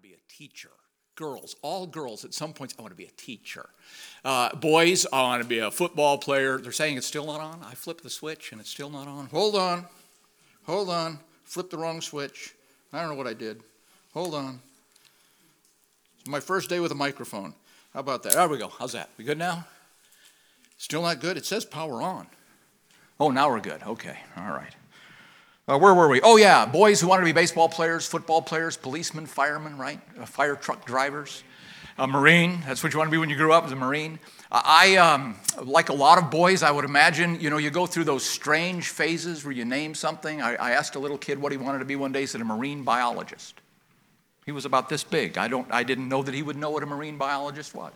to 0.00 0.08
be 0.08 0.14
a 0.14 0.32
teacher. 0.32 0.70
Girls, 1.16 1.54
all 1.60 1.86
girls, 1.86 2.24
at 2.24 2.32
some 2.32 2.52
points, 2.52 2.74
I 2.78 2.82
want 2.82 2.92
to 2.92 2.96
be 2.96 3.04
a 3.04 3.10
teacher. 3.10 3.68
Uh, 4.24 4.54
boys, 4.56 5.06
I 5.12 5.22
want 5.22 5.42
to 5.42 5.48
be 5.48 5.58
a 5.58 5.70
football 5.70 6.16
player. 6.16 6.58
They're 6.58 6.72
saying 6.72 6.96
it's 6.96 7.06
still 7.06 7.26
not 7.26 7.40
on. 7.40 7.60
I 7.62 7.74
flip 7.74 8.00
the 8.00 8.08
switch 8.08 8.52
and 8.52 8.60
it's 8.60 8.70
still 8.70 8.88
not 8.88 9.06
on. 9.06 9.26
Hold 9.26 9.56
on. 9.56 9.84
Hold 10.64 10.88
on. 10.88 11.18
Flip 11.44 11.68
the 11.68 11.76
wrong 11.76 12.00
switch. 12.00 12.54
I 12.92 13.00
don't 13.00 13.10
know 13.10 13.16
what 13.16 13.26
I 13.26 13.34
did. 13.34 13.62
Hold 14.14 14.34
on. 14.34 14.60
It's 16.20 16.28
my 16.28 16.40
first 16.40 16.70
day 16.70 16.80
with 16.80 16.92
a 16.92 16.96
microphone. 16.96 17.54
How 17.92 18.00
about 18.00 18.22
that? 18.22 18.32
There 18.32 18.48
we 18.48 18.58
go. 18.58 18.68
How's 18.68 18.92
that? 18.92 19.10
We 19.18 19.24
good 19.24 19.38
now? 19.38 19.66
Still 20.78 21.02
not 21.02 21.20
good? 21.20 21.36
It 21.36 21.44
says 21.44 21.64
power 21.64 22.00
on. 22.00 22.28
Oh, 23.18 23.30
now 23.30 23.50
we're 23.50 23.60
good. 23.60 23.82
Okay. 23.82 24.16
All 24.36 24.52
right. 24.52 24.74
Uh, 25.70 25.78
where 25.78 25.94
were 25.94 26.08
we? 26.08 26.20
Oh, 26.22 26.36
yeah, 26.36 26.66
boys 26.66 27.00
who 27.00 27.06
wanted 27.06 27.20
to 27.20 27.26
be 27.26 27.32
baseball 27.32 27.68
players, 27.68 28.04
football 28.04 28.42
players, 28.42 28.76
policemen, 28.76 29.24
firemen, 29.24 29.78
right? 29.78 30.00
Uh, 30.20 30.26
fire 30.26 30.56
truck 30.56 30.84
drivers. 30.84 31.44
A 31.96 32.08
Marine, 32.08 32.60
that's 32.66 32.82
what 32.82 32.92
you 32.92 32.98
want 32.98 33.06
to 33.06 33.12
be 33.12 33.18
when 33.18 33.30
you 33.30 33.36
grew 33.36 33.52
up 33.52 33.66
as 33.66 33.70
a 33.70 33.76
Marine. 33.76 34.18
I, 34.50 34.96
um, 34.96 35.36
like 35.62 35.88
a 35.88 35.92
lot 35.92 36.18
of 36.18 36.28
boys, 36.28 36.64
I 36.64 36.72
would 36.72 36.84
imagine, 36.84 37.38
you 37.38 37.50
know, 37.50 37.58
you 37.58 37.70
go 37.70 37.86
through 37.86 38.02
those 38.02 38.24
strange 38.24 38.88
phases 38.88 39.44
where 39.44 39.52
you 39.52 39.64
name 39.64 39.94
something. 39.94 40.42
I, 40.42 40.56
I 40.56 40.70
asked 40.72 40.96
a 40.96 40.98
little 40.98 41.18
kid 41.18 41.40
what 41.40 41.52
he 41.52 41.58
wanted 41.58 41.78
to 41.78 41.84
be 41.84 41.94
one 41.94 42.10
day. 42.10 42.22
He 42.22 42.26
said, 42.26 42.40
a 42.40 42.44
marine 42.44 42.82
biologist. 42.82 43.54
He 44.46 44.50
was 44.50 44.64
about 44.64 44.88
this 44.88 45.04
big. 45.04 45.38
I, 45.38 45.46
don't, 45.46 45.70
I 45.70 45.84
didn't 45.84 46.08
know 46.08 46.24
that 46.24 46.34
he 46.34 46.42
would 46.42 46.56
know 46.56 46.70
what 46.70 46.82
a 46.82 46.86
marine 46.86 47.16
biologist 47.16 47.76
was. 47.76 47.92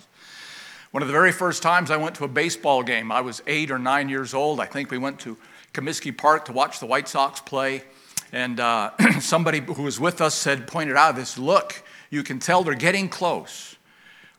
One 0.93 1.03
of 1.03 1.09
the 1.09 1.12
very 1.12 1.33
first 1.33 1.61
times 1.61 1.91
I 1.91 1.97
went 1.97 2.15
to 2.17 2.25
a 2.25 2.29
baseball 2.29 2.84
game, 2.84 3.11
I 3.11 3.20
was 3.20 3.43
eight 3.48 3.73
or 3.73 3.81
nine 3.81 4.09
years 4.09 4.33
old. 4.33 4.61
I 4.61 4.67
think 4.67 4.93
we 4.93 4.98
went 4.98 5.19
to 5.20 5.37
Comiskey 5.74 6.16
Park 6.16 6.46
to 6.46 6.52
watch 6.52 6.80
the 6.80 6.87
White 6.87 7.09
Sox 7.09 7.41
play. 7.41 7.83
And 8.33 8.59
uh, 8.59 8.92
somebody 9.20 9.60
who 9.60 9.83
was 9.83 10.00
with 10.00 10.20
us 10.20 10.34
said, 10.34 10.66
pointed 10.66 10.97
out 10.97 11.16
this 11.16 11.37
look, 11.37 11.83
you 12.10 12.23
can 12.23 12.38
tell 12.38 12.62
they're 12.62 12.74
getting 12.74 13.09
close. 13.09 13.77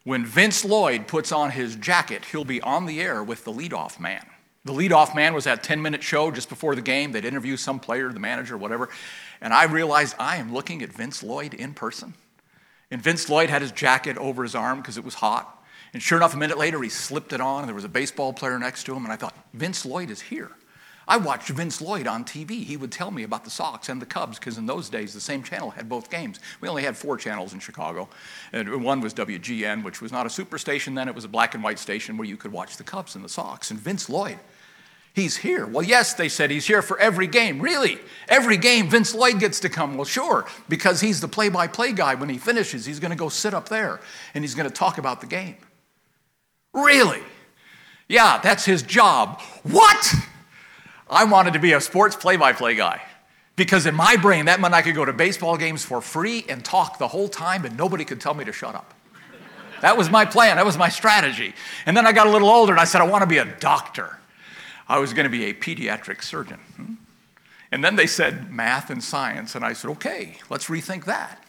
When 0.03 0.25
Vince 0.25 0.63
Lloyd 0.63 1.07
puts 1.07 1.31
on 1.31 1.51
his 1.51 1.75
jacket, 1.75 2.25
he'll 2.25 2.45
be 2.45 2.61
on 2.61 2.85
the 2.85 3.01
air 3.01 3.23
with 3.23 3.43
the 3.43 3.51
leadoff 3.51 3.99
man. 3.99 4.25
The 4.63 4.73
leadoff 4.73 5.15
man 5.15 5.33
was 5.33 5.43
that 5.43 5.61
10 5.61 5.81
minute 5.81 6.01
show 6.01 6.31
just 6.31 6.49
before 6.49 6.73
the 6.75 6.81
game. 6.81 7.11
They'd 7.11 7.25
interview 7.25 7.57
some 7.57 7.79
player, 7.79 8.11
the 8.11 8.19
manager, 8.19 8.57
whatever. 8.57 8.89
And 9.41 9.53
I 9.53 9.65
realized 9.65 10.15
I 10.17 10.37
am 10.37 10.53
looking 10.53 10.81
at 10.81 10.89
Vince 10.89 11.21
Lloyd 11.21 11.53
in 11.53 11.73
person. 11.73 12.15
And 12.89 13.01
Vince 13.01 13.29
Lloyd 13.29 13.49
had 13.49 13.61
his 13.61 13.71
jacket 13.71 14.17
over 14.17 14.43
his 14.43 14.55
arm 14.55 14.79
because 14.79 14.97
it 14.97 15.03
was 15.03 15.15
hot. 15.15 15.51
And 15.93 16.01
sure 16.01 16.17
enough, 16.17 16.33
a 16.33 16.37
minute 16.37 16.57
later, 16.57 16.81
he 16.81 16.89
slipped 16.89 17.31
it 17.31 17.41
on, 17.41 17.59
and 17.59 17.67
there 17.67 17.75
was 17.75 17.83
a 17.83 17.89
baseball 17.89 18.33
player 18.33 18.59
next 18.59 18.83
to 18.85 18.95
him. 18.95 19.05
And 19.05 19.13
I 19.13 19.15
thought, 19.15 19.35
Vince 19.53 19.85
Lloyd 19.85 20.09
is 20.09 20.21
here. 20.21 20.51
I 21.07 21.17
watched 21.17 21.49
Vince 21.49 21.81
Lloyd 21.81 22.07
on 22.07 22.25
TV. 22.25 22.63
He 22.63 22.77
would 22.77 22.91
tell 22.91 23.11
me 23.11 23.23
about 23.23 23.43
the 23.43 23.49
Sox 23.49 23.89
and 23.89 24.01
the 24.01 24.05
Cubs 24.05 24.39
because 24.39 24.57
in 24.57 24.65
those 24.65 24.89
days 24.89 25.13
the 25.13 25.21
same 25.21 25.43
channel 25.43 25.69
had 25.69 25.87
both 25.87 26.09
games. 26.09 26.39
We 26.61 26.67
only 26.67 26.83
had 26.83 26.97
four 26.97 27.17
channels 27.17 27.53
in 27.53 27.59
Chicago. 27.59 28.09
And 28.51 28.83
one 28.83 29.01
was 29.01 29.13
WGN, 29.13 29.83
which 29.83 30.01
was 30.01 30.11
not 30.11 30.25
a 30.25 30.29
superstation 30.29 30.95
then, 30.95 31.07
it 31.07 31.15
was 31.15 31.25
a 31.25 31.29
black 31.29 31.53
and 31.53 31.63
white 31.63 31.79
station 31.79 32.17
where 32.17 32.27
you 32.27 32.37
could 32.37 32.51
watch 32.51 32.77
the 32.77 32.83
Cubs 32.83 33.15
and 33.15 33.23
the 33.23 33.29
Sox. 33.29 33.69
And 33.69 33.79
Vince 33.79 34.09
Lloyd, 34.09 34.39
he's 35.13 35.37
here. 35.37 35.67
Well, 35.67 35.83
yes, 35.83 36.15
they 36.15 36.27
said 36.27 36.49
he's 36.49 36.65
here 36.65 36.81
for 36.81 36.99
every 36.99 37.27
game. 37.27 37.61
Really? 37.61 37.99
Every 38.27 38.57
game 38.57 38.89
Vince 38.89 39.13
Lloyd 39.13 39.39
gets 39.39 39.59
to 39.59 39.69
come. 39.69 39.97
Well, 39.97 40.05
sure, 40.05 40.47
because 40.69 41.01
he's 41.01 41.21
the 41.21 41.27
play 41.27 41.49
by 41.49 41.67
play 41.67 41.91
guy. 41.91 42.15
When 42.15 42.29
he 42.29 42.39
finishes, 42.39 42.85
he's 42.85 42.99
going 42.99 43.11
to 43.11 43.17
go 43.17 43.29
sit 43.29 43.53
up 43.53 43.69
there 43.69 43.99
and 44.33 44.43
he's 44.43 44.55
going 44.55 44.67
to 44.67 44.73
talk 44.73 44.97
about 44.97 45.21
the 45.21 45.27
game. 45.27 45.57
Really? 46.73 47.21
Yeah, 48.07 48.39
that's 48.41 48.65
his 48.65 48.83
job. 48.83 49.41
What? 49.63 50.13
I 51.09 51.25
wanted 51.25 51.53
to 51.53 51.59
be 51.59 51.73
a 51.73 51.81
sports 51.81 52.15
play 52.15 52.37
by 52.37 52.53
play 52.53 52.75
guy. 52.75 53.01
Because 53.55 53.85
in 53.85 53.95
my 53.95 54.17
brain, 54.17 54.45
that 54.45 54.59
meant 54.59 54.73
I 54.73 54.81
could 54.81 54.95
go 54.95 55.05
to 55.05 55.13
baseball 55.13 55.55
games 55.55 55.85
for 55.85 56.01
free 56.01 56.45
and 56.49 56.63
talk 56.63 56.97
the 56.97 57.07
whole 57.07 57.29
time 57.29 57.63
and 57.63 57.77
nobody 57.77 58.03
could 58.03 58.19
tell 58.19 58.33
me 58.33 58.43
to 58.45 58.51
shut 58.51 58.75
up. 58.75 58.93
That 59.81 59.97
was 59.97 60.09
my 60.09 60.25
plan, 60.25 60.57
that 60.57 60.65
was 60.65 60.77
my 60.77 60.89
strategy. 60.89 61.53
And 61.85 61.95
then 61.95 62.05
I 62.07 62.11
got 62.11 62.27
a 62.27 62.31
little 62.31 62.49
older 62.49 62.71
and 62.71 62.81
I 62.81 62.85
said, 62.85 63.01
I 63.01 63.07
want 63.07 63.21
to 63.21 63.27
be 63.27 63.37
a 63.37 63.45
doctor. 63.45 64.17
I 64.87 64.99
was 64.99 65.13
going 65.13 65.25
to 65.25 65.29
be 65.29 65.45
a 65.45 65.53
pediatric 65.53 66.21
surgeon. 66.23 66.59
Hmm? 66.75 66.93
And 67.71 67.83
then 67.83 67.95
they 67.95 68.07
said 68.07 68.51
math 68.51 68.89
and 68.89 69.03
science, 69.03 69.55
and 69.55 69.65
I 69.65 69.73
said, 69.73 69.89
okay, 69.91 70.37
let's 70.49 70.67
rethink 70.67 71.05
that. 71.05 71.43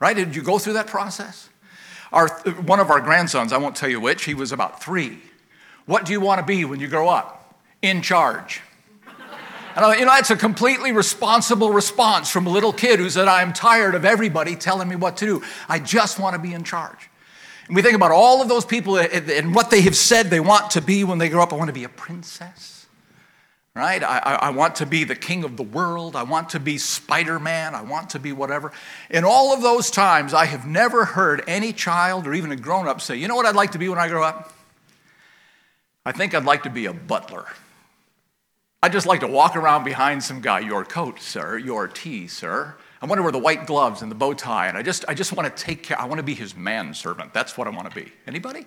Right? 0.00 0.16
Did 0.16 0.34
you 0.34 0.42
go 0.42 0.58
through 0.58 0.74
that 0.74 0.88
process? 0.88 1.48
Our, 2.12 2.28
one 2.66 2.80
of 2.80 2.90
our 2.90 3.00
grandsons, 3.00 3.52
I 3.52 3.58
won't 3.58 3.76
tell 3.76 3.88
you 3.88 4.00
which, 4.00 4.24
he 4.24 4.34
was 4.34 4.52
about 4.52 4.82
three. 4.82 5.18
What 5.86 6.04
do 6.04 6.12
you 6.12 6.20
want 6.20 6.40
to 6.40 6.46
be 6.46 6.64
when 6.64 6.80
you 6.80 6.88
grow 6.88 7.08
up? 7.08 7.58
In 7.80 8.02
charge. 8.02 8.60
And 9.74 9.84
I, 9.84 9.96
you 9.96 10.04
know, 10.04 10.12
that's 10.12 10.30
a 10.30 10.36
completely 10.36 10.92
responsible 10.92 11.70
response 11.70 12.30
from 12.30 12.46
a 12.46 12.50
little 12.50 12.72
kid 12.72 12.98
who 12.98 13.08
said, 13.08 13.28
I'm 13.28 13.52
tired 13.52 13.94
of 13.94 14.04
everybody 14.04 14.56
telling 14.56 14.88
me 14.88 14.96
what 14.96 15.16
to 15.18 15.26
do. 15.26 15.42
I 15.68 15.78
just 15.78 16.18
want 16.18 16.34
to 16.34 16.38
be 16.40 16.52
in 16.52 16.64
charge. 16.64 17.10
And 17.66 17.76
we 17.76 17.82
think 17.82 17.94
about 17.94 18.10
all 18.10 18.42
of 18.42 18.48
those 18.48 18.64
people 18.64 18.98
eh, 18.98 19.08
eh, 19.10 19.38
and 19.38 19.54
what 19.54 19.70
they 19.70 19.80
have 19.82 19.96
said 19.96 20.26
they 20.26 20.40
want 20.40 20.72
to 20.72 20.80
be 20.80 21.04
when 21.04 21.18
they 21.18 21.28
grow 21.28 21.42
up. 21.42 21.52
I 21.52 21.56
want 21.56 21.68
to 21.68 21.74
be 21.74 21.84
a 21.84 21.88
princess, 21.88 22.86
right? 23.74 24.02
I, 24.02 24.18
I 24.18 24.50
want 24.50 24.76
to 24.76 24.86
be 24.86 25.04
the 25.04 25.14
king 25.14 25.44
of 25.44 25.56
the 25.56 25.62
world. 25.62 26.16
I 26.16 26.24
want 26.24 26.50
to 26.50 26.60
be 26.60 26.76
Spider 26.76 27.38
Man. 27.38 27.74
I 27.74 27.82
want 27.82 28.10
to 28.10 28.18
be 28.18 28.32
whatever. 28.32 28.72
In 29.10 29.24
all 29.24 29.54
of 29.54 29.62
those 29.62 29.90
times, 29.90 30.34
I 30.34 30.46
have 30.46 30.66
never 30.66 31.04
heard 31.04 31.44
any 31.46 31.72
child 31.72 32.26
or 32.26 32.34
even 32.34 32.52
a 32.52 32.56
grown 32.56 32.88
up 32.88 33.00
say, 33.00 33.16
You 33.16 33.28
know 33.28 33.36
what 33.36 33.46
I'd 33.46 33.54
like 33.54 33.72
to 33.72 33.78
be 33.78 33.88
when 33.88 33.98
I 33.98 34.08
grow 34.08 34.24
up? 34.24 34.52
I 36.04 36.12
think 36.12 36.34
I'd 36.34 36.44
like 36.44 36.64
to 36.64 36.70
be 36.70 36.86
a 36.86 36.92
butler. 36.92 37.46
I 38.84 38.88
just 38.88 39.06
like 39.06 39.20
to 39.20 39.28
walk 39.28 39.54
around 39.54 39.84
behind 39.84 40.24
some 40.24 40.40
guy, 40.40 40.58
your 40.58 40.84
coat, 40.84 41.20
sir, 41.20 41.56
your 41.56 41.86
tea, 41.86 42.26
sir. 42.26 42.74
I 43.00 43.06
want 43.06 43.20
to 43.20 43.22
wear 43.22 43.30
the 43.30 43.38
white 43.38 43.64
gloves 43.64 44.02
and 44.02 44.10
the 44.10 44.16
bow 44.16 44.34
tie, 44.34 44.66
and 44.66 44.76
I 44.76 44.82
just, 44.82 45.04
I 45.06 45.14
just 45.14 45.32
want 45.32 45.56
to 45.56 45.62
take 45.62 45.84
care. 45.84 46.00
I 46.00 46.06
want 46.06 46.18
to 46.18 46.24
be 46.24 46.34
his 46.34 46.56
manservant. 46.56 47.32
That's 47.32 47.56
what 47.56 47.68
I 47.68 47.70
want 47.70 47.88
to 47.88 47.94
be. 47.94 48.10
Anybody? 48.26 48.66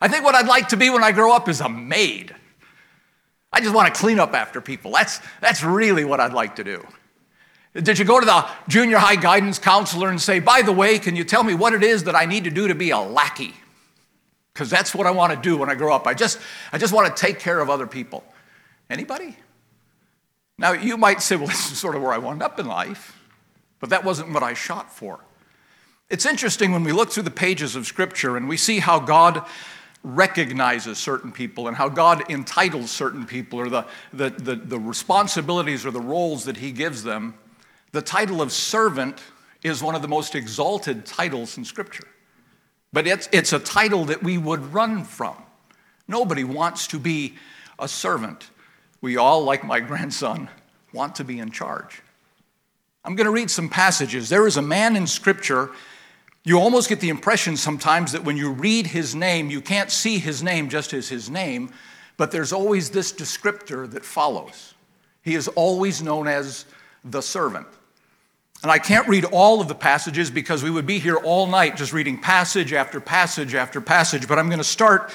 I 0.00 0.06
think 0.06 0.24
what 0.24 0.36
I'd 0.36 0.46
like 0.46 0.68
to 0.68 0.76
be 0.76 0.90
when 0.90 1.02
I 1.02 1.10
grow 1.10 1.32
up 1.32 1.48
is 1.48 1.60
a 1.60 1.68
maid. 1.68 2.36
I 3.52 3.60
just 3.60 3.74
want 3.74 3.92
to 3.92 4.00
clean 4.00 4.20
up 4.20 4.32
after 4.32 4.60
people. 4.60 4.92
That's, 4.92 5.20
that's 5.40 5.64
really 5.64 6.04
what 6.04 6.20
I'd 6.20 6.32
like 6.32 6.56
to 6.56 6.64
do. 6.64 6.86
Did 7.74 7.98
you 7.98 8.04
go 8.04 8.20
to 8.20 8.26
the 8.26 8.46
junior 8.68 8.98
high 8.98 9.16
guidance 9.16 9.58
counselor 9.58 10.08
and 10.08 10.20
say, 10.20 10.38
by 10.38 10.62
the 10.62 10.72
way, 10.72 11.00
can 11.00 11.16
you 11.16 11.24
tell 11.24 11.42
me 11.42 11.54
what 11.54 11.72
it 11.72 11.82
is 11.82 12.04
that 12.04 12.14
I 12.14 12.26
need 12.26 12.44
to 12.44 12.50
do 12.50 12.68
to 12.68 12.74
be 12.76 12.90
a 12.90 12.98
lackey? 12.98 13.54
Because 14.54 14.70
that's 14.70 14.94
what 14.94 15.06
I 15.06 15.10
want 15.10 15.32
to 15.32 15.38
do 15.38 15.56
when 15.56 15.68
I 15.68 15.74
grow 15.74 15.94
up. 15.94 16.06
I 16.06 16.14
just, 16.14 16.38
I 16.72 16.78
just 16.78 16.92
want 16.92 17.14
to 17.14 17.20
take 17.20 17.40
care 17.40 17.60
of 17.60 17.68
other 17.68 17.86
people. 17.86 18.22
Anybody? 18.88 19.36
Now, 20.58 20.72
you 20.72 20.96
might 20.96 21.22
say, 21.22 21.36
well, 21.36 21.46
this 21.48 21.70
is 21.70 21.78
sort 21.78 21.96
of 21.96 22.02
where 22.02 22.12
I 22.12 22.18
wound 22.18 22.42
up 22.42 22.58
in 22.58 22.66
life, 22.66 23.18
but 23.80 23.90
that 23.90 24.04
wasn't 24.04 24.32
what 24.32 24.42
I 24.42 24.54
shot 24.54 24.92
for. 24.92 25.20
It's 26.08 26.24
interesting 26.24 26.72
when 26.72 26.84
we 26.84 26.92
look 26.92 27.10
through 27.10 27.24
the 27.24 27.30
pages 27.30 27.74
of 27.74 27.86
Scripture 27.86 28.36
and 28.36 28.48
we 28.48 28.56
see 28.56 28.78
how 28.78 29.00
God 29.00 29.44
recognizes 30.04 30.98
certain 30.98 31.32
people 31.32 31.66
and 31.66 31.76
how 31.76 31.88
God 31.88 32.30
entitles 32.30 32.92
certain 32.92 33.26
people 33.26 33.58
or 33.58 33.68
the, 33.68 33.84
the, 34.12 34.30
the, 34.30 34.54
the, 34.54 34.78
responsibilities 34.78 35.84
or 35.84 35.90
the 35.90 36.00
roles 36.00 36.44
that 36.44 36.58
He 36.58 36.70
gives 36.70 37.02
them. 37.02 37.34
The 37.90 38.02
title 38.02 38.40
of 38.40 38.52
servant 38.52 39.20
is 39.64 39.82
one 39.82 39.96
of 39.96 40.02
the 40.02 40.08
most 40.08 40.36
exalted 40.36 41.06
titles 41.06 41.58
in 41.58 41.64
Scripture. 41.64 42.06
But 42.92 43.08
it's, 43.08 43.28
it's 43.32 43.52
a 43.52 43.58
title 43.58 44.04
that 44.04 44.22
we 44.22 44.38
would 44.38 44.72
run 44.72 45.02
from. 45.02 45.36
Nobody 46.06 46.44
wants 46.44 46.86
to 46.88 47.00
be 47.00 47.34
a 47.80 47.88
servant. 47.88 48.48
We 49.00 49.16
all, 49.16 49.44
like 49.44 49.64
my 49.64 49.80
grandson, 49.80 50.48
want 50.92 51.16
to 51.16 51.24
be 51.24 51.38
in 51.38 51.50
charge. 51.50 52.02
I'm 53.04 53.14
going 53.14 53.26
to 53.26 53.30
read 53.30 53.50
some 53.50 53.68
passages. 53.68 54.28
There 54.28 54.46
is 54.46 54.56
a 54.56 54.62
man 54.62 54.96
in 54.96 55.06
Scripture, 55.06 55.70
you 56.46 56.60
almost 56.60 56.88
get 56.88 57.00
the 57.00 57.08
impression 57.08 57.56
sometimes 57.56 58.12
that 58.12 58.22
when 58.22 58.36
you 58.36 58.52
read 58.52 58.86
his 58.86 59.16
name, 59.16 59.50
you 59.50 59.60
can't 59.60 59.90
see 59.90 60.20
his 60.20 60.44
name 60.44 60.68
just 60.68 60.92
as 60.92 61.08
his 61.08 61.28
name, 61.28 61.72
but 62.16 62.30
there's 62.30 62.52
always 62.52 62.90
this 62.90 63.12
descriptor 63.12 63.90
that 63.90 64.04
follows. 64.04 64.74
He 65.22 65.34
is 65.34 65.48
always 65.48 66.02
known 66.02 66.28
as 66.28 66.64
the 67.04 67.20
servant. 67.20 67.66
And 68.62 68.70
I 68.70 68.78
can't 68.78 69.08
read 69.08 69.24
all 69.24 69.60
of 69.60 69.66
the 69.66 69.74
passages 69.74 70.30
because 70.30 70.62
we 70.62 70.70
would 70.70 70.86
be 70.86 71.00
here 71.00 71.16
all 71.16 71.48
night 71.48 71.76
just 71.76 71.92
reading 71.92 72.16
passage 72.16 72.72
after 72.72 73.00
passage 73.00 73.56
after 73.56 73.80
passage, 73.80 74.28
but 74.28 74.38
I'm 74.38 74.46
going 74.46 74.58
to 74.58 74.64
start 74.64 75.12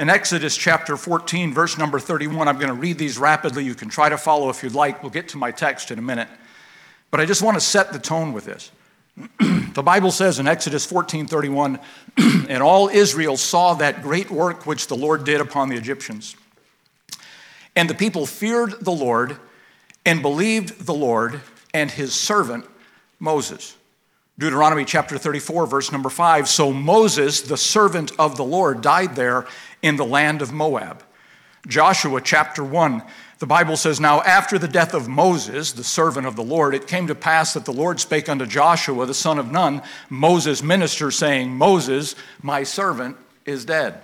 in 0.00 0.08
Exodus 0.08 0.56
chapter 0.56 0.96
14, 0.96 1.52
verse 1.52 1.76
number 1.76 2.00
31, 2.00 2.48
I'm 2.48 2.56
going 2.56 2.68
to 2.68 2.72
read 2.72 2.96
these 2.96 3.18
rapidly. 3.18 3.64
You 3.66 3.74
can 3.74 3.90
try 3.90 4.08
to 4.08 4.16
follow 4.16 4.48
if 4.48 4.62
you'd 4.62 4.74
like. 4.74 5.02
We'll 5.02 5.10
get 5.10 5.28
to 5.28 5.36
my 5.36 5.50
text 5.50 5.90
in 5.90 5.98
a 5.98 6.02
minute. 6.02 6.26
But 7.10 7.20
I 7.20 7.26
just 7.26 7.42
want 7.42 7.58
to 7.58 7.60
set 7.60 7.92
the 7.92 7.98
tone 7.98 8.32
with 8.32 8.46
this. 8.46 8.72
the 9.74 9.82
Bible 9.82 10.10
says 10.10 10.38
in 10.38 10.48
Exodus 10.48 10.86
14 10.86 11.26
31, 11.26 11.78
and 12.48 12.62
all 12.62 12.88
Israel 12.88 13.36
saw 13.36 13.74
that 13.74 14.02
great 14.02 14.30
work 14.30 14.64
which 14.64 14.86
the 14.86 14.96
Lord 14.96 15.24
did 15.24 15.42
upon 15.42 15.68
the 15.68 15.76
Egyptians. 15.76 16.34
And 17.76 17.90
the 17.90 17.94
people 17.94 18.24
feared 18.24 18.82
the 18.82 18.92
Lord 18.92 19.36
and 20.06 20.22
believed 20.22 20.86
the 20.86 20.94
Lord 20.94 21.42
and 21.74 21.90
his 21.90 22.14
servant 22.14 22.64
Moses. 23.18 23.76
Deuteronomy 24.40 24.86
chapter 24.86 25.18
34, 25.18 25.66
verse 25.66 25.92
number 25.92 26.08
5. 26.08 26.48
So 26.48 26.72
Moses, 26.72 27.42
the 27.42 27.58
servant 27.58 28.12
of 28.18 28.38
the 28.38 28.44
Lord, 28.44 28.80
died 28.80 29.14
there 29.14 29.46
in 29.82 29.96
the 29.96 30.04
land 30.04 30.42
of 30.42 30.52
Moab. 30.52 31.04
Joshua 31.68 32.20
chapter 32.22 32.64
1, 32.64 33.02
The 33.38 33.46
Bible 33.46 33.76
says, 33.76 34.00
Now 34.00 34.22
after 34.22 34.58
the 34.58 34.68
death 34.68 34.94
of 34.94 35.08
Moses, 35.08 35.72
the 35.72 35.84
servant 35.84 36.26
of 36.26 36.36
the 36.36 36.42
Lord, 36.42 36.74
it 36.74 36.86
came 36.86 37.06
to 37.08 37.14
pass 37.14 37.52
that 37.52 37.66
the 37.66 37.72
Lord 37.72 38.00
spake 38.00 38.28
unto 38.28 38.46
Joshua, 38.46 39.04
the 39.04 39.12
son 39.12 39.38
of 39.38 39.52
Nun, 39.52 39.82
Moses' 40.08 40.62
minister, 40.62 41.10
saying, 41.10 41.50
Moses, 41.50 42.14
my 42.42 42.62
servant, 42.62 43.16
is 43.44 43.64
dead. 43.66 44.00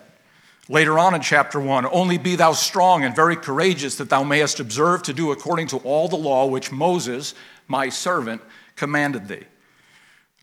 Later 0.68 0.98
on 0.98 1.14
in 1.14 1.22
chapter 1.22 1.60
1, 1.60 1.86
only 1.86 2.18
be 2.18 2.36
thou 2.36 2.52
strong 2.52 3.04
and 3.04 3.14
very 3.14 3.36
courageous, 3.36 3.96
that 3.96 4.10
thou 4.10 4.22
mayest 4.22 4.60
observe 4.60 5.02
to 5.04 5.12
do 5.12 5.30
according 5.30 5.68
to 5.68 5.78
all 5.78 6.08
the 6.08 6.16
law 6.16 6.46
which 6.46 6.72
Moses, 6.72 7.34
my 7.68 7.88
servant, 7.88 8.42
commanded 8.74 9.28
thee. 9.28 9.44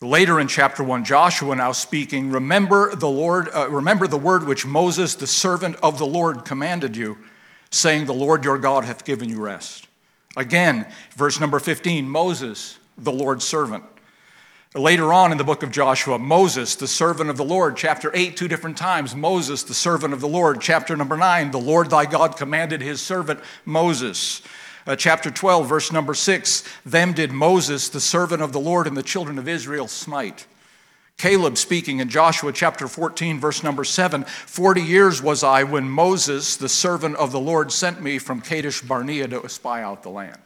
Later 0.04 0.42
in 0.42 0.50
chapter 0.50 0.84
1, 0.84 1.06
Joshua 1.06 1.56
now 1.56 1.72
speaking, 1.72 2.30
remember 2.30 2.94
the 2.94 3.08
Lord, 3.08 3.48
uh, 3.54 3.70
remember 3.70 4.06
the 4.06 4.18
word 4.18 4.46
which 4.46 4.66
Moses, 4.66 5.16
the 5.16 5.26
servant 5.26 5.78
of 5.82 5.98
the 5.98 6.06
Lord, 6.06 6.44
commanded 6.44 6.98
you 6.98 7.18
saying, 7.72 8.06
The 8.06 8.14
Lord 8.14 8.44
your 8.44 8.58
God 8.58 8.84
hath 8.84 9.06
given 9.06 9.30
you 9.30 9.42
rest. 9.42 9.88
Again, 10.36 10.86
verse 11.16 11.40
number 11.40 11.58
15 11.58 12.10
Moses, 12.10 12.78
the 12.98 13.14
Lord's 13.14 13.46
servant. 13.46 13.86
Later 14.76 15.14
on 15.14 15.32
in 15.32 15.38
the 15.38 15.44
book 15.46 15.64
of 15.64 15.72
Joshua, 15.72 16.20
Moses, 16.20 16.76
the 16.76 16.88
servant 16.88 17.30
of 17.30 17.38
the 17.38 17.46
Lord, 17.46 17.78
chapter 17.78 18.12
8, 18.14 18.36
two 18.36 18.50
different 18.50 18.76
times. 18.76 19.16
Moses, 19.16 19.64
the 19.64 19.74
servant 19.74 20.14
of 20.14 20.20
the 20.20 20.28
Lord, 20.28 20.60
chapter 20.60 20.98
number 20.98 21.16
9, 21.16 21.52
the 21.52 21.60
Lord 21.60 21.90
thy 21.90 22.06
God 22.08 22.36
commanded 22.36 22.82
his 22.82 23.00
servant 23.00 23.40
Moses. 23.64 24.42
Uh, 24.86 24.96
chapter 24.96 25.32
12, 25.32 25.68
verse 25.68 25.92
number 25.92 26.14
6, 26.14 26.64
them 26.86 27.14
did 27.14 27.32
Moses, 27.32 27.88
the 27.90 28.02
servant 28.02 28.42
of 28.42 28.52
the 28.52 28.60
Lord, 28.60 28.86
and 28.86 28.98
the 28.98 29.04
children 29.04 29.40
of 29.40 29.48
Israel 29.48 29.88
smite. 29.88 30.46
Caleb 31.18 31.58
speaking 31.58 32.00
in 32.00 32.10
Joshua 32.10 32.52
chapter 32.52 32.88
14, 32.88 33.40
verse 33.40 33.64
number 33.64 33.84
7 33.84 34.24
Forty 34.24 34.82
years 34.82 35.22
was 35.22 35.44
I 35.44 35.64
when 35.64 35.90
Moses, 35.90 36.58
the 36.58 36.68
servant 36.68 37.16
of 37.16 37.32
the 37.32 37.40
Lord, 37.40 37.72
sent 37.72 38.02
me 38.02 38.18
from 38.18 38.42
Kadesh 38.42 38.82
Barnea 38.82 39.28
to 39.30 39.48
spy 39.48 39.82
out 39.82 40.04
the 40.04 40.10
land. 40.10 40.40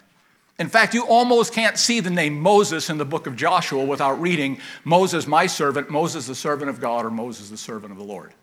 In 0.59 0.69
fact, 0.69 0.93
you 0.93 1.05
almost 1.05 1.53
can't 1.53 1.77
see 1.77 1.99
the 1.99 2.09
name 2.09 2.39
Moses 2.39 2.89
in 2.89 2.97
the 2.97 3.05
book 3.05 3.27
of 3.27 3.35
Joshua 3.35 3.85
without 3.85 4.19
reading 4.19 4.59
Moses, 4.83 5.27
my 5.27 5.47
servant, 5.47 5.89
Moses, 5.89 6.27
the 6.27 6.35
servant 6.35 6.69
of 6.69 6.81
God, 6.81 7.05
or 7.05 7.11
Moses, 7.11 7.49
the 7.49 7.57
servant 7.57 7.91
of 7.91 7.97
the 7.97 8.03
Lord. 8.03 8.33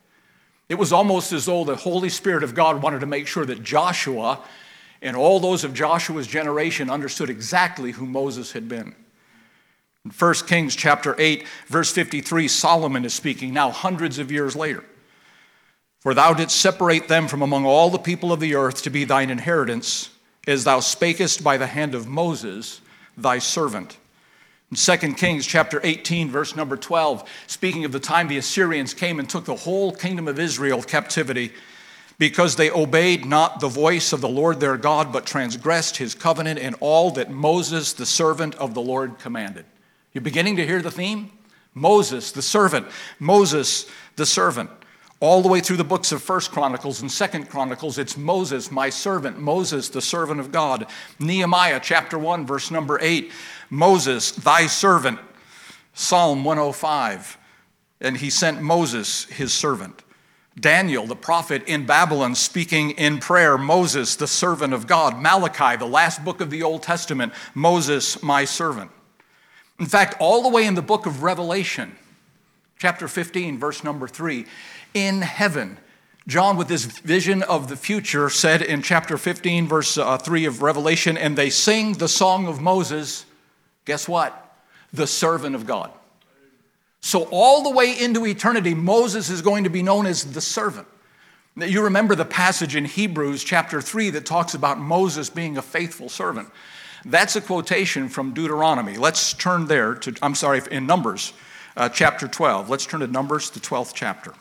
It 0.68 0.76
was 0.76 0.92
almost 0.92 1.32
as 1.32 1.46
though 1.46 1.64
the 1.64 1.76
Holy 1.76 2.08
Spirit 2.08 2.42
of 2.42 2.54
God 2.54 2.82
wanted 2.82 3.00
to 3.00 3.06
make 3.06 3.26
sure 3.26 3.44
that 3.44 3.62
Joshua 3.62 4.40
and 5.04 5.16
all 5.16 5.38
those 5.38 5.64
of 5.64 5.74
Joshua's 5.74 6.26
generation 6.26 6.88
understood 6.88 7.28
exactly 7.28 7.92
who 7.92 8.06
Moses 8.06 8.52
had 8.52 8.68
been. 8.68 8.94
In 10.04 10.10
1 10.10 10.34
Kings 10.46 10.74
chapter 10.74 11.14
8, 11.18 11.46
verse 11.66 11.92
53, 11.92 12.48
Solomon 12.48 13.04
is 13.04 13.14
speaking 13.14 13.52
now 13.52 13.70
hundreds 13.70 14.18
of 14.18 14.32
years 14.32 14.56
later. 14.56 14.82
For 16.00 16.14
thou 16.14 16.32
didst 16.32 16.60
separate 16.60 17.08
them 17.08 17.28
from 17.28 17.42
among 17.42 17.66
all 17.66 17.90
the 17.90 17.98
people 17.98 18.32
of 18.32 18.40
the 18.40 18.54
earth 18.54 18.82
to 18.82 18.90
be 18.90 19.04
thine 19.04 19.30
inheritance, 19.30 20.10
as 20.46 20.64
thou 20.64 20.80
spakest 20.80 21.42
by 21.42 21.58
the 21.58 21.66
hand 21.66 21.94
of 21.94 22.08
Moses, 22.08 22.80
thy 23.16 23.38
servant. 23.38 23.98
In 24.70 24.76
2 24.76 25.14
Kings 25.14 25.46
chapter 25.46 25.80
18, 25.84 26.30
verse 26.30 26.56
number 26.56 26.76
12, 26.76 27.28
speaking 27.46 27.84
of 27.84 27.92
the 27.92 28.00
time 28.00 28.28
the 28.28 28.38
Assyrians 28.38 28.92
came 28.94 29.18
and 29.18 29.28
took 29.28 29.44
the 29.44 29.54
whole 29.54 29.92
kingdom 29.92 30.28
of 30.28 30.38
Israel 30.38 30.82
captivity, 30.82 31.52
because 32.18 32.56
they 32.56 32.70
obeyed 32.70 33.26
not 33.26 33.60
the 33.60 33.68
voice 33.68 34.12
of 34.12 34.20
the 34.20 34.28
Lord 34.28 34.60
their 34.60 34.76
God, 34.76 35.12
but 35.12 35.26
transgressed 35.26 35.96
his 35.96 36.14
covenant 36.14 36.58
in 36.58 36.74
all 36.74 37.10
that 37.12 37.30
Moses, 37.30 37.92
the 37.92 38.06
servant 38.06 38.54
of 38.56 38.74
the 38.74 38.80
Lord, 38.80 39.18
commanded. 39.18 39.64
You're 40.12 40.22
beginning 40.22 40.56
to 40.56 40.66
hear 40.66 40.80
the 40.80 40.90
theme? 40.90 41.30
Moses, 41.74 42.30
the 42.30 42.42
servant. 42.42 42.86
Moses, 43.18 43.90
the 44.16 44.26
servant. 44.26 44.70
All 45.20 45.42
the 45.42 45.48
way 45.48 45.60
through 45.60 45.78
the 45.78 45.84
books 45.84 46.12
of 46.12 46.22
First 46.22 46.52
Chronicles 46.52 47.00
and 47.00 47.10
Second 47.10 47.48
Chronicles, 47.48 47.98
it's 47.98 48.16
Moses, 48.16 48.70
my 48.70 48.90
servant, 48.90 49.40
Moses, 49.40 49.88
the 49.88 50.02
servant 50.02 50.38
of 50.38 50.52
God. 50.52 50.86
Nehemiah 51.18 51.80
chapter 51.82 52.18
1, 52.18 52.46
verse 52.46 52.70
number 52.70 52.98
8, 53.00 53.32
Moses, 53.70 54.32
thy 54.32 54.66
servant. 54.66 55.18
Psalm 55.94 56.44
105, 56.44 57.38
and 58.00 58.16
he 58.16 58.28
sent 58.28 58.60
Moses, 58.60 59.24
his 59.26 59.52
servant. 59.52 60.03
Daniel, 60.58 61.06
the 61.06 61.16
prophet 61.16 61.64
in 61.66 61.84
Babylon, 61.84 62.34
speaking 62.34 62.92
in 62.92 63.18
prayer, 63.18 63.58
Moses, 63.58 64.14
the 64.14 64.28
servant 64.28 64.72
of 64.72 64.86
God. 64.86 65.20
Malachi, 65.20 65.76
the 65.76 65.86
last 65.86 66.24
book 66.24 66.40
of 66.40 66.50
the 66.50 66.62
Old 66.62 66.82
Testament, 66.82 67.32
Moses, 67.54 68.22
my 68.22 68.44
servant. 68.44 68.90
In 69.80 69.86
fact, 69.86 70.16
all 70.20 70.42
the 70.42 70.48
way 70.48 70.64
in 70.64 70.74
the 70.74 70.82
book 70.82 71.06
of 71.06 71.24
Revelation, 71.24 71.96
chapter 72.78 73.08
15, 73.08 73.58
verse 73.58 73.82
number 73.82 74.06
3, 74.06 74.46
in 74.94 75.22
heaven, 75.22 75.78
John, 76.28 76.56
with 76.56 76.68
his 76.68 76.84
vision 76.84 77.42
of 77.42 77.68
the 77.68 77.76
future, 77.76 78.30
said 78.30 78.62
in 78.62 78.80
chapter 78.80 79.18
15, 79.18 79.66
verse 79.66 79.98
uh, 79.98 80.16
3 80.16 80.44
of 80.44 80.62
Revelation, 80.62 81.18
and 81.18 81.36
they 81.36 81.50
sing 81.50 81.94
the 81.94 82.08
song 82.08 82.46
of 82.46 82.60
Moses. 82.60 83.26
Guess 83.84 84.08
what? 84.08 84.56
The 84.92 85.08
servant 85.08 85.56
of 85.56 85.66
God. 85.66 85.90
So, 87.04 87.24
all 87.30 87.62
the 87.62 87.68
way 87.68 87.92
into 87.92 88.24
eternity, 88.24 88.72
Moses 88.72 89.28
is 89.28 89.42
going 89.42 89.64
to 89.64 89.70
be 89.70 89.82
known 89.82 90.06
as 90.06 90.32
the 90.32 90.40
servant. 90.40 90.88
You 91.54 91.82
remember 91.82 92.14
the 92.14 92.24
passage 92.24 92.76
in 92.76 92.86
Hebrews 92.86 93.44
chapter 93.44 93.82
3 93.82 94.08
that 94.08 94.24
talks 94.24 94.54
about 94.54 94.78
Moses 94.78 95.28
being 95.28 95.58
a 95.58 95.62
faithful 95.62 96.08
servant. 96.08 96.48
That's 97.04 97.36
a 97.36 97.42
quotation 97.42 98.08
from 98.08 98.32
Deuteronomy. 98.32 98.96
Let's 98.96 99.34
turn 99.34 99.66
there 99.66 99.96
to, 99.96 100.16
I'm 100.22 100.34
sorry, 100.34 100.62
in 100.70 100.86
Numbers 100.86 101.34
uh, 101.76 101.90
chapter 101.90 102.26
12. 102.26 102.70
Let's 102.70 102.86
turn 102.86 103.00
to 103.00 103.06
Numbers, 103.06 103.50
the 103.50 103.60
12th 103.60 103.92
chapter. 103.94 104.32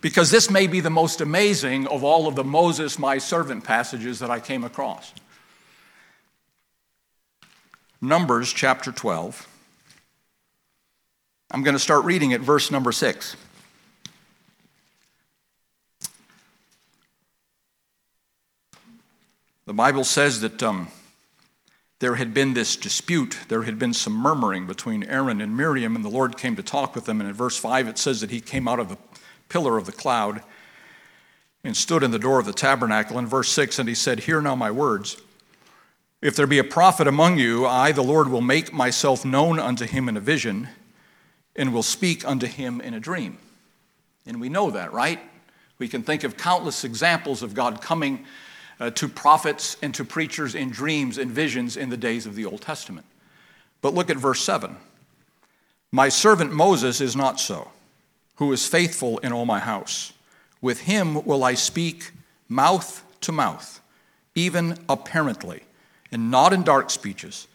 Because 0.00 0.30
this 0.30 0.48
may 0.48 0.68
be 0.68 0.78
the 0.78 0.90
most 0.90 1.20
amazing 1.20 1.88
of 1.88 2.04
all 2.04 2.28
of 2.28 2.36
the 2.36 2.44
Moses, 2.44 3.00
my 3.00 3.18
servant 3.18 3.64
passages 3.64 4.20
that 4.20 4.30
I 4.30 4.38
came 4.38 4.62
across. 4.62 5.12
Numbers 8.00 8.52
chapter 8.52 8.92
12. 8.92 9.48
I'm 11.52 11.64
going 11.64 11.74
to 11.74 11.80
start 11.80 12.04
reading 12.04 12.32
at 12.32 12.40
verse 12.40 12.70
number 12.70 12.92
6. 12.92 13.34
The 19.66 19.74
Bible 19.74 20.04
says 20.04 20.40
that 20.42 20.62
um, 20.62 20.88
there 21.98 22.14
had 22.14 22.32
been 22.32 22.54
this 22.54 22.76
dispute. 22.76 23.36
There 23.48 23.64
had 23.64 23.80
been 23.80 23.92
some 23.92 24.12
murmuring 24.12 24.66
between 24.66 25.02
Aaron 25.02 25.40
and 25.40 25.56
Miriam, 25.56 25.96
and 25.96 26.04
the 26.04 26.08
Lord 26.08 26.38
came 26.38 26.54
to 26.54 26.62
talk 26.62 26.94
with 26.94 27.06
them. 27.06 27.20
And 27.20 27.28
in 27.28 27.34
verse 27.34 27.56
5, 27.56 27.88
it 27.88 27.98
says 27.98 28.20
that 28.20 28.30
he 28.30 28.40
came 28.40 28.68
out 28.68 28.78
of 28.78 28.88
the 28.88 28.98
pillar 29.48 29.76
of 29.76 29.86
the 29.86 29.92
cloud 29.92 30.44
and 31.64 31.76
stood 31.76 32.04
in 32.04 32.12
the 32.12 32.18
door 32.20 32.38
of 32.38 32.46
the 32.46 32.52
tabernacle. 32.52 33.18
In 33.18 33.26
verse 33.26 33.48
6, 33.48 33.80
and 33.80 33.88
he 33.88 33.94
said, 33.96 34.20
Hear 34.20 34.40
now 34.40 34.54
my 34.54 34.70
words. 34.70 35.16
If 36.22 36.36
there 36.36 36.46
be 36.46 36.58
a 36.58 36.64
prophet 36.64 37.08
among 37.08 37.38
you, 37.38 37.66
I, 37.66 37.90
the 37.90 38.02
Lord, 38.02 38.28
will 38.28 38.40
make 38.40 38.72
myself 38.72 39.24
known 39.24 39.58
unto 39.58 39.84
him 39.84 40.08
in 40.08 40.16
a 40.16 40.20
vision 40.20 40.68
and 41.56 41.72
will 41.72 41.82
speak 41.82 42.26
unto 42.26 42.46
him 42.46 42.80
in 42.80 42.94
a 42.94 43.00
dream. 43.00 43.38
And 44.26 44.40
we 44.40 44.48
know 44.48 44.70
that, 44.70 44.92
right? 44.92 45.20
We 45.78 45.88
can 45.88 46.02
think 46.02 46.24
of 46.24 46.36
countless 46.36 46.84
examples 46.84 47.42
of 47.42 47.54
God 47.54 47.80
coming 47.80 48.24
uh, 48.78 48.90
to 48.90 49.08
prophets 49.08 49.76
and 49.82 49.94
to 49.94 50.04
preachers 50.04 50.54
in 50.54 50.70
dreams 50.70 51.18
and 51.18 51.30
visions 51.30 51.76
in 51.76 51.90
the 51.90 51.96
days 51.96 52.26
of 52.26 52.34
the 52.34 52.46
Old 52.46 52.62
Testament. 52.62 53.06
But 53.82 53.94
look 53.94 54.10
at 54.10 54.16
verse 54.16 54.40
7. 54.40 54.76
My 55.92 56.08
servant 56.08 56.52
Moses 56.52 57.00
is 57.00 57.16
not 57.16 57.40
so, 57.40 57.70
who 58.36 58.52
is 58.52 58.66
faithful 58.66 59.18
in 59.18 59.32
all 59.32 59.44
my 59.44 59.58
house. 59.58 60.12
With 60.60 60.82
him 60.82 61.24
will 61.24 61.42
I 61.42 61.54
speak 61.54 62.12
mouth 62.48 63.04
to 63.22 63.32
mouth, 63.32 63.80
even 64.34 64.78
apparently, 64.88 65.62
and 66.12 66.30
not 66.30 66.52
in 66.52 66.62
dark 66.62 66.90
speeches. 66.90 67.48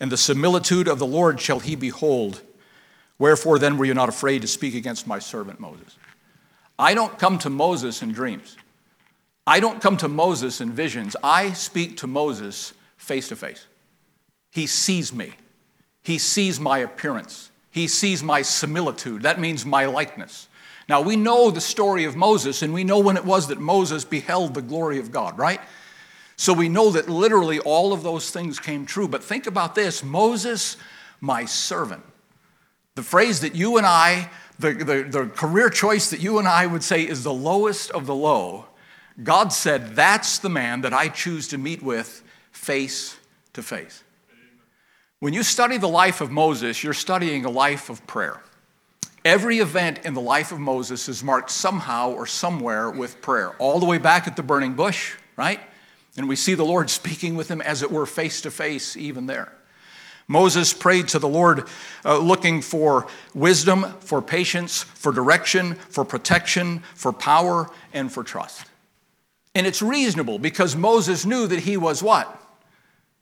And 0.00 0.10
the 0.10 0.16
similitude 0.16 0.88
of 0.88 0.98
the 0.98 1.06
Lord 1.06 1.40
shall 1.40 1.60
he 1.60 1.76
behold. 1.76 2.42
Wherefore 3.20 3.58
then 3.58 3.76
were 3.76 3.84
you 3.84 3.92
not 3.92 4.08
afraid 4.08 4.40
to 4.42 4.48
speak 4.48 4.74
against 4.74 5.06
my 5.06 5.18
servant 5.18 5.60
Moses? 5.60 5.98
I 6.78 6.94
don't 6.94 7.18
come 7.18 7.38
to 7.40 7.50
Moses 7.50 8.02
in 8.02 8.12
dreams. 8.12 8.56
I 9.46 9.60
don't 9.60 9.82
come 9.82 9.98
to 9.98 10.08
Moses 10.08 10.62
in 10.62 10.72
visions. 10.72 11.14
I 11.22 11.52
speak 11.52 11.98
to 11.98 12.06
Moses 12.06 12.72
face 12.96 13.28
to 13.28 13.36
face. 13.36 13.66
He 14.50 14.66
sees 14.66 15.12
me, 15.12 15.34
he 16.02 16.16
sees 16.16 16.58
my 16.58 16.78
appearance, 16.78 17.50
he 17.70 17.86
sees 17.86 18.22
my 18.22 18.40
similitude. 18.40 19.22
That 19.22 19.38
means 19.38 19.66
my 19.66 19.84
likeness. 19.84 20.48
Now, 20.88 21.02
we 21.02 21.14
know 21.14 21.50
the 21.50 21.60
story 21.60 22.04
of 22.04 22.16
Moses, 22.16 22.62
and 22.62 22.72
we 22.72 22.82
know 22.82 22.98
when 22.98 23.16
it 23.16 23.24
was 23.24 23.48
that 23.48 23.60
Moses 23.60 24.04
beheld 24.04 24.54
the 24.54 24.62
glory 24.62 24.98
of 24.98 25.12
God, 25.12 25.38
right? 25.38 25.60
So 26.36 26.52
we 26.54 26.70
know 26.70 26.90
that 26.90 27.08
literally 27.08 27.60
all 27.60 27.92
of 27.92 28.02
those 28.02 28.30
things 28.30 28.58
came 28.58 28.86
true. 28.86 29.06
But 29.06 29.22
think 29.22 29.46
about 29.46 29.74
this 29.74 30.02
Moses, 30.02 30.78
my 31.20 31.44
servant. 31.44 32.02
The 33.00 33.06
phrase 33.06 33.40
that 33.40 33.54
you 33.54 33.78
and 33.78 33.86
I, 33.86 34.28
the, 34.58 34.74
the, 34.74 35.02
the 35.04 35.26
career 35.28 35.70
choice 35.70 36.10
that 36.10 36.20
you 36.20 36.38
and 36.38 36.46
I 36.46 36.66
would 36.66 36.82
say 36.82 37.00
is 37.00 37.24
the 37.24 37.32
lowest 37.32 37.90
of 37.92 38.04
the 38.04 38.14
low, 38.14 38.66
God 39.22 39.54
said, 39.54 39.96
That's 39.96 40.38
the 40.38 40.50
man 40.50 40.82
that 40.82 40.92
I 40.92 41.08
choose 41.08 41.48
to 41.48 41.56
meet 41.56 41.82
with 41.82 42.22
face 42.52 43.16
to 43.54 43.62
face. 43.62 44.04
When 45.18 45.32
you 45.32 45.42
study 45.42 45.78
the 45.78 45.88
life 45.88 46.20
of 46.20 46.30
Moses, 46.30 46.84
you're 46.84 46.92
studying 46.92 47.46
a 47.46 47.50
life 47.50 47.88
of 47.88 48.06
prayer. 48.06 48.42
Every 49.24 49.60
event 49.60 50.00
in 50.04 50.12
the 50.12 50.20
life 50.20 50.52
of 50.52 50.60
Moses 50.60 51.08
is 51.08 51.24
marked 51.24 51.50
somehow 51.50 52.10
or 52.10 52.26
somewhere 52.26 52.90
with 52.90 53.22
prayer. 53.22 53.56
All 53.58 53.80
the 53.80 53.86
way 53.86 53.96
back 53.96 54.26
at 54.26 54.36
the 54.36 54.42
burning 54.42 54.74
bush, 54.74 55.14
right? 55.38 55.60
And 56.18 56.28
we 56.28 56.36
see 56.36 56.52
the 56.52 56.66
Lord 56.66 56.90
speaking 56.90 57.34
with 57.34 57.50
him, 57.50 57.62
as 57.62 57.82
it 57.82 57.90
were, 57.90 58.04
face 58.04 58.42
to 58.42 58.50
face, 58.50 58.94
even 58.94 59.24
there. 59.24 59.54
Moses 60.30 60.72
prayed 60.72 61.08
to 61.08 61.18
the 61.18 61.28
Lord 61.28 61.66
uh, 62.04 62.16
looking 62.16 62.62
for 62.62 63.08
wisdom, 63.34 63.82
for 63.98 64.22
patience, 64.22 64.84
for 64.84 65.10
direction, 65.10 65.74
for 65.74 66.04
protection, 66.04 66.84
for 66.94 67.12
power, 67.12 67.68
and 67.92 68.12
for 68.12 68.22
trust. 68.22 68.68
And 69.56 69.66
it's 69.66 69.82
reasonable 69.82 70.38
because 70.38 70.76
Moses 70.76 71.26
knew 71.26 71.48
that 71.48 71.58
he 71.58 71.76
was 71.76 72.00
what? 72.00 72.40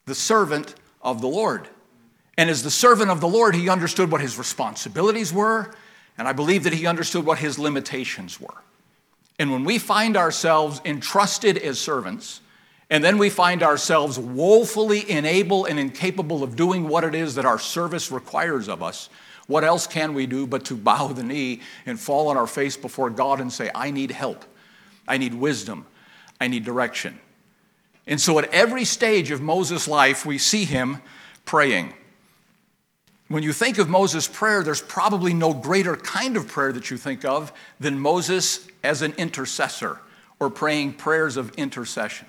The 0.04 0.14
servant 0.14 0.74
of 1.00 1.22
the 1.22 1.28
Lord. 1.28 1.66
And 2.36 2.50
as 2.50 2.62
the 2.62 2.70
servant 2.70 3.10
of 3.10 3.22
the 3.22 3.28
Lord, 3.28 3.54
he 3.54 3.70
understood 3.70 4.12
what 4.12 4.20
his 4.20 4.36
responsibilities 4.36 5.32
were, 5.32 5.74
and 6.18 6.28
I 6.28 6.34
believe 6.34 6.64
that 6.64 6.74
he 6.74 6.86
understood 6.86 7.24
what 7.24 7.38
his 7.38 7.58
limitations 7.58 8.38
were. 8.38 8.62
And 9.38 9.50
when 9.50 9.64
we 9.64 9.78
find 9.78 10.14
ourselves 10.14 10.82
entrusted 10.84 11.56
as 11.56 11.80
servants, 11.80 12.42
and 12.90 13.04
then 13.04 13.18
we 13.18 13.28
find 13.28 13.62
ourselves 13.62 14.18
woefully 14.18 15.04
unable 15.10 15.66
and 15.66 15.78
incapable 15.78 16.42
of 16.42 16.56
doing 16.56 16.88
what 16.88 17.04
it 17.04 17.14
is 17.14 17.34
that 17.34 17.44
our 17.44 17.58
service 17.58 18.10
requires 18.10 18.68
of 18.68 18.82
us. 18.82 19.10
What 19.46 19.64
else 19.64 19.86
can 19.86 20.14
we 20.14 20.26
do 20.26 20.46
but 20.46 20.64
to 20.66 20.74
bow 20.76 21.08
the 21.08 21.22
knee 21.22 21.60
and 21.84 22.00
fall 22.00 22.28
on 22.28 22.36
our 22.36 22.46
face 22.46 22.76
before 22.76 23.10
God 23.10 23.40
and 23.40 23.52
say, 23.52 23.70
I 23.74 23.90
need 23.90 24.10
help, 24.10 24.44
I 25.06 25.18
need 25.18 25.34
wisdom, 25.34 25.86
I 26.40 26.48
need 26.48 26.64
direction? 26.64 27.18
And 28.06 28.18
so 28.18 28.38
at 28.38 28.52
every 28.54 28.86
stage 28.86 29.30
of 29.30 29.42
Moses' 29.42 29.86
life, 29.86 30.24
we 30.24 30.38
see 30.38 30.64
him 30.64 31.02
praying. 31.44 31.92
When 33.28 33.42
you 33.42 33.52
think 33.52 33.76
of 33.76 33.90
Moses' 33.90 34.26
prayer, 34.26 34.62
there's 34.62 34.80
probably 34.80 35.34
no 35.34 35.52
greater 35.52 35.94
kind 35.94 36.34
of 36.38 36.48
prayer 36.48 36.72
that 36.72 36.90
you 36.90 36.96
think 36.96 37.26
of 37.26 37.52
than 37.78 37.98
Moses 37.98 38.66
as 38.82 39.02
an 39.02 39.12
intercessor 39.18 39.98
or 40.40 40.48
praying 40.48 40.94
prayers 40.94 41.36
of 41.36 41.54
intercession. 41.56 42.26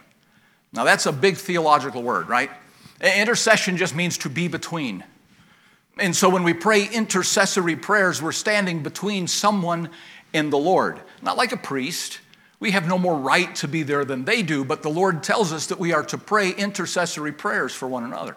Now, 0.74 0.84
that's 0.84 1.06
a 1.06 1.12
big 1.12 1.38
theological 1.38 2.04
word, 2.04 2.30
right? 2.30 2.52
Intercession 3.02 3.78
just 3.78 3.96
means 3.96 4.18
to 4.20 4.30
be 4.30 4.48
between. 4.48 5.04
And 5.98 6.16
so 6.16 6.30
when 6.30 6.44
we 6.44 6.54
pray 6.54 6.88
intercessory 6.88 7.76
prayers, 7.76 8.22
we're 8.22 8.32
standing 8.32 8.84
between 8.84 9.28
someone 9.28 9.90
and 10.34 10.54
the 10.54 10.58
Lord. 10.58 11.00
Not 11.22 11.38
like 11.38 11.52
a 11.52 11.58
priest. 11.58 12.20
We 12.60 12.72
have 12.72 12.88
no 12.88 12.98
more 12.98 13.16
right 13.16 13.54
to 13.56 13.68
be 13.68 13.84
there 13.84 14.06
than 14.06 14.26
they 14.26 14.42
do, 14.42 14.64
but 14.64 14.84
the 14.84 14.90
Lord 14.90 15.24
tells 15.24 15.52
us 15.54 15.68
that 15.68 15.80
we 15.80 15.94
are 15.94 16.04
to 16.04 16.18
pray 16.18 16.52
intercessory 16.52 17.32
prayers 17.32 17.74
for 17.74 17.88
one 17.88 18.04
another. 18.04 18.36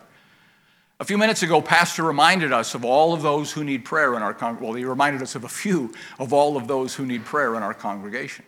A 1.01 1.05
few 1.05 1.19
minutes 1.19 1.43
ago, 1.43 1.61
Pastor 1.61 2.05
reminded 2.05 2.53
us 2.53 2.77
of 2.77 2.85
all 2.85 3.13
of 3.13 3.23
those 3.23 3.51
who 3.51 3.65
need 3.65 3.85
prayer 3.85 4.15
in 4.15 4.23
our 4.23 4.33
congregation. 4.33 4.69
Well, 4.69 4.77
he 4.77 4.85
reminded 4.85 5.21
us 5.21 5.35
of 5.35 5.43
a 5.43 5.49
few 5.49 5.93
of 6.21 6.33
all 6.33 6.57
of 6.57 6.69
those 6.69 6.95
who 6.95 7.05
need 7.05 7.25
prayer 7.25 7.57
in 7.57 7.63
our 7.65 7.75
congregation. 7.75 8.45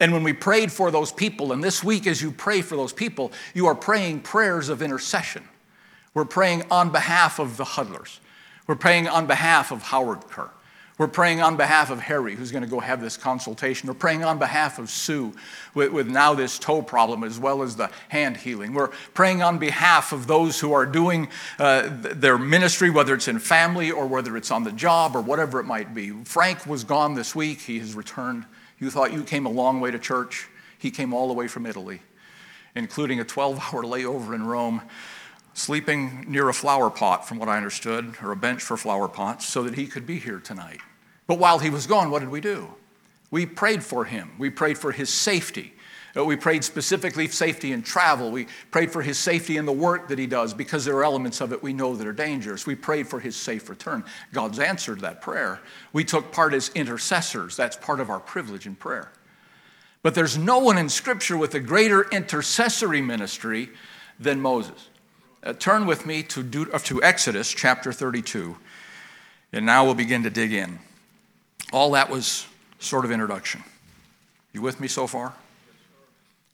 And 0.00 0.12
when 0.12 0.22
we 0.22 0.32
prayed 0.32 0.70
for 0.70 0.90
those 0.90 1.10
people, 1.10 1.52
and 1.52 1.62
this 1.62 1.82
week 1.82 2.06
as 2.06 2.22
you 2.22 2.30
pray 2.30 2.62
for 2.62 2.76
those 2.76 2.92
people, 2.92 3.32
you 3.54 3.66
are 3.66 3.74
praying 3.74 4.20
prayers 4.20 4.68
of 4.68 4.80
intercession. 4.80 5.42
We're 6.14 6.24
praying 6.24 6.64
on 6.70 6.90
behalf 6.90 7.38
of 7.38 7.56
the 7.56 7.64
Huddlers. 7.64 8.20
We're 8.66 8.76
praying 8.76 9.08
on 9.08 9.26
behalf 9.26 9.72
of 9.72 9.82
Howard 9.82 10.28
Kerr. 10.28 10.50
We're 10.98 11.06
praying 11.06 11.40
on 11.40 11.56
behalf 11.56 11.90
of 11.90 12.00
Harry, 12.00 12.34
who's 12.34 12.50
going 12.50 12.64
to 12.64 12.68
go 12.68 12.80
have 12.80 13.00
this 13.00 13.16
consultation. 13.16 13.86
We're 13.86 13.94
praying 13.94 14.24
on 14.24 14.40
behalf 14.40 14.80
of 14.80 14.90
Sue 14.90 15.32
with, 15.72 15.92
with, 15.92 16.08
now 16.08 16.34
this 16.34 16.58
toe 16.58 16.82
problem 16.82 17.22
as 17.22 17.38
well 17.38 17.62
as 17.62 17.76
the 17.76 17.88
hand 18.08 18.36
healing. 18.36 18.74
We're 18.74 18.88
praying 19.14 19.40
on 19.40 19.58
behalf 19.58 20.12
of 20.12 20.26
those 20.26 20.58
who 20.58 20.72
are 20.72 20.84
doing 20.84 21.28
uh, 21.60 21.88
their 21.92 22.36
ministry, 22.36 22.90
whether 22.90 23.14
it's 23.14 23.28
in 23.28 23.38
family 23.38 23.92
or 23.92 24.08
whether 24.08 24.36
it's 24.36 24.50
on 24.50 24.64
the 24.64 24.72
job 24.72 25.14
or 25.14 25.20
whatever 25.20 25.60
it 25.60 25.64
might 25.64 25.94
be. 25.94 26.10
Frank 26.24 26.66
was 26.66 26.82
gone 26.82 27.14
this 27.14 27.32
week, 27.32 27.60
he 27.60 27.78
has 27.78 27.94
returned. 27.94 28.44
You 28.78 28.90
thought 28.90 29.12
you 29.12 29.24
came 29.24 29.46
a 29.46 29.50
long 29.50 29.80
way 29.80 29.90
to 29.90 29.98
church. 29.98 30.48
He 30.78 30.90
came 30.90 31.12
all 31.12 31.28
the 31.28 31.34
way 31.34 31.48
from 31.48 31.66
Italy, 31.66 32.00
including 32.74 33.20
a 33.20 33.24
12 33.24 33.58
hour 33.58 33.82
layover 33.84 34.34
in 34.34 34.46
Rome, 34.46 34.82
sleeping 35.54 36.24
near 36.28 36.48
a 36.48 36.54
flower 36.54 36.90
pot, 36.90 37.26
from 37.26 37.38
what 37.38 37.48
I 37.48 37.56
understood, 37.56 38.14
or 38.22 38.30
a 38.30 38.36
bench 38.36 38.62
for 38.62 38.76
flower 38.76 39.08
pots, 39.08 39.46
so 39.46 39.62
that 39.64 39.74
he 39.74 39.86
could 39.86 40.06
be 40.06 40.18
here 40.18 40.38
tonight. 40.38 40.80
But 41.26 41.38
while 41.38 41.58
he 41.58 41.70
was 41.70 41.86
gone, 41.86 42.10
what 42.10 42.20
did 42.20 42.30
we 42.30 42.40
do? 42.40 42.74
We 43.30 43.44
prayed 43.44 43.82
for 43.82 44.04
him. 44.04 44.32
We 44.38 44.50
prayed 44.50 44.78
for 44.78 44.92
his 44.92 45.12
safety. 45.12 45.74
We 46.24 46.36
prayed 46.36 46.64
specifically 46.64 47.28
safety 47.28 47.72
in 47.72 47.82
travel. 47.82 48.30
We 48.30 48.48
prayed 48.70 48.90
for 48.90 49.02
his 49.02 49.18
safety 49.18 49.56
in 49.56 49.66
the 49.66 49.72
work 49.72 50.08
that 50.08 50.18
he 50.18 50.26
does 50.26 50.52
because 50.52 50.84
there 50.84 50.96
are 50.96 51.04
elements 51.04 51.40
of 51.40 51.52
it 51.52 51.62
we 51.62 51.72
know 51.72 51.94
that 51.94 52.06
are 52.06 52.12
dangerous. 52.12 52.66
We 52.66 52.74
prayed 52.74 53.06
for 53.06 53.20
his 53.20 53.36
safe 53.36 53.68
return. 53.68 54.04
God's 54.32 54.58
answered 54.58 55.00
that 55.00 55.20
prayer. 55.20 55.60
We 55.92 56.04
took 56.04 56.32
part 56.32 56.54
as 56.54 56.70
intercessors. 56.70 57.56
That's 57.56 57.76
part 57.76 58.00
of 58.00 58.10
our 58.10 58.20
privilege 58.20 58.66
in 58.66 58.74
prayer. 58.74 59.12
But 60.02 60.14
there's 60.14 60.38
no 60.38 60.58
one 60.58 60.78
in 60.78 60.88
Scripture 60.88 61.36
with 61.36 61.54
a 61.54 61.60
greater 61.60 62.08
intercessory 62.10 63.02
ministry 63.02 63.68
than 64.18 64.40
Moses. 64.40 64.88
Uh, 65.42 65.52
turn 65.52 65.86
with 65.86 66.04
me 66.04 66.22
to, 66.24 66.42
De- 66.42 66.70
uh, 66.72 66.78
to 66.80 67.02
Exodus 67.02 67.52
chapter 67.52 67.92
32, 67.92 68.56
and 69.52 69.64
now 69.64 69.84
we'll 69.84 69.94
begin 69.94 70.22
to 70.24 70.30
dig 70.30 70.52
in. 70.52 70.78
All 71.72 71.92
that 71.92 72.10
was 72.10 72.46
sort 72.78 73.04
of 73.04 73.10
introduction. 73.10 73.62
You 74.52 74.62
with 74.62 74.80
me 74.80 74.88
so 74.88 75.06
far? 75.06 75.34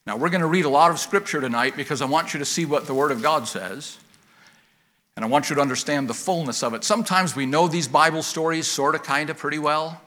Now, 0.06 0.18
we're 0.18 0.28
going 0.28 0.42
to 0.42 0.46
read 0.46 0.66
a 0.66 0.70
lot 0.70 0.90
of 0.90 0.98
scripture 0.98 1.40
tonight 1.40 1.76
because 1.76 2.02
I 2.02 2.04
want 2.04 2.34
you 2.34 2.38
to 2.38 2.44
see 2.44 2.66
what 2.66 2.86
the 2.86 2.92
Word 2.92 3.10
of 3.10 3.22
God 3.22 3.48
says. 3.48 3.98
And 5.16 5.24
I 5.24 5.28
want 5.28 5.48
you 5.48 5.56
to 5.56 5.62
understand 5.62 6.08
the 6.08 6.14
fullness 6.14 6.62
of 6.62 6.74
it. 6.74 6.84
Sometimes 6.84 7.34
we 7.34 7.46
know 7.46 7.68
these 7.68 7.88
Bible 7.88 8.22
stories 8.22 8.66
sort 8.66 8.94
of, 8.94 9.02
kind 9.02 9.30
of, 9.30 9.38
pretty 9.38 9.58
well, 9.58 10.02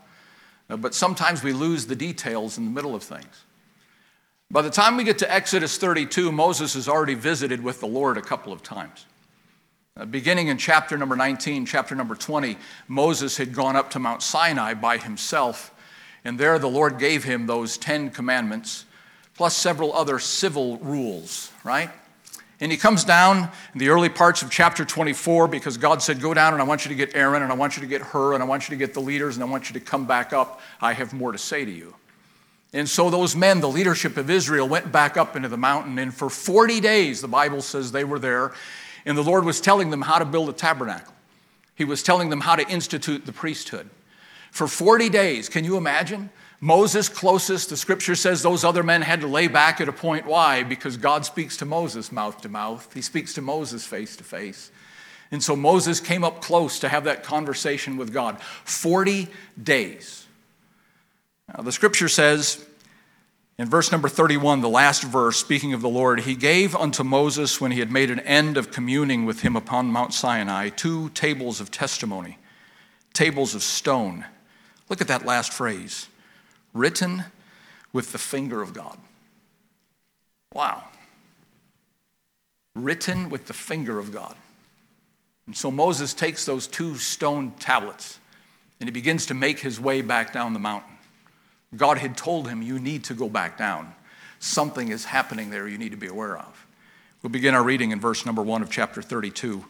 uh, 0.70 0.78
but 0.78 0.94
sometimes 0.94 1.42
we 1.42 1.54
lose 1.54 1.88
the 1.88 1.96
details 1.96 2.58
in 2.58 2.66
the 2.66 2.72
middle 2.72 2.94
of 2.94 3.02
things. 3.02 3.44
By 4.52 4.62
the 4.62 4.70
time 4.70 4.98
we 4.98 5.04
get 5.04 5.18
to 5.20 5.34
Exodus 5.34 5.78
32, 5.78 6.32
Moses 6.32 6.76
has 6.76 6.88
already 6.88 7.16
visited 7.16 7.64
with 7.64 7.80
the 7.80 7.88
Lord 7.88 8.18
a 8.18 8.22
couple 8.22 8.54
of 8.54 8.62
times. 8.62 9.06
Uh, 9.96 10.06
beginning 10.06 10.50
in 10.50 10.58
chapter 10.58 10.98
number 10.98 11.16
19, 11.16 11.66
chapter 11.66 11.96
number 11.96 12.14
20, 12.14 12.58
Moses 12.88 13.38
had 13.38 13.54
gone 13.54 13.76
up 13.76 13.90
to 13.92 14.00
Mount 14.00 14.22
Sinai 14.22 14.74
by 14.74 14.98
himself, 14.98 15.74
and 16.24 16.38
there 16.38 16.60
the 16.60 16.70
Lord 16.70 17.00
gave 17.00 17.24
him 17.24 17.48
those 17.48 17.78
Ten 17.78 18.12
Commandments 18.12 18.86
plus 19.38 19.56
several 19.56 19.94
other 19.94 20.20
civil 20.20 20.78
rules, 20.80 21.52
right? 21.64 21.90
And 22.60 22.72
he 22.72 22.78
comes 22.78 23.04
down 23.04 23.50
in 23.74 23.80
the 23.80 23.90
early 23.90 24.10
parts 24.10 24.42
of 24.42 24.50
chapter 24.50 24.84
24 24.84 25.48
because 25.48 25.78
God 25.78 26.02
said, 26.02 26.20
Go 26.20 26.34
down 26.34 26.54
and 26.54 26.62
I 26.62 26.66
want 26.66 26.86
you 26.86 26.90
to 26.90 26.96
get 26.96 27.16
Aaron 27.16 27.44
and 27.44 27.52
I 27.52 27.56
want 27.56 27.78
you 27.78 27.82
to 27.82 27.88
get 27.88 28.02
her 28.02 28.34
and 28.34 28.42
I 28.42 28.48
want 28.48 28.68
you 28.68 28.76
to 28.76 28.78
get 28.78 28.96
the 28.96 29.00
leaders 29.00 29.36
and 29.36 29.44
I 29.44 29.48
want 29.48 29.70
you 29.70 29.80
to 29.80 29.80
come 29.80 30.08
back 30.08 30.34
up. 30.34 30.60
I 30.82 30.94
have 30.94 31.14
more 31.14 31.32
to 31.32 31.38
say 31.38 31.64
to 31.64 31.72
you. 31.72 31.94
And 32.74 32.90
so 32.90 33.10
those 33.10 33.36
men, 33.36 33.62
the 33.62 33.70
leadership 33.70 34.18
of 34.18 34.30
Israel, 34.30 34.68
went 34.68 34.92
back 34.92 35.18
up 35.18 35.36
into 35.36 35.50
the 35.50 35.58
mountain. 35.58 36.00
And 36.00 36.14
for 36.14 36.30
40 36.30 36.80
days, 36.82 37.22
the 37.22 37.28
Bible 37.28 37.62
says 37.62 37.92
they 37.92 38.04
were 38.04 38.20
there. 38.20 38.54
And 39.06 39.18
the 39.18 39.24
Lord 39.24 39.46
was 39.46 39.62
telling 39.62 39.92
them 39.92 40.02
how 40.02 40.18
to 40.18 40.26
build 40.26 40.50
a 40.50 40.54
tabernacle, 40.54 41.14
He 41.76 41.86
was 41.86 42.02
telling 42.02 42.30
them 42.30 42.42
how 42.42 42.56
to 42.56 42.68
institute 42.68 43.26
the 43.26 43.32
priesthood. 43.32 43.90
For 44.52 44.68
40 44.68 45.10
days, 45.10 45.48
can 45.48 45.64
you 45.64 45.78
imagine? 45.78 46.32
Moses 46.60 47.08
closest, 47.08 47.70
the 47.70 47.78
scripture 47.78 48.16
says 48.16 48.42
those 48.42 48.64
other 48.64 48.82
men 48.82 49.04
had 49.04 49.22
to 49.22 49.28
lay 49.28 49.48
back 49.48 49.80
at 49.80 49.90
a 49.90 49.94
point. 49.94 50.26
Why? 50.26 50.64
Because 50.64 50.98
God 50.98 51.26
speaks 51.26 51.58
to 51.58 51.66
Moses 51.66 52.12
mouth 52.12 52.42
to 52.42 52.50
mouth, 52.50 52.92
He 52.94 53.02
speaks 53.02 53.34
to 53.36 53.42
Moses 53.42 53.86
face 53.86 54.16
to 54.18 54.24
face. 54.24 54.72
And 55.30 55.44
so 55.44 55.56
Moses 55.56 56.00
came 56.00 56.24
up 56.24 56.42
close 56.42 56.80
to 56.80 56.90
have 56.90 57.04
that 57.04 57.24
conversation 57.24 57.98
with 57.98 58.14
God. 58.14 58.42
40 58.64 59.28
days. 59.62 60.26
Now, 61.50 61.64
the 61.64 61.72
scripture 61.72 62.08
says 62.08 62.66
in 63.58 63.70
verse 63.70 63.92
number 63.92 64.08
31, 64.08 64.62
the 64.62 64.70
last 64.70 65.04
verse, 65.04 65.38
speaking 65.38 65.74
of 65.74 65.82
the 65.82 65.90
Lord, 65.90 66.22
He 66.22 66.36
gave 66.36 66.76
unto 66.76 67.04
Moses, 67.04 67.60
when 67.60 67.72
he 67.72 67.80
had 67.80 67.92
made 67.92 68.10
an 68.10 68.20
end 68.22 68.56
of 68.56 68.72
communing 68.72 69.26
with 69.26 69.42
him 69.42 69.56
upon 69.56 69.92
Mount 69.92 70.14
Sinai, 70.14 70.70
two 70.70 71.10
tables 71.10 71.60
of 71.60 71.72
testimony, 71.72 72.38
tables 73.14 73.54
of 73.54 73.64
stone. 73.64 74.26
Look 74.90 75.02
at 75.02 75.08
that 75.08 75.26
last 75.26 75.52
phrase 75.52 76.08
written 76.78 77.26
with 77.94 78.12
the 78.12 78.18
finger 78.18 78.62
of 78.62 78.74
God. 78.74 78.98
Wow. 80.54 80.84
Written 82.76 83.30
with 83.30 83.48
the 83.48 83.54
finger 83.54 84.00
of 84.00 84.12
God. 84.12 84.36
And 85.46 85.56
so 85.56 85.72
Moses 85.72 86.14
takes 86.14 86.46
those 86.46 86.68
two 86.68 86.96
stone 86.96 87.52
tablets 87.60 88.20
and 88.80 88.88
he 88.88 88.92
begins 88.92 89.26
to 89.28 89.34
make 89.34 89.60
his 89.60 89.80
way 89.80 90.02
back 90.02 90.34
down 90.34 90.54
the 90.54 90.60
mountain. 90.60 90.98
God 91.76 91.98
had 91.98 92.16
told 92.16 92.48
him, 92.48 92.62
You 92.62 92.80
need 92.80 93.06
to 93.06 93.14
go 93.14 93.28
back 93.28 93.58
down. 93.58 93.94
Something 94.40 94.90
is 94.90 95.06
happening 95.06 95.50
there 95.50 95.68
you 95.68 95.78
need 95.78 95.92
to 95.92 95.98
be 95.98 96.08
aware 96.08 96.38
of. 96.38 96.66
We'll 97.22 97.32
begin 97.32 97.56
our 97.56 97.64
reading 97.64 97.92
in 97.92 98.00
verse 98.00 98.26
number 98.26 98.44
one 98.44 98.62
of 98.62 98.70
chapter 98.70 99.02
32. 99.02 99.66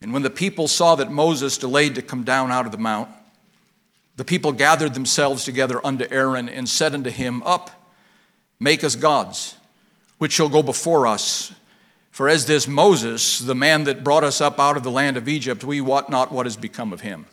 And 0.00 0.12
when 0.14 0.22
the 0.22 0.30
people 0.30 0.66
saw 0.66 0.94
that 0.94 1.12
Moses 1.12 1.58
delayed 1.58 1.94
to 1.96 2.02
come 2.02 2.24
down 2.24 2.50
out 2.50 2.64
of 2.64 2.72
the 2.72 2.78
mount, 2.78 3.10
the 4.20 4.24
people 4.26 4.52
gathered 4.52 4.92
themselves 4.92 5.46
together 5.46 5.80
unto 5.82 6.06
Aaron 6.10 6.46
and 6.46 6.68
said 6.68 6.92
unto 6.92 7.08
him, 7.08 7.42
Up, 7.42 7.70
make 8.60 8.84
us 8.84 8.94
gods, 8.94 9.56
which 10.18 10.32
shall 10.32 10.50
go 10.50 10.62
before 10.62 11.06
us. 11.06 11.54
For 12.10 12.28
as 12.28 12.44
this 12.44 12.68
Moses, 12.68 13.38
the 13.38 13.54
man 13.54 13.84
that 13.84 14.04
brought 14.04 14.22
us 14.22 14.42
up 14.42 14.60
out 14.60 14.76
of 14.76 14.82
the 14.82 14.90
land 14.90 15.16
of 15.16 15.26
Egypt, 15.26 15.64
we 15.64 15.80
wot 15.80 16.10
not 16.10 16.30
what 16.30 16.44
has 16.44 16.58
become 16.58 16.92
of 16.92 17.00
him. 17.00 17.24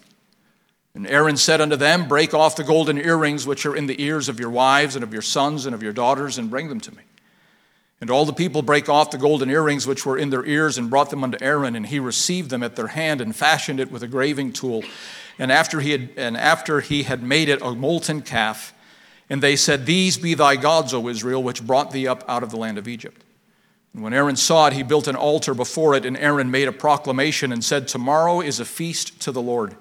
And 0.96 1.06
Aaron 1.08 1.36
said 1.36 1.60
unto 1.60 1.76
them, 1.76 2.08
Break 2.08 2.34
off 2.34 2.56
the 2.56 2.64
golden 2.64 2.98
earrings 2.98 3.46
which 3.46 3.66
are 3.66 3.76
in 3.76 3.88
the 3.88 4.02
ears 4.02 4.30
of 4.30 4.40
your 4.40 4.50
wives 4.50 4.96
and 4.96 5.04
of 5.04 5.12
your 5.12 5.22
sons 5.22 5.66
and 5.66 5.76
of 5.76 5.84
your 5.84 5.92
daughters, 5.92 6.38
and 6.38 6.50
bring 6.50 6.70
them 6.70 6.80
to 6.80 6.96
me. 6.96 7.04
And 8.00 8.10
all 8.10 8.24
the 8.24 8.32
people 8.32 8.62
brake 8.62 8.88
off 8.88 9.12
the 9.12 9.18
golden 9.18 9.50
earrings 9.50 9.86
which 9.86 10.06
were 10.06 10.18
in 10.18 10.30
their 10.30 10.46
ears 10.46 10.78
and 10.78 10.90
brought 10.90 11.10
them 11.10 11.26
unto 11.26 11.38
Aaron, 11.42 11.76
and 11.76 11.88
he 11.88 12.00
received 12.00 12.50
them 12.50 12.64
at 12.64 12.78
their 12.78 12.88
hand 12.88 13.20
and 13.20 13.36
fashioned 13.36 13.82
it 13.82 13.92
with 13.92 14.04
a 14.04 14.08
graving 14.08 14.54
tool. 14.54 14.86
And 15.40 15.52
after 15.52 15.80
he 15.80 15.92
had, 15.92 16.10
and 16.18 16.36
after 16.36 16.82
he 16.82 17.04
had 17.04 17.22
made 17.22 17.50
it 17.50 17.62
a 17.62 17.76
molten 17.76 18.22
calf, 18.22 18.74
and 19.30 19.42
they 19.42 19.56
said, 19.56 19.86
These 19.86 20.18
be 20.18 20.34
thy 20.34 20.56
gods, 20.56 20.94
O 20.94 21.08
Israel, 21.08 21.44
which 21.44 21.66
brought 21.66 21.92
thee 21.92 22.08
up 22.08 22.24
out 22.28 22.44
of 22.44 22.52
the 22.52 22.58
land 22.58 22.78
of 22.78 22.88
Egypt. 22.88 23.24
And 23.94 24.04
when 24.04 24.14
Aaron 24.14 24.36
saw 24.36 24.68
it, 24.68 24.74
he 24.74 24.84
built 24.84 25.08
an 25.08 25.16
altar 25.16 25.54
before 25.54 25.96
it, 25.96 26.06
and 26.06 26.18
Aaron 26.18 26.52
made 26.52 26.68
a 26.68 26.72
proclamation 26.72 27.52
and 27.52 27.64
said, 27.64 27.88
Tomorrow 27.88 28.42
is 28.42 28.60
a 28.60 28.66
feast 28.66 29.20
to 29.22 29.32
the 29.32 29.42
Lord. 29.42 29.76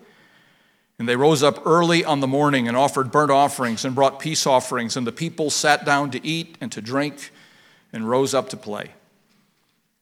And 0.98 1.08
they 1.08 1.16
rose 1.16 1.42
up 1.42 1.66
early 1.66 2.04
on 2.04 2.20
the 2.20 2.26
morning 2.26 2.66
and 2.66 2.76
offered 2.76 3.12
burnt 3.12 3.30
offerings 3.30 3.84
and 3.84 3.94
brought 3.94 4.18
peace 4.18 4.46
offerings, 4.46 4.96
and 4.96 5.06
the 5.06 5.12
people 5.12 5.50
sat 5.50 5.84
down 5.84 6.10
to 6.12 6.26
eat 6.26 6.56
and 6.60 6.72
to 6.72 6.80
drink 6.80 7.30
and 7.92 8.08
rose 8.08 8.32
up 8.34 8.48
to 8.50 8.56
play. 8.56 8.92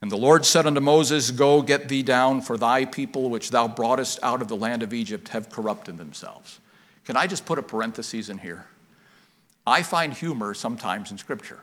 And 0.02 0.10
the 0.10 0.16
Lord 0.16 0.44
said 0.44 0.66
unto 0.66 0.80
Moses, 0.80 1.30
Go 1.30 1.62
get 1.62 1.88
thee 1.88 2.02
down, 2.02 2.42
for 2.42 2.58
thy 2.58 2.84
people 2.84 3.30
which 3.30 3.50
thou 3.50 3.68
broughtest 3.68 4.18
out 4.22 4.42
of 4.42 4.48
the 4.48 4.56
land 4.56 4.82
of 4.82 4.92
Egypt 4.92 5.28
have 5.28 5.50
corrupted 5.50 5.96
themselves. 5.96 6.60
Can 7.04 7.16
I 7.16 7.26
just 7.26 7.46
put 7.46 7.58
a 7.58 7.62
parenthesis 7.62 8.28
in 8.28 8.38
here? 8.38 8.66
I 9.66 9.82
find 9.82 10.12
humor 10.12 10.52
sometimes 10.54 11.10
in 11.10 11.18
Scripture. 11.18 11.60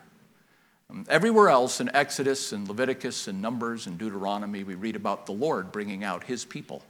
Um, 0.90 1.06
everywhere 1.08 1.50
else 1.50 1.80
in 1.80 1.94
Exodus 1.96 2.52
and 2.52 2.68
Leviticus 2.68 3.28
and 3.28 3.42
Numbers 3.42 3.88
and 3.88 3.98
Deuteronomy, 3.98 4.64
we 4.64 4.76
read 4.76 4.96
about 4.96 5.26
the 5.26 5.32
Lord 5.32 5.72
bringing 5.72 6.04
out 6.04 6.24
his 6.24 6.44
people 6.44 6.82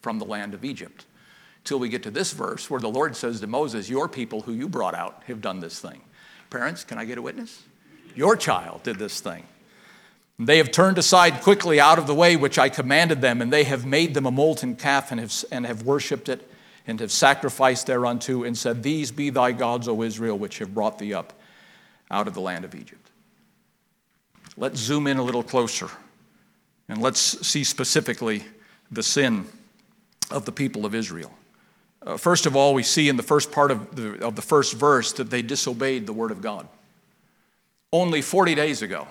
from 0.00 0.18
the 0.18 0.24
land 0.24 0.54
of 0.54 0.64
Egypt. 0.64 1.04
Till 1.64 1.78
we 1.78 1.88
get 1.88 2.02
to 2.04 2.10
this 2.10 2.32
verse 2.32 2.68
where 2.70 2.80
the 2.80 2.88
Lord 2.88 3.14
says 3.14 3.40
to 3.40 3.46
Moses, 3.46 3.88
Your 3.88 4.08
people 4.08 4.42
who 4.42 4.52
you 4.52 4.68
brought 4.68 4.94
out 4.94 5.22
have 5.26 5.40
done 5.40 5.60
this 5.60 5.78
thing. 5.78 6.00
Parents, 6.50 6.84
can 6.84 6.98
I 6.98 7.04
get 7.04 7.18
a 7.18 7.22
witness? 7.22 7.62
Your 8.14 8.36
child 8.36 8.82
did 8.82 8.98
this 8.98 9.20
thing. 9.20 9.44
They 10.46 10.58
have 10.58 10.70
turned 10.70 10.98
aside 10.98 11.42
quickly 11.42 11.78
out 11.78 11.98
of 11.98 12.06
the 12.06 12.14
way 12.14 12.36
which 12.36 12.58
I 12.58 12.68
commanded 12.68 13.20
them, 13.20 13.42
and 13.42 13.52
they 13.52 13.64
have 13.64 13.84
made 13.84 14.14
them 14.14 14.26
a 14.26 14.30
molten 14.30 14.76
calf 14.76 15.10
and 15.10 15.20
have, 15.20 15.44
and 15.50 15.66
have 15.66 15.82
worshipped 15.82 16.28
it 16.28 16.48
and 16.86 16.98
have 17.00 17.12
sacrificed 17.12 17.86
thereunto, 17.86 18.42
and 18.42 18.58
said, 18.58 18.82
These 18.82 19.12
be 19.12 19.30
thy 19.30 19.52
gods, 19.52 19.86
O 19.86 20.02
Israel, 20.02 20.36
which 20.38 20.58
have 20.58 20.74
brought 20.74 20.98
thee 20.98 21.14
up 21.14 21.32
out 22.10 22.26
of 22.26 22.34
the 22.34 22.40
land 22.40 22.64
of 22.64 22.74
Egypt. 22.74 23.10
Let's 24.56 24.78
zoom 24.78 25.06
in 25.06 25.16
a 25.16 25.22
little 25.22 25.42
closer 25.42 25.88
and 26.88 27.00
let's 27.00 27.46
see 27.46 27.64
specifically 27.64 28.44
the 28.90 29.02
sin 29.02 29.46
of 30.30 30.44
the 30.44 30.52
people 30.52 30.84
of 30.84 30.94
Israel. 30.94 31.32
Uh, 32.04 32.16
first 32.16 32.44
of 32.44 32.54
all, 32.54 32.74
we 32.74 32.82
see 32.82 33.08
in 33.08 33.16
the 33.16 33.22
first 33.22 33.50
part 33.50 33.70
of 33.70 33.96
the, 33.96 34.22
of 34.24 34.36
the 34.36 34.42
first 34.42 34.74
verse 34.74 35.12
that 35.14 35.30
they 35.30 35.40
disobeyed 35.40 36.06
the 36.06 36.12
word 36.12 36.30
of 36.30 36.42
God. 36.42 36.68
Only 37.92 38.20
40 38.20 38.54
days 38.54 38.82
ago, 38.82 39.06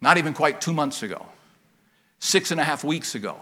not 0.00 0.18
even 0.18 0.34
quite 0.34 0.60
two 0.60 0.72
months 0.72 1.02
ago, 1.02 1.26
six 2.18 2.50
and 2.50 2.60
a 2.60 2.64
half 2.64 2.84
weeks 2.84 3.14
ago, 3.14 3.36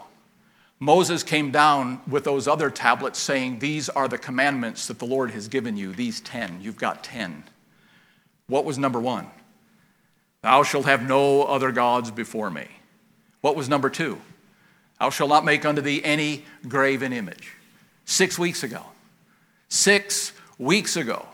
Moses 0.79 1.23
came 1.23 1.51
down 1.51 2.01
with 2.07 2.25
those 2.25 2.47
other 2.47 2.69
tablets 2.69 3.17
saying, 3.19 3.59
These 3.59 3.89
are 3.89 4.07
the 4.07 4.17
commandments 4.17 4.87
that 4.87 4.99
the 4.99 5.05
Lord 5.05 5.31
has 5.31 5.47
given 5.47 5.77
you, 5.77 5.93
these 5.93 6.19
10. 6.21 6.59
You've 6.61 6.77
got 6.77 7.03
10. 7.03 7.43
What 8.47 8.65
was 8.65 8.77
number 8.77 8.99
one? 8.99 9.27
Thou 10.41 10.63
shalt 10.63 10.85
have 10.85 11.07
no 11.07 11.43
other 11.43 11.71
gods 11.71 12.11
before 12.11 12.51
me. 12.51 12.67
What 13.41 13.55
was 13.55 13.69
number 13.69 13.89
two? 13.89 14.19
Thou 14.99 15.09
shalt 15.09 15.29
not 15.29 15.45
make 15.45 15.65
unto 15.65 15.81
thee 15.81 16.03
any 16.03 16.45
graven 16.67 17.13
image. 17.13 17.53
Six 18.05 18.37
weeks 18.37 18.63
ago. 18.63 18.83
Six 19.69 20.33
weeks 20.59 20.97
ago. 20.97 21.25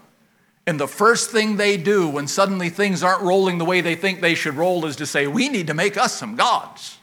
And 0.68 0.80
the 0.80 0.88
first 0.88 1.32
thing 1.32 1.58
they 1.58 1.78
do 1.78 2.08
when 2.08 2.28
suddenly 2.28 2.70
things 2.70 3.04
aren't 3.04 3.24
rolling 3.24 3.58
the 3.58 3.66
way 3.66 3.82
they 3.82 3.96
think 3.96 4.22
they 4.22 4.36
should 4.36 4.56
roll 4.56 4.86
is 4.86 4.96
to 4.98 5.06
say, 5.06 5.28
We 5.28 5.50
need 5.50 5.68
to 5.68 5.74
make 5.74 5.98
us 5.98 6.14
some 6.14 6.36
gods. 6.36 6.98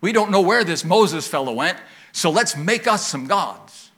We 0.00 0.12
don't 0.12 0.30
know 0.30 0.40
where 0.40 0.64
this 0.64 0.84
Moses 0.84 1.26
fellow 1.26 1.52
went, 1.52 1.78
so 2.12 2.30
let's 2.30 2.56
make 2.56 2.86
us 2.86 3.06
some 3.06 3.26
gods. 3.26 3.90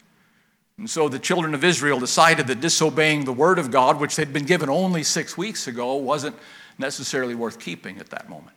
And 0.79 0.89
so 0.89 1.09
the 1.09 1.19
children 1.19 1.55
of 1.55 1.63
Israel 1.63 2.01
decided 2.01 2.47
that 2.49 2.61
disobeying 2.61 3.25
the 3.25 3.33
word 3.33 3.59
of 3.59 3.71
God, 3.71 4.01
which 4.01 4.17
they'd 4.17 4.33
been 4.33 4.47
given 4.47 4.69
only 4.69 5.03
six 5.03 5.37
weeks 5.37 5.69
ago, 5.69 5.95
wasn't 5.95 6.35
necessarily 6.79 7.35
worth 7.35 7.61
keeping 7.61 7.99
at 7.99 8.09
that 8.11 8.29
moment. 8.29 8.57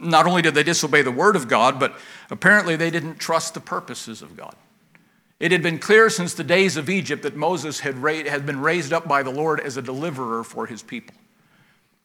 Not 0.00 0.26
only 0.26 0.42
did 0.42 0.54
they 0.54 0.64
disobey 0.64 1.02
the 1.02 1.12
word 1.12 1.36
of 1.36 1.48
God, 1.48 1.78
but 1.78 1.96
apparently 2.30 2.76
they 2.76 2.90
didn't 2.90 3.18
trust 3.18 3.54
the 3.54 3.60
purposes 3.60 4.20
of 4.20 4.36
God. 4.36 4.56
It 5.40 5.52
had 5.52 5.62
been 5.62 5.78
clear 5.78 6.10
since 6.10 6.34
the 6.34 6.44
days 6.44 6.76
of 6.76 6.88
Egypt 6.88 7.22
that 7.22 7.36
Moses 7.36 7.80
had, 7.80 7.98
ra- 7.98 8.24
had 8.24 8.46
been 8.46 8.60
raised 8.60 8.92
up 8.92 9.08
by 9.08 9.22
the 9.22 9.30
Lord 9.30 9.60
as 9.60 9.76
a 9.76 9.82
deliverer 9.82 10.44
for 10.44 10.66
his 10.66 10.82
people. 10.82 11.14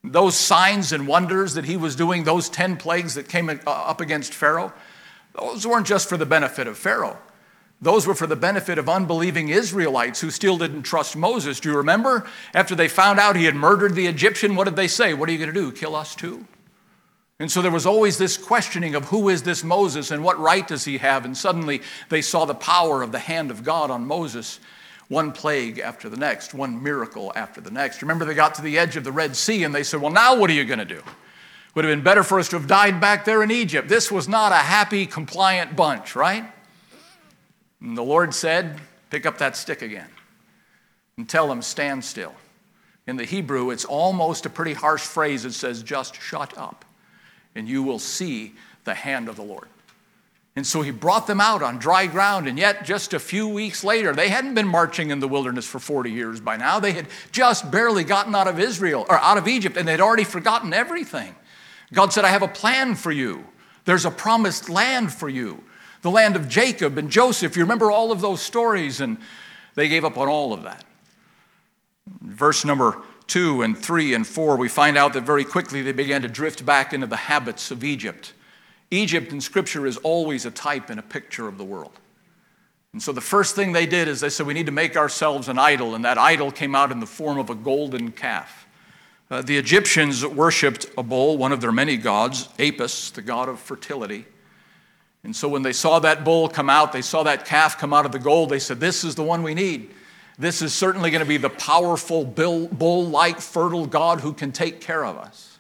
Those 0.04 0.36
signs 0.36 0.92
and 0.92 1.08
wonders 1.08 1.54
that 1.54 1.65
he 1.65 1.78
was 1.78 1.96
doing, 1.96 2.24
those 2.24 2.50
10 2.50 2.78
plagues 2.78 3.15
that 3.15 3.28
came 3.28 3.50
uh, 3.50 3.56
up 3.65 4.02
against 4.02 4.34
Pharaoh, 4.34 4.74
those 5.39 5.68
weren't 5.68 5.88
just 5.88 6.10
for 6.10 6.18
the 6.18 6.26
benefit 6.26 6.68
of 6.68 6.78
Pharaoh. 6.78 7.18
Those 7.82 8.08
were 8.08 8.15
for 8.15 8.28
the 8.28 8.36
benefit 8.36 8.78
of 8.78 8.89
unbelieving 8.89 9.50
Israelites 9.50 10.20
who 10.20 10.32
still 10.32 10.58
didn't 10.58 10.84
trust 10.84 11.15
Moses. 11.15 11.60
Do 11.60 11.70
you 11.70 11.78
remember? 11.78 12.28
After 12.54 12.76
they 12.76 12.89
found 12.89 13.20
out 13.20 13.38
he 13.38 13.46
had 13.46 13.56
murdered 13.56 13.96
the 13.96 14.08
Egyptian, 14.08 14.56
what 14.56 14.65
did 14.65 14.76
they 14.76 14.88
say? 14.88 15.13
What 15.13 15.30
are 15.30 15.32
you 15.32 15.38
going 15.38 15.54
to 15.54 15.54
do? 15.54 15.72
Kill 15.72 15.96
us 15.96 16.13
too? 16.13 16.46
And 17.39 17.49
so 17.49 17.62
there 17.62 17.71
was 17.71 17.86
always 17.86 18.17
this 18.17 18.38
questioning 18.38 18.95
of 18.95 19.06
who 19.06 19.30
is 19.30 19.43
this 19.43 19.63
Moses 19.63 20.12
and 20.12 20.23
what 20.23 20.38
right 20.39 20.67
does 20.67 20.84
he 20.84 20.97
have? 20.97 21.23
And 21.23 21.36
suddenly 21.38 21.82
they 22.10 22.21
saw 22.21 22.43
the 22.43 22.54
power 22.54 23.02
of 23.02 23.13
the 23.13 23.19
hand 23.19 23.49
of 23.49 23.63
God 23.63 23.89
on 23.89 24.06
Moses, 24.06 24.60
one 25.08 25.32
plague 25.32 25.80
after 25.80 26.10
the 26.10 26.17
next, 26.17 26.54
one 26.54 26.84
miracle 26.84 27.32
after 27.36 27.62
the 27.62 27.71
next. 27.71 28.02
Remember, 28.02 28.25
they 28.25 28.34
got 28.34 28.56
to 28.56 28.62
the 28.62 28.78
edge 28.78 28.97
of 28.97 29.06
the 29.06 29.12
Red 29.12 29.38
Sea 29.38 29.63
and 29.63 29.73
they 29.73 29.84
said, 29.84 30.02
Well, 30.02 30.12
now 30.12 30.36
what 30.36 30.49
are 30.49 30.54
you 30.54 30.65
going 30.65 30.80
to 30.80 30.86
do? 30.86 31.02
Would 31.75 31.86
have 31.86 31.91
been 31.91 32.04
better 32.04 32.23
for 32.23 32.39
us 32.39 32.49
to 32.49 32.58
have 32.58 32.67
died 32.67 32.99
back 32.99 33.23
there 33.23 33.41
in 33.41 33.52
Egypt. 33.52 33.88
This 33.88 34.12
was 34.12 34.28
not 34.28 34.52
a 34.52 34.56
happy, 34.56 35.06
compliant 35.06 35.75
bunch, 35.75 36.15
right? 36.15 36.43
And 37.80 37.97
the 37.97 38.04
Lord 38.04 38.34
said, 38.34 38.80
Pick 39.10 39.25
up 39.25 39.38
that 39.38 39.56
stick 39.56 39.82
again 39.82 40.10
and 41.17 41.28
tell 41.28 41.47
them, 41.47 41.62
Stand 41.62 42.04
still. 42.04 42.36
In 43.08 43.15
the 43.15 43.25
Hebrew, 43.25 43.71
it's 43.71 43.86
almost 43.86 44.45
a 44.45 44.49
pretty 44.49 44.73
harsh 44.73 45.02
phrase. 45.02 45.45
It 45.45 45.54
says, 45.54 45.82
Just 45.82 46.21
shut 46.21 46.58
up, 46.58 46.86
and 47.55 47.67
you 47.67 47.83
will 47.83 47.99
see 47.99 48.53
the 48.83 48.93
hand 48.93 49.27
of 49.27 49.35
the 49.35 49.43
Lord. 49.43 49.67
And 50.55 50.65
so 50.65 50.81
he 50.81 50.91
brought 50.91 51.27
them 51.27 51.39
out 51.39 51.62
on 51.63 51.77
dry 51.77 52.07
ground, 52.07 52.47
and 52.47 52.57
yet 52.57 52.83
just 52.83 53.13
a 53.13 53.19
few 53.19 53.47
weeks 53.47 53.83
later, 53.83 54.13
they 54.13 54.29
hadn't 54.29 54.55
been 54.55 54.67
marching 54.67 55.09
in 55.09 55.19
the 55.19 55.27
wilderness 55.27 55.65
for 55.65 55.79
40 55.79 56.12
years 56.12 56.41
by 56.41 56.57
now. 56.57 56.79
They 56.79 56.91
had 56.91 57.07
just 57.31 57.71
barely 57.71 58.03
gotten 58.03 58.35
out 58.35 58.47
of 58.47 58.59
Israel 58.59 59.05
or 59.07 59.17
out 59.19 59.38
of 59.38 59.47
Egypt, 59.47 59.77
and 59.77 59.88
they'd 59.88 60.01
already 60.01 60.23
forgotten 60.23 60.73
everything. 60.73 61.35
God 61.93 62.12
said, 62.12 62.25
I 62.25 62.29
have 62.29 62.41
a 62.41 62.47
plan 62.47 62.95
for 62.95 63.12
you. 63.12 63.45
There's 63.85 64.05
a 64.05 64.12
promised 64.12 64.69
land 64.69 65.13
for 65.13 65.29
you 65.29 65.63
the 66.01 66.12
land 66.12 66.35
of 66.35 66.47
Jacob 66.47 66.97
and 66.97 67.09
Joseph. 67.09 67.57
You 67.57 67.63
remember 67.63 67.91
all 67.91 68.12
of 68.12 68.21
those 68.21 68.41
stories, 68.41 69.01
and 69.01 69.17
they 69.75 69.89
gave 69.89 70.05
up 70.05 70.17
on 70.17 70.27
all 70.27 70.53
of 70.53 70.63
that. 70.63 70.85
Verse 72.21 72.65
number 72.65 73.01
two 73.30 73.62
and 73.62 73.78
three 73.78 74.13
and 74.13 74.28
four, 74.28 74.58
we 74.58 74.68
find 74.68 74.98
out 74.98 75.13
that 75.13 75.22
very 75.22 75.46
quickly 75.46 75.82
they 75.82 75.92
began 75.92 76.22
to 76.24 76.28
drift 76.28 76.65
back 76.65 76.94
into 76.94 77.08
the 77.08 77.15
habits 77.15 77.72
of 77.72 77.84
Egypt. 77.84 78.34
Egypt 78.92 79.32
in 79.32 79.39
Scripture 79.39 79.86
is 79.86 79.98
always 79.98 80.46
a 80.46 80.52
type 80.52 80.89
and 80.89 81.00
a 81.00 81.04
picture 81.04 81.48
of 81.48 81.58
the 81.58 81.63
world. 81.63 81.94
And 82.92 83.02
so 83.02 83.12
the 83.12 83.22
first 83.22 83.56
thing 83.56 83.72
they 83.72 83.86
did 83.86 84.08
is 84.08 84.20
they 84.20 84.30
said, 84.30 84.48
We 84.48 84.56
need 84.56 84.65
to 84.65 84.72
make 84.72 84.98
ourselves 84.98 85.48
an 85.48 85.60
idol, 85.60 85.94
and 85.94 86.04
that 86.06 86.18
idol 86.18 86.52
came 86.52 86.74
out 86.74 86.92
in 86.92 87.00
the 87.00 87.06
form 87.06 87.38
of 87.38 87.50
a 87.50 87.56
golden 87.56 88.12
calf. 88.12 88.68
Uh, 89.30 89.44
the 89.44 89.58
Egyptians 89.58 90.26
worshiped 90.26 90.88
a 90.98 91.04
bull, 91.04 91.38
one 91.38 91.52
of 91.52 91.62
their 91.62 91.72
many 91.72 91.98
gods, 91.98 92.50
Apis, 92.58 93.12
the 93.12 93.22
god 93.22 93.48
of 93.48 93.60
fertility. 93.60 94.26
And 95.24 95.36
so 95.36 95.48
when 95.48 95.62
they 95.62 95.74
saw 95.74 96.00
that 96.00 96.24
bull 96.24 96.50
come 96.50 96.70
out, 96.70 96.92
they 96.92 97.04
saw 97.04 97.22
that 97.24 97.46
calf 97.46 97.78
come 97.78 97.94
out 97.94 98.08
of 98.08 98.12
the 98.12 98.20
gold, 98.20 98.50
they 98.50 98.60
said, 98.60 98.80
This 98.80 99.04
is 99.04 99.13
the 99.13 99.24
one 99.24 99.44
we 99.44 99.54
need. 99.54 99.92
This 100.39 100.62
is 100.62 100.73
certainly 100.73 101.12
going 101.12 101.19
to 101.19 101.28
be 101.28 101.36
the 101.36 101.49
powerful, 101.49 102.23
bull 102.23 103.06
like, 103.06 103.41
fertile 103.41 103.86
God 103.86 104.21
who 104.21 104.32
can 104.32 104.54
take 104.54 104.80
care 104.80 105.04
of 105.04 105.17
us. 105.17 105.58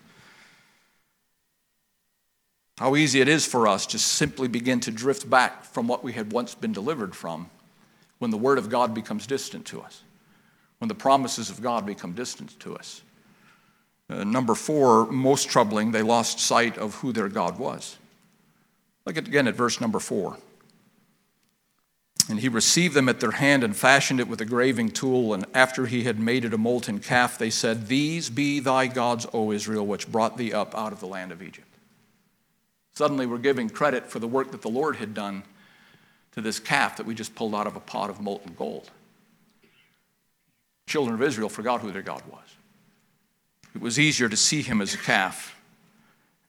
How 2.77 2.95
easy 2.95 3.19
it 3.19 3.27
is 3.27 3.45
for 3.45 3.67
us 3.67 3.85
to 3.87 3.99
simply 3.99 4.47
begin 4.47 4.79
to 4.79 4.91
drift 4.91 5.29
back 5.29 5.65
from 5.65 5.89
what 5.89 6.01
we 6.01 6.13
had 6.13 6.31
once 6.31 6.55
been 6.55 6.71
delivered 6.71 7.13
from 7.13 7.49
when 8.19 8.31
the 8.31 8.37
Word 8.37 8.57
of 8.57 8.69
God 8.69 8.93
becomes 8.93 9.27
distant 9.27 9.65
to 9.65 9.81
us, 9.81 10.01
when 10.77 10.87
the 10.87 10.95
promises 10.95 11.49
of 11.49 11.61
God 11.61 11.85
become 11.85 12.13
distant 12.13 12.57
to 12.61 12.77
us. 12.77 13.01
Uh, 14.09 14.23
number 14.23 14.55
four, 14.55 15.05
most 15.07 15.49
troubling, 15.49 15.91
they 15.91 16.01
lost 16.01 16.39
sight 16.39 16.77
of 16.77 16.95
who 16.95 17.11
their 17.11 17.27
God 17.27 17.59
was. 17.59 17.97
Look 19.05 19.17
at, 19.17 19.27
again 19.27 19.49
at 19.49 19.55
verse 19.55 19.81
number 19.81 19.99
four. 19.99 20.37
And 22.29 22.39
he 22.39 22.47
received 22.47 22.93
them 22.93 23.09
at 23.09 23.19
their 23.19 23.31
hand 23.31 23.63
and 23.63 23.75
fashioned 23.75 24.19
it 24.19 24.27
with 24.27 24.39
a 24.39 24.45
graving 24.45 24.91
tool. 24.91 25.33
And 25.33 25.45
after 25.55 25.87
he 25.87 26.03
had 26.03 26.19
made 26.19 26.45
it 26.45 26.53
a 26.53 26.59
molten 26.59 26.99
calf, 26.99 27.39
they 27.39 27.49
said, 27.49 27.87
These 27.87 28.29
be 28.29 28.59
thy 28.59 28.85
gods, 28.85 29.25
O 29.33 29.51
Israel, 29.51 29.85
which 29.85 30.11
brought 30.11 30.37
thee 30.37 30.53
up 30.53 30.75
out 30.75 30.93
of 30.93 30.99
the 30.99 31.07
land 31.07 31.31
of 31.31 31.41
Egypt. 31.41 31.67
Suddenly, 32.93 33.25
we're 33.25 33.39
giving 33.39 33.67
credit 33.67 34.05
for 34.05 34.19
the 34.19 34.27
work 34.27 34.51
that 34.51 34.61
the 34.61 34.69
Lord 34.69 34.97
had 34.97 35.15
done 35.15 35.41
to 36.33 36.41
this 36.41 36.59
calf 36.59 36.97
that 36.97 37.07
we 37.07 37.15
just 37.15 37.33
pulled 37.33 37.55
out 37.55 37.65
of 37.65 37.75
a 37.75 37.79
pot 37.79 38.11
of 38.11 38.21
molten 38.21 38.53
gold. 38.53 38.91
Children 40.85 41.15
of 41.15 41.23
Israel 41.23 41.49
forgot 41.49 41.81
who 41.81 41.91
their 41.91 42.01
God 42.03 42.21
was. 42.29 42.55
it 43.73 43.81
was 43.81 43.97
easier 43.97 44.29
to 44.29 44.37
see 44.37 44.61
him 44.61 44.81
as 44.81 44.93
a 44.93 44.97
calf. 44.97 45.58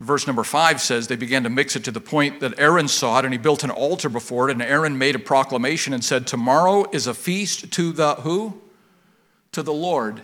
Verse 0.01 0.27
number 0.27 0.45
five 0.45 0.81
says 0.81 1.09
they 1.09 1.17
began 1.17 1.43
to 1.43 1.51
mix 1.51 1.77
it 1.77 1.85
to 1.85 1.91
the 1.91 2.01
point 2.01 2.41
that 2.41 2.59
Aaron 2.59 2.89
saw 2.89 3.19
it 3.19 3.27
and 3.27 3.35
he 3.35 3.39
built 3.39 3.63
an 3.63 3.71
altar 3.71 4.09
before 4.09 4.49
it. 4.49 4.53
And 4.53 4.63
Aaron 4.63 4.97
made 4.97 5.15
a 5.15 5.19
proclamation 5.19 5.93
and 5.93 6.03
said, 6.03 6.27
Tomorrow 6.27 6.87
is 6.91 7.07
a 7.07 7.13
feast 7.13 7.71
to 7.73 7.93
the 7.93 8.15
who? 8.17 8.61
To 9.53 9.63
the 9.63 9.75
Lord. 9.75 10.23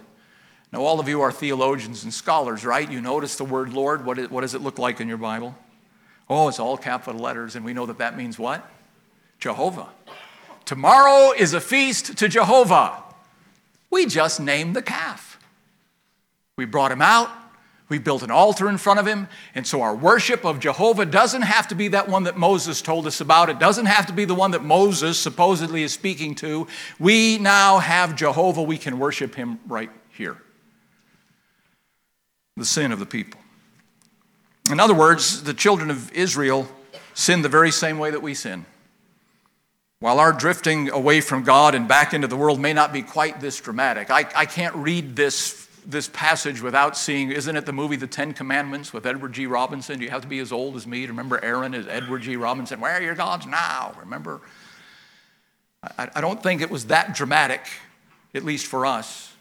Now, 0.73 0.81
all 0.81 0.99
of 0.99 1.09
you 1.09 1.21
are 1.21 1.31
theologians 1.31 2.05
and 2.05 2.13
scholars, 2.13 2.65
right? 2.65 2.91
You 2.91 3.03
notice 3.03 3.37
the 3.37 3.45
word 3.45 3.73
Lord. 3.73 4.05
What, 4.07 4.19
is, 4.19 4.31
what 4.31 4.41
does 4.41 4.55
it 4.55 4.63
look 4.63 4.79
like 4.79 5.01
in 5.01 5.09
your 5.09 5.19
Bible? 5.19 5.55
Oh, 6.29 6.49
it's 6.49 6.59
all 6.59 6.77
capital 6.77 7.21
letters, 7.21 7.55
and 7.55 7.65
we 7.65 7.73
know 7.73 7.87
that 7.87 7.99
that 7.99 8.17
means 8.17 8.39
what? 8.39 8.69
Jehovah. 9.39 9.89
Tomorrow 10.65 11.33
is 11.37 11.55
a 11.55 11.61
feast 11.61 12.17
to 12.19 12.29
Jehovah. 12.29 13.03
We 13.91 14.07
just 14.07 14.41
named 14.41 14.75
the 14.75 14.83
calf. 14.83 15.39
We 16.57 16.65
brought 16.65 16.91
him 16.91 17.03
out. 17.03 17.31
We 17.89 17.99
built 17.99 18.23
an 18.23 18.31
altar 18.31 18.69
in 18.69 18.79
front 18.79 18.99
of 18.99 19.07
him. 19.07 19.29
And 19.55 19.67
so 19.67 19.81
our 19.83 19.95
worship 19.95 20.45
of 20.45 20.59
Jehovah 20.59 21.07
doesn't 21.07 21.43
have 21.43 21.69
to 21.69 21.75
be 21.75 21.89
that 21.89 22.09
one 22.09 22.25
that 22.25 22.37
Moses 22.37 22.83
told 22.83 23.07
us 23.07 23.21
about. 23.21 23.49
It 23.49 23.59
doesn't 23.59 23.87
have 23.87 24.07
to 24.07 24.13
be 24.13 24.25
the 24.25 24.35
one 24.35 24.51
that 24.53 24.65
Moses 24.65 25.19
supposedly 25.19 25.83
is 25.83 25.93
speaking 25.93 26.35
to. 26.37 26.67
We 26.99 27.39
now 27.39 27.79
have 27.79 28.17
Jehovah. 28.17 28.63
We 28.63 28.79
can 28.79 28.99
worship 28.99 29.37
him 29.37 29.61
right 29.69 29.91
here. 30.11 30.37
The 32.57 32.65
sin 32.65 32.91
of 32.91 32.99
the 32.99 33.07
people. 33.07 33.41
In 34.71 34.81
other 34.81 34.95
words, 34.95 35.45
the 35.45 35.55
children 35.55 35.91
of 35.91 36.13
Israel 36.13 36.67
sin 37.15 37.43
the 37.43 37.49
very 37.49 37.71
same 37.71 37.99
way 37.99 38.11
that 38.11 38.23
we 38.23 38.35
sin. 38.35 38.67
While 40.01 40.21
our 40.21 40.33
drifting 40.33 40.91
away 40.91 41.21
from 41.23 41.43
God 41.43 41.75
and 41.75 41.89
back 41.89 42.13
into 42.13 42.27
the 42.27 42.37
world 42.37 42.61
may 42.61 42.75
not 42.75 42.93
be 42.93 43.03
quite 43.03 43.41
this 43.41 43.59
dramatic, 43.59 44.11
I, 44.11 44.27
I 44.35 44.45
can't 44.45 44.75
read 44.75 45.17
this, 45.17 45.66
this 45.87 46.09
passage 46.09 46.61
without 46.61 46.97
seeing, 46.97 47.31
isn't 47.31 47.57
it 47.57 47.65
the 47.65 47.73
movie 47.73 47.97
The 47.97 48.09
Ten 48.09 48.35
Commandments 48.35 48.93
with 48.93 49.07
Edward 49.07 49.33
G. 49.33 49.47
Robinson? 49.47 49.99
Do 49.99 50.05
you 50.05 50.11
have 50.11 50.23
to 50.23 50.29
be 50.29 50.41
as 50.41 50.51
old 50.51 50.75
as 50.77 50.87
me 50.87 51.03
to 51.03 51.13
remember 51.13 51.43
Aaron 51.45 51.75
as 51.75 51.87
Edward 51.87 52.23
G. 52.23 52.37
Robinson? 52.37 52.81
Where 52.81 52.93
are 52.93 53.01
your 53.01 53.15
gods 53.15 53.47
now? 53.47 53.95
Remember? 54.01 54.41
I, 55.97 56.09
I 56.17 56.21
don't 56.21 56.43
think 56.43 56.61
it 56.61 56.71
was 56.71 56.87
that 56.87 57.15
dramatic, 57.15 57.61
at 58.35 58.45
least 58.45 58.67
for 58.67 58.85
us. 58.85 59.33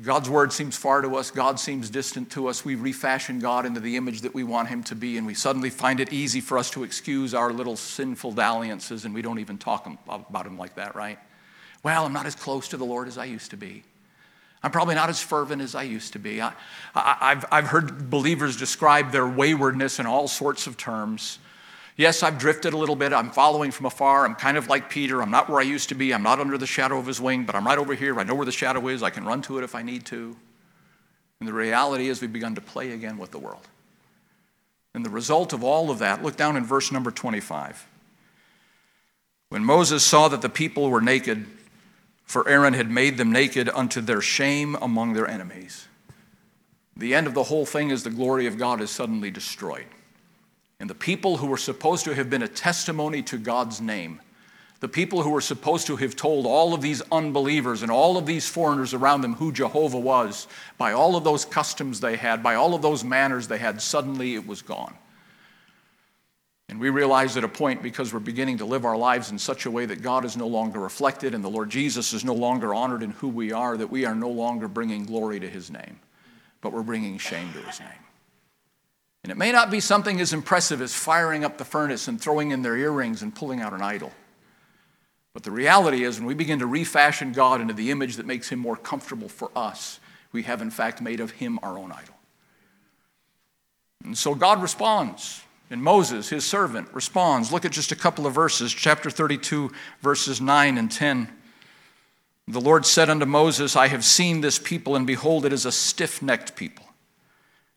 God's 0.00 0.30
word 0.30 0.52
seems 0.52 0.76
far 0.76 1.02
to 1.02 1.16
us. 1.16 1.32
God 1.32 1.58
seems 1.58 1.90
distant 1.90 2.30
to 2.30 2.46
us. 2.46 2.64
We 2.64 2.76
refashion 2.76 3.40
God 3.40 3.66
into 3.66 3.80
the 3.80 3.96
image 3.96 4.20
that 4.20 4.32
we 4.32 4.44
want 4.44 4.68
him 4.68 4.84
to 4.84 4.94
be, 4.94 5.18
and 5.18 5.26
we 5.26 5.34
suddenly 5.34 5.70
find 5.70 5.98
it 5.98 6.12
easy 6.12 6.40
for 6.40 6.56
us 6.56 6.70
to 6.70 6.84
excuse 6.84 7.34
our 7.34 7.52
little 7.52 7.74
sinful 7.74 8.32
dalliances, 8.32 9.04
and 9.04 9.12
we 9.12 9.22
don't 9.22 9.40
even 9.40 9.58
talk 9.58 9.90
about 10.06 10.46
him 10.46 10.56
like 10.56 10.76
that, 10.76 10.94
right? 10.94 11.18
Well, 11.82 12.04
I'm 12.04 12.12
not 12.12 12.26
as 12.26 12.36
close 12.36 12.68
to 12.68 12.76
the 12.76 12.84
Lord 12.84 13.08
as 13.08 13.18
I 13.18 13.24
used 13.24 13.50
to 13.50 13.56
be. 13.56 13.82
I'm 14.62 14.70
probably 14.70 14.96
not 14.96 15.08
as 15.08 15.20
fervent 15.22 15.62
as 15.62 15.74
I 15.74 15.84
used 15.84 16.14
to 16.14 16.18
be. 16.18 16.40
I, 16.42 16.52
have 16.94 17.44
I've 17.50 17.66
heard 17.68 18.10
believers 18.10 18.56
describe 18.56 19.12
their 19.12 19.26
waywardness 19.26 20.00
in 20.00 20.06
all 20.06 20.26
sorts 20.26 20.66
of 20.66 20.76
terms. 20.76 21.38
Yes, 21.96 22.22
I've 22.22 22.38
drifted 22.38 22.74
a 22.74 22.76
little 22.76 22.96
bit. 22.96 23.12
I'm 23.12 23.30
following 23.30 23.70
from 23.70 23.86
afar. 23.86 24.24
I'm 24.24 24.34
kind 24.34 24.56
of 24.56 24.68
like 24.68 24.88
Peter. 24.88 25.20
I'm 25.20 25.30
not 25.30 25.48
where 25.48 25.60
I 25.60 25.64
used 25.64 25.88
to 25.90 25.94
be. 25.94 26.14
I'm 26.14 26.22
not 26.22 26.38
under 26.38 26.56
the 26.56 26.66
shadow 26.66 26.98
of 26.98 27.06
his 27.06 27.20
wing, 27.20 27.44
but 27.44 27.54
I'm 27.54 27.66
right 27.66 27.78
over 27.78 27.94
here. 27.94 28.18
I 28.18 28.24
know 28.24 28.34
where 28.34 28.46
the 28.46 28.52
shadow 28.52 28.86
is. 28.88 29.02
I 29.02 29.10
can 29.10 29.24
run 29.24 29.42
to 29.42 29.58
it 29.58 29.64
if 29.64 29.74
I 29.74 29.82
need 29.82 30.04
to. 30.06 30.36
And 31.40 31.48
the 31.48 31.52
reality 31.52 32.08
is, 32.08 32.20
we've 32.20 32.32
begun 32.32 32.54
to 32.54 32.60
play 32.60 32.92
again 32.92 33.18
with 33.18 33.30
the 33.30 33.38
world. 33.38 33.66
And 34.94 35.04
the 35.04 35.10
result 35.10 35.52
of 35.52 35.62
all 35.62 35.90
of 35.90 35.98
that, 36.00 36.22
look 36.22 36.36
down 36.36 36.56
in 36.56 36.64
verse 36.64 36.90
number 36.90 37.10
25. 37.10 37.86
When 39.48 39.64
Moses 39.64 40.04
saw 40.04 40.28
that 40.28 40.42
the 40.42 40.48
people 40.48 40.90
were 40.90 41.00
naked, 41.00 41.46
for 42.28 42.46
Aaron 42.46 42.74
had 42.74 42.90
made 42.90 43.16
them 43.16 43.32
naked 43.32 43.70
unto 43.70 44.02
their 44.02 44.20
shame 44.20 44.76
among 44.82 45.14
their 45.14 45.26
enemies. 45.26 45.88
The 46.94 47.14
end 47.14 47.26
of 47.26 47.32
the 47.32 47.44
whole 47.44 47.64
thing 47.64 47.88
is 47.88 48.04
the 48.04 48.10
glory 48.10 48.46
of 48.46 48.58
God 48.58 48.82
is 48.82 48.90
suddenly 48.90 49.30
destroyed. 49.30 49.86
And 50.78 50.90
the 50.90 50.94
people 50.94 51.38
who 51.38 51.46
were 51.46 51.56
supposed 51.56 52.04
to 52.04 52.14
have 52.14 52.28
been 52.28 52.42
a 52.42 52.48
testimony 52.48 53.22
to 53.22 53.38
God's 53.38 53.80
name, 53.80 54.20
the 54.80 54.88
people 54.88 55.22
who 55.22 55.30
were 55.30 55.40
supposed 55.40 55.86
to 55.86 55.96
have 55.96 56.16
told 56.16 56.44
all 56.44 56.74
of 56.74 56.82
these 56.82 57.02
unbelievers 57.10 57.82
and 57.82 57.90
all 57.90 58.18
of 58.18 58.26
these 58.26 58.46
foreigners 58.46 58.92
around 58.92 59.22
them 59.22 59.34
who 59.34 59.50
Jehovah 59.50 59.98
was, 59.98 60.46
by 60.76 60.92
all 60.92 61.16
of 61.16 61.24
those 61.24 61.46
customs 61.46 62.00
they 62.00 62.16
had, 62.16 62.42
by 62.42 62.56
all 62.56 62.74
of 62.74 62.82
those 62.82 63.02
manners 63.02 63.48
they 63.48 63.58
had, 63.58 63.80
suddenly 63.80 64.34
it 64.34 64.46
was 64.46 64.60
gone. 64.60 64.94
And 66.68 66.78
we 66.78 66.90
realize 66.90 67.36
at 67.36 67.44
a 67.44 67.48
point, 67.48 67.82
because 67.82 68.12
we're 68.12 68.20
beginning 68.20 68.58
to 68.58 68.66
live 68.66 68.84
our 68.84 68.96
lives 68.96 69.30
in 69.30 69.38
such 69.38 69.64
a 69.64 69.70
way 69.70 69.86
that 69.86 70.02
God 70.02 70.24
is 70.24 70.36
no 70.36 70.46
longer 70.46 70.80
reflected 70.80 71.34
and 71.34 71.42
the 71.42 71.48
Lord 71.48 71.70
Jesus 71.70 72.12
is 72.12 72.24
no 72.24 72.34
longer 72.34 72.74
honored 72.74 73.02
in 73.02 73.10
who 73.12 73.28
we 73.28 73.52
are, 73.52 73.76
that 73.76 73.90
we 73.90 74.04
are 74.04 74.14
no 74.14 74.28
longer 74.28 74.68
bringing 74.68 75.06
glory 75.06 75.40
to 75.40 75.48
his 75.48 75.70
name, 75.70 75.98
but 76.60 76.72
we're 76.72 76.82
bringing 76.82 77.16
shame 77.16 77.52
to 77.54 77.60
his 77.60 77.80
name. 77.80 77.88
And 79.24 79.32
it 79.32 79.38
may 79.38 79.50
not 79.50 79.70
be 79.70 79.80
something 79.80 80.20
as 80.20 80.32
impressive 80.32 80.82
as 80.82 80.94
firing 80.94 81.44
up 81.44 81.58
the 81.58 81.64
furnace 81.64 82.06
and 82.06 82.20
throwing 82.20 82.50
in 82.50 82.62
their 82.62 82.76
earrings 82.76 83.22
and 83.22 83.34
pulling 83.34 83.60
out 83.60 83.72
an 83.72 83.82
idol. 83.82 84.12
But 85.32 85.42
the 85.42 85.50
reality 85.50 86.04
is, 86.04 86.18
when 86.18 86.26
we 86.26 86.34
begin 86.34 86.58
to 86.58 86.66
refashion 86.66 87.32
God 87.32 87.60
into 87.60 87.74
the 87.74 87.90
image 87.90 88.16
that 88.16 88.26
makes 88.26 88.48
him 88.50 88.58
more 88.58 88.76
comfortable 88.76 89.28
for 89.28 89.50
us, 89.56 90.00
we 90.32 90.42
have 90.42 90.60
in 90.60 90.70
fact 90.70 91.00
made 91.00 91.20
of 91.20 91.32
him 91.32 91.58
our 91.62 91.78
own 91.78 91.92
idol. 91.92 92.14
And 94.04 94.16
so 94.16 94.34
God 94.34 94.62
responds. 94.62 95.42
And 95.70 95.82
Moses, 95.82 96.30
his 96.30 96.46
servant, 96.46 96.88
responds. 96.94 97.52
Look 97.52 97.64
at 97.64 97.72
just 97.72 97.92
a 97.92 97.96
couple 97.96 98.26
of 98.26 98.34
verses, 98.34 98.72
chapter 98.72 99.10
32, 99.10 99.70
verses 100.00 100.40
9 100.40 100.78
and 100.78 100.90
10. 100.90 101.28
The 102.46 102.60
Lord 102.60 102.86
said 102.86 103.10
unto 103.10 103.26
Moses, 103.26 103.76
I 103.76 103.88
have 103.88 104.04
seen 104.04 104.40
this 104.40 104.58
people, 104.58 104.96
and 104.96 105.06
behold, 105.06 105.44
it 105.44 105.52
is 105.52 105.66
a 105.66 105.72
stiff 105.72 106.22
necked 106.22 106.56
people. 106.56 106.86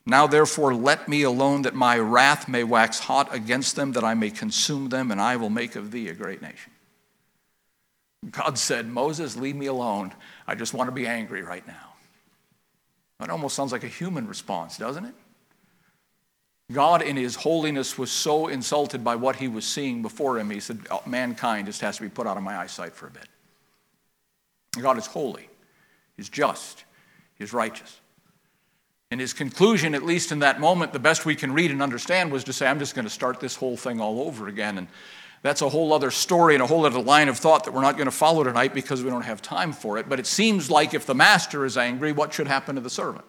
Now, 0.06 0.26
therefore, 0.26 0.74
let 0.74 1.10
me 1.10 1.24
alone 1.24 1.64
that 1.64 1.76
my 1.76 2.00
wrath 2.00 2.48
may 2.48 2.64
wax 2.64 3.00
hot 3.00 3.34
against 3.36 3.76
them, 3.76 3.92
that 3.92 4.04
I 4.04 4.14
may 4.14 4.30
consume 4.30 4.90
them, 4.90 5.12
and 5.12 5.20
I 5.22 5.36
will 5.36 5.50
make 5.50 5.76
of 5.76 5.92
thee 5.92 6.08
a 6.08 6.14
great 6.14 6.42
nation. 6.42 6.72
God 8.30 8.58
said, 8.58 8.88
Moses, 8.88 9.36
leave 9.36 9.56
me 9.56 9.66
alone. 9.66 10.14
I 10.48 10.56
just 10.56 10.74
want 10.74 10.88
to 10.88 10.94
be 10.94 11.08
angry 11.08 11.42
right 11.42 11.66
now. 11.68 11.94
That 13.20 13.30
almost 13.30 13.56
sounds 13.56 13.72
like 13.72 13.84
a 13.84 13.88
human 13.88 14.28
response, 14.28 14.78
doesn't 14.78 15.06
it? 15.06 15.14
God, 16.74 17.02
in 17.02 17.16
his 17.16 17.36
holiness, 17.36 17.98
was 17.98 18.12
so 18.12 18.48
insulted 18.48 19.04
by 19.04 19.16
what 19.16 19.38
he 19.38 19.48
was 19.48 19.66
seeing 19.66 20.02
before 20.02 20.40
him, 20.40 20.50
he 20.50 20.60
said, 20.60 20.80
oh, 20.90 21.02
Mankind 21.06 21.68
just 21.68 21.82
has 21.82 21.98
to 21.98 22.04
be 22.04 22.10
put 22.10 22.28
out 22.28 22.38
of 22.38 22.44
my 22.44 22.58
eyesight 22.58 22.94
for 22.94 23.08
a 23.08 23.12
bit. 23.12 23.28
God 24.80 24.98
is 24.98 25.06
holy, 25.06 25.50
he's 26.16 26.30
just, 26.30 26.86
he's 27.36 27.54
righteous. 27.54 28.00
And 29.12 29.20
his 29.20 29.34
conclusion, 29.34 29.94
at 29.94 30.04
least 30.04 30.32
in 30.32 30.40
that 30.40 30.62
moment, 30.62 30.94
the 30.94 31.00
best 31.00 31.26
we 31.26 31.36
can 31.36 31.52
read 31.54 31.70
and 31.70 31.84
understand 31.84 32.32
was 32.32 32.46
to 32.46 32.54
say, 32.54 32.66
I'm 32.66 32.80
just 32.80 32.96
going 32.96 33.06
to 33.06 33.12
start 33.12 33.42
this 33.42 33.58
whole 33.58 33.76
thing 33.76 34.00
all 34.00 34.22
over 34.22 34.48
again. 34.48 34.78
And 34.78 34.88
that's 35.42 35.62
a 35.62 35.68
whole 35.68 35.92
other 35.92 36.12
story 36.12 36.54
and 36.54 36.64
a 36.64 36.68
whole 36.68 36.86
other 36.86 37.02
line 37.02 37.28
of 37.28 37.38
thought 37.38 37.66
that 37.66 37.74
we're 37.74 37.82
not 37.82 37.98
going 37.98 38.06
to 38.06 38.12
follow 38.12 38.46
tonight 38.46 38.74
because 38.74 39.04
we 39.04 39.10
don't 39.10 39.24
have 39.24 39.42
time 39.42 39.74
for 39.74 39.98
it. 39.98 40.08
But 40.08 40.22
it 40.22 40.28
seems 40.28 40.72
like 40.72 40.94
if 40.94 41.06
the 41.06 41.14
master 41.14 41.66
is 41.66 41.78
angry, 41.78 42.14
what 42.14 42.34
should 42.34 42.48
happen 42.48 42.76
to 42.76 42.82
the 42.82 42.90
servant? 42.90 43.26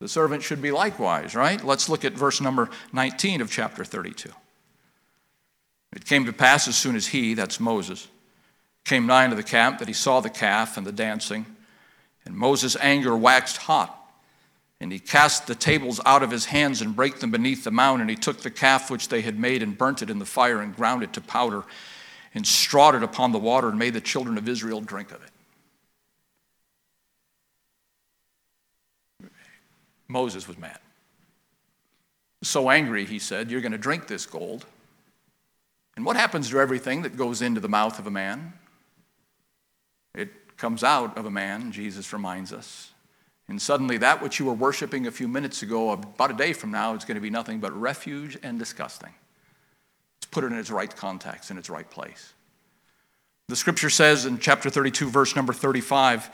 The 0.00 0.08
servant 0.08 0.42
should 0.42 0.62
be 0.62 0.70
likewise, 0.70 1.34
right? 1.34 1.62
Let's 1.62 1.88
look 1.88 2.04
at 2.04 2.12
verse 2.12 2.40
number 2.40 2.70
19 2.92 3.40
of 3.40 3.50
chapter 3.50 3.84
32. 3.84 4.30
It 5.94 6.04
came 6.04 6.24
to 6.26 6.32
pass 6.32 6.68
as 6.68 6.76
soon 6.76 6.94
as 6.94 7.08
he, 7.08 7.34
that's 7.34 7.58
Moses, 7.58 8.06
came 8.84 9.06
nigh 9.06 9.24
into 9.24 9.36
the 9.36 9.42
camp 9.42 9.78
that 9.78 9.88
he 9.88 9.94
saw 9.94 10.20
the 10.20 10.30
calf 10.30 10.76
and 10.76 10.86
the 10.86 10.92
dancing, 10.92 11.46
and 12.24 12.36
Moses' 12.36 12.76
anger 12.80 13.16
waxed 13.16 13.56
hot. 13.56 13.94
And 14.80 14.92
he 14.92 15.00
cast 15.00 15.48
the 15.48 15.56
tables 15.56 16.00
out 16.06 16.22
of 16.22 16.30
his 16.30 16.44
hands 16.44 16.80
and 16.80 16.94
brake 16.94 17.18
them 17.18 17.32
beneath 17.32 17.64
the 17.64 17.70
mount. 17.72 18.00
And 18.00 18.08
he 18.08 18.14
took 18.14 18.42
the 18.42 18.50
calf 18.50 18.92
which 18.92 19.08
they 19.08 19.22
had 19.22 19.36
made 19.36 19.60
and 19.60 19.76
burnt 19.76 20.02
it 20.02 20.10
in 20.10 20.20
the 20.20 20.24
fire 20.24 20.60
and 20.60 20.76
ground 20.76 21.02
it 21.02 21.12
to 21.14 21.20
powder 21.20 21.64
and 22.32 22.46
strawed 22.46 22.94
it 22.94 23.02
upon 23.02 23.32
the 23.32 23.40
water 23.40 23.70
and 23.70 23.78
made 23.78 23.94
the 23.94 24.00
children 24.00 24.38
of 24.38 24.48
Israel 24.48 24.80
drink 24.80 25.10
of 25.10 25.20
it. 25.24 25.30
Moses 30.08 30.48
was 30.48 30.58
mad. 30.58 30.78
So 32.42 32.70
angry, 32.70 33.04
he 33.04 33.18
said, 33.18 33.50
You're 33.50 33.60
going 33.60 33.72
to 33.72 33.78
drink 33.78 34.06
this 34.06 34.26
gold. 34.26 34.64
And 35.96 36.06
what 36.06 36.16
happens 36.16 36.48
to 36.50 36.60
everything 36.60 37.02
that 37.02 37.16
goes 37.16 37.42
into 37.42 37.60
the 37.60 37.68
mouth 37.68 37.98
of 37.98 38.06
a 38.06 38.10
man? 38.10 38.52
It 40.14 40.56
comes 40.56 40.84
out 40.84 41.18
of 41.18 41.26
a 41.26 41.30
man, 41.30 41.72
Jesus 41.72 42.12
reminds 42.12 42.52
us. 42.52 42.92
And 43.48 43.60
suddenly, 43.60 43.96
that 43.98 44.22
which 44.22 44.38
you 44.38 44.44
were 44.44 44.54
worshiping 44.54 45.06
a 45.06 45.10
few 45.10 45.26
minutes 45.26 45.62
ago, 45.62 45.90
about 45.90 46.30
a 46.30 46.34
day 46.34 46.52
from 46.52 46.70
now, 46.70 46.94
is 46.94 47.04
going 47.04 47.16
to 47.16 47.20
be 47.20 47.30
nothing 47.30 47.60
but 47.60 47.72
refuge 47.72 48.38
and 48.42 48.58
disgusting. 48.58 49.12
Let's 50.18 50.26
put 50.30 50.44
it 50.44 50.48
in 50.52 50.58
its 50.58 50.70
right 50.70 50.94
context, 50.94 51.50
in 51.50 51.58
its 51.58 51.70
right 51.70 51.88
place. 51.88 52.34
The 53.48 53.56
scripture 53.56 53.88
says 53.88 54.26
in 54.26 54.38
chapter 54.38 54.68
32, 54.68 55.08
verse 55.08 55.34
number 55.34 55.54
35, 55.54 56.30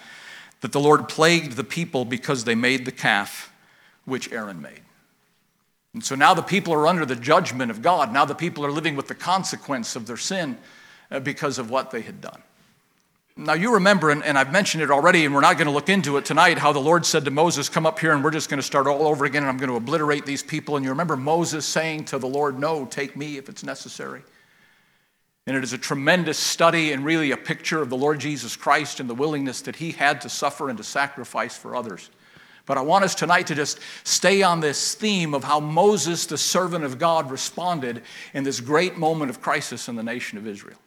that 0.60 0.72
the 0.72 0.80
Lord 0.80 1.08
plagued 1.08 1.52
the 1.52 1.64
people 1.64 2.04
because 2.04 2.44
they 2.44 2.56
made 2.56 2.84
the 2.84 2.92
calf 2.92 3.52
which 4.04 4.32
Aaron 4.32 4.60
made. 4.60 4.80
And 5.92 6.04
so 6.04 6.14
now 6.14 6.34
the 6.34 6.42
people 6.42 6.74
are 6.74 6.86
under 6.86 7.06
the 7.06 7.16
judgment 7.16 7.70
of 7.70 7.80
God. 7.80 8.12
Now 8.12 8.24
the 8.24 8.34
people 8.34 8.66
are 8.66 8.72
living 8.72 8.96
with 8.96 9.08
the 9.08 9.14
consequence 9.14 9.96
of 9.96 10.06
their 10.06 10.16
sin 10.16 10.58
uh, 11.10 11.20
because 11.20 11.58
of 11.58 11.70
what 11.70 11.90
they 11.90 12.02
had 12.02 12.20
done. 12.20 12.42
Now, 13.36 13.54
you 13.54 13.74
remember, 13.74 14.10
and, 14.10 14.22
and 14.22 14.38
I've 14.38 14.52
mentioned 14.52 14.84
it 14.84 14.92
already, 14.92 15.24
and 15.24 15.34
we're 15.34 15.40
not 15.40 15.58
going 15.58 15.66
to 15.66 15.72
look 15.72 15.88
into 15.88 16.18
it 16.18 16.24
tonight, 16.24 16.56
how 16.56 16.72
the 16.72 16.78
Lord 16.78 17.04
said 17.04 17.24
to 17.24 17.32
Moses, 17.32 17.68
Come 17.68 17.84
up 17.84 17.98
here, 17.98 18.12
and 18.12 18.22
we're 18.22 18.30
just 18.30 18.48
going 18.48 18.60
to 18.60 18.66
start 18.66 18.86
all 18.86 19.08
over 19.08 19.24
again, 19.24 19.42
and 19.42 19.50
I'm 19.50 19.56
going 19.56 19.70
to 19.70 19.76
obliterate 19.76 20.24
these 20.24 20.42
people. 20.42 20.76
And 20.76 20.84
you 20.84 20.90
remember 20.90 21.16
Moses 21.16 21.66
saying 21.66 22.04
to 22.06 22.18
the 22.18 22.28
Lord, 22.28 22.60
No, 22.60 22.84
take 22.84 23.16
me 23.16 23.36
if 23.36 23.48
it's 23.48 23.64
necessary. 23.64 24.22
And 25.48 25.56
it 25.56 25.64
is 25.64 25.72
a 25.72 25.78
tremendous 25.78 26.38
study 26.38 26.92
and 26.92 27.04
really 27.04 27.32
a 27.32 27.36
picture 27.36 27.82
of 27.82 27.90
the 27.90 27.96
Lord 27.96 28.20
Jesus 28.20 28.56
Christ 28.56 29.00
and 29.00 29.10
the 29.10 29.14
willingness 29.14 29.62
that 29.62 29.76
he 29.76 29.90
had 29.90 30.20
to 30.20 30.28
suffer 30.28 30.68
and 30.68 30.78
to 30.78 30.84
sacrifice 30.84 31.56
for 31.56 31.74
others. 31.74 32.10
But 32.66 32.78
I 32.78 32.80
want 32.80 33.04
us 33.04 33.14
tonight 33.14 33.46
to 33.48 33.54
just 33.54 33.78
stay 34.04 34.42
on 34.42 34.60
this 34.60 34.94
theme 34.94 35.34
of 35.34 35.44
how 35.44 35.60
Moses, 35.60 36.26
the 36.26 36.38
servant 36.38 36.84
of 36.84 36.98
God, 36.98 37.30
responded 37.30 38.02
in 38.32 38.44
this 38.44 38.60
great 38.60 38.96
moment 38.96 39.30
of 39.30 39.42
crisis 39.42 39.88
in 39.88 39.96
the 39.96 40.02
nation 40.02 40.38
of 40.38 40.46
Israel. 40.46 40.78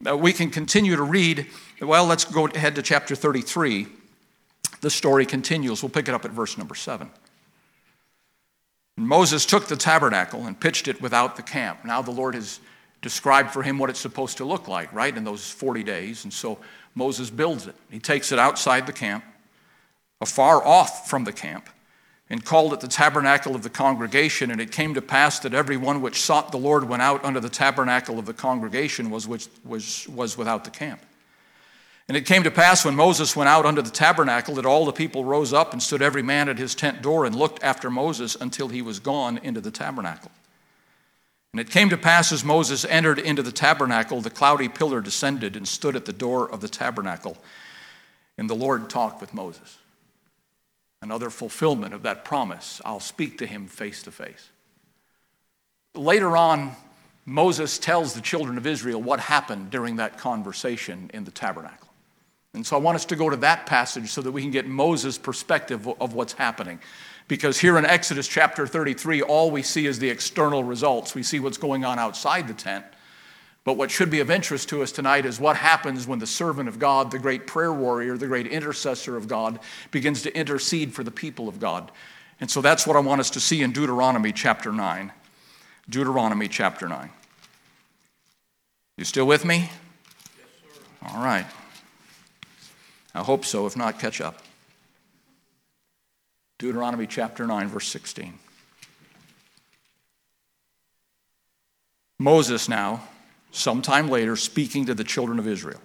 Now, 0.00 0.16
we 0.16 0.32
can 0.32 0.50
continue 0.50 0.96
to 0.96 1.02
read. 1.02 1.46
Well, 1.80 2.06
let's 2.06 2.24
go 2.24 2.46
ahead 2.46 2.74
to 2.76 2.82
chapter 2.82 3.14
33. 3.14 3.86
The 4.80 4.90
story 4.90 5.26
continues. 5.26 5.82
We'll 5.82 5.90
pick 5.90 6.08
it 6.08 6.14
up 6.14 6.24
at 6.24 6.30
verse 6.30 6.58
number 6.58 6.74
7. 6.74 7.10
Moses 8.98 9.44
took 9.44 9.66
the 9.66 9.76
tabernacle 9.76 10.46
and 10.46 10.58
pitched 10.58 10.88
it 10.88 11.02
without 11.02 11.36
the 11.36 11.42
camp. 11.42 11.84
Now 11.84 12.00
the 12.00 12.10
Lord 12.10 12.34
has 12.34 12.60
described 13.02 13.50
for 13.50 13.62
him 13.62 13.78
what 13.78 13.90
it's 13.90 14.00
supposed 14.00 14.38
to 14.38 14.44
look 14.44 14.68
like, 14.68 14.92
right, 14.92 15.14
in 15.14 15.24
those 15.24 15.50
40 15.50 15.82
days. 15.82 16.24
And 16.24 16.32
so 16.32 16.58
Moses 16.94 17.28
builds 17.28 17.66
it. 17.66 17.74
He 17.90 17.98
takes 17.98 18.32
it 18.32 18.38
outside 18.38 18.86
the 18.86 18.92
camp, 18.92 19.22
afar 20.20 20.64
off 20.64 21.08
from 21.08 21.24
the 21.24 21.32
camp, 21.32 21.68
and 22.28 22.44
called 22.44 22.72
it 22.72 22.80
the 22.80 22.88
tabernacle 22.88 23.54
of 23.54 23.62
the 23.62 23.70
congregation. 23.70 24.50
And 24.50 24.60
it 24.60 24.72
came 24.72 24.94
to 24.94 25.02
pass 25.02 25.38
that 25.40 25.54
every 25.54 25.76
one 25.76 26.02
which 26.02 26.20
sought 26.20 26.50
the 26.50 26.58
Lord 26.58 26.88
went 26.88 27.02
out 27.02 27.24
under 27.24 27.38
the 27.38 27.48
tabernacle 27.48 28.18
of 28.18 28.26
the 28.26 28.34
congregation 28.34 29.10
was, 29.10 29.28
which, 29.28 29.46
was, 29.64 30.08
was 30.08 30.36
without 30.36 30.64
the 30.64 30.70
camp. 30.70 31.00
And 32.08 32.16
it 32.16 32.26
came 32.26 32.44
to 32.44 32.50
pass 32.50 32.84
when 32.84 32.94
Moses 32.94 33.34
went 33.34 33.48
out 33.48 33.66
under 33.66 33.82
the 33.82 33.90
tabernacle 33.90 34.54
that 34.56 34.66
all 34.66 34.84
the 34.84 34.92
people 34.92 35.24
rose 35.24 35.52
up 35.52 35.72
and 35.72 35.82
stood 35.82 36.02
every 36.02 36.22
man 36.22 36.48
at 36.48 36.58
his 36.58 36.74
tent 36.74 37.02
door 37.02 37.24
and 37.24 37.34
looked 37.34 37.62
after 37.62 37.90
Moses 37.90 38.36
until 38.40 38.68
he 38.68 38.80
was 38.80 39.00
gone 39.00 39.38
into 39.38 39.60
the 39.60 39.72
tabernacle. 39.72 40.30
And 41.52 41.60
it 41.60 41.70
came 41.70 41.88
to 41.88 41.96
pass 41.96 42.32
as 42.32 42.44
Moses 42.44 42.84
entered 42.84 43.18
into 43.18 43.42
the 43.42 43.50
tabernacle, 43.50 44.20
the 44.20 44.30
cloudy 44.30 44.68
pillar 44.68 45.00
descended 45.00 45.56
and 45.56 45.66
stood 45.66 45.96
at 45.96 46.04
the 46.04 46.12
door 46.12 46.48
of 46.48 46.60
the 46.60 46.68
tabernacle. 46.68 47.36
And 48.38 48.48
the 48.48 48.54
Lord 48.54 48.88
talked 48.90 49.20
with 49.20 49.34
Moses. 49.34 49.78
Another 51.02 51.30
fulfillment 51.30 51.94
of 51.94 52.02
that 52.02 52.24
promise 52.24 52.80
I'll 52.84 53.00
speak 53.00 53.38
to 53.38 53.46
him 53.46 53.66
face 53.66 54.02
to 54.04 54.10
face. 54.10 54.50
Later 55.94 56.36
on, 56.36 56.72
Moses 57.24 57.78
tells 57.78 58.14
the 58.14 58.20
children 58.20 58.56
of 58.56 58.66
Israel 58.66 59.02
what 59.02 59.20
happened 59.20 59.70
during 59.70 59.96
that 59.96 60.18
conversation 60.18 61.10
in 61.12 61.24
the 61.24 61.30
tabernacle. 61.30 61.88
And 62.54 62.66
so 62.66 62.76
I 62.76 62.80
want 62.80 62.96
us 62.96 63.04
to 63.06 63.16
go 63.16 63.28
to 63.28 63.36
that 63.36 63.66
passage 63.66 64.10
so 64.10 64.22
that 64.22 64.32
we 64.32 64.40
can 64.40 64.50
get 64.50 64.66
Moses' 64.66 65.18
perspective 65.18 65.86
of 66.00 66.14
what's 66.14 66.32
happening. 66.32 66.80
Because 67.28 67.58
here 67.58 67.76
in 67.76 67.84
Exodus 67.84 68.28
chapter 68.28 68.66
33, 68.66 69.20
all 69.22 69.50
we 69.50 69.62
see 69.62 69.86
is 69.86 69.98
the 69.98 70.08
external 70.08 70.64
results. 70.64 71.14
We 71.14 71.22
see 71.22 71.40
what's 71.40 71.58
going 71.58 71.84
on 71.84 71.98
outside 71.98 72.48
the 72.48 72.54
tent. 72.54 72.84
But 73.66 73.76
what 73.76 73.90
should 73.90 74.10
be 74.10 74.20
of 74.20 74.30
interest 74.30 74.68
to 74.68 74.80
us 74.80 74.92
tonight 74.92 75.26
is 75.26 75.40
what 75.40 75.56
happens 75.56 76.06
when 76.06 76.20
the 76.20 76.26
servant 76.26 76.68
of 76.68 76.78
God, 76.78 77.10
the 77.10 77.18
great 77.18 77.48
prayer 77.48 77.72
warrior, 77.72 78.16
the 78.16 78.28
great 78.28 78.46
intercessor 78.46 79.16
of 79.16 79.26
God, 79.26 79.58
begins 79.90 80.22
to 80.22 80.34
intercede 80.38 80.94
for 80.94 81.02
the 81.02 81.10
people 81.10 81.48
of 81.48 81.58
God. 81.58 81.90
And 82.40 82.48
so 82.48 82.60
that's 82.60 82.86
what 82.86 82.96
I 82.96 83.00
want 83.00 83.20
us 83.20 83.30
to 83.30 83.40
see 83.40 83.62
in 83.62 83.72
Deuteronomy 83.72 84.30
chapter 84.30 84.70
9. 84.70 85.10
Deuteronomy 85.90 86.46
chapter 86.46 86.88
9. 86.88 87.10
You 88.98 89.04
still 89.04 89.26
with 89.26 89.44
me? 89.44 89.56
Yes, 89.56 89.68
sir. 91.02 91.08
All 91.08 91.24
right. 91.24 91.46
I 93.16 93.24
hope 93.24 93.44
so. 93.44 93.66
If 93.66 93.76
not, 93.76 93.98
catch 93.98 94.20
up. 94.20 94.44
Deuteronomy 96.58 97.08
chapter 97.08 97.44
9, 97.48 97.66
verse 97.66 97.88
16. 97.88 98.38
Moses 102.20 102.68
now, 102.68 103.02
sometime 103.56 104.08
later, 104.08 104.36
speaking 104.36 104.86
to 104.86 104.94
the 104.94 105.04
children 105.04 105.38
of 105.38 105.46
Israel. 105.46 105.80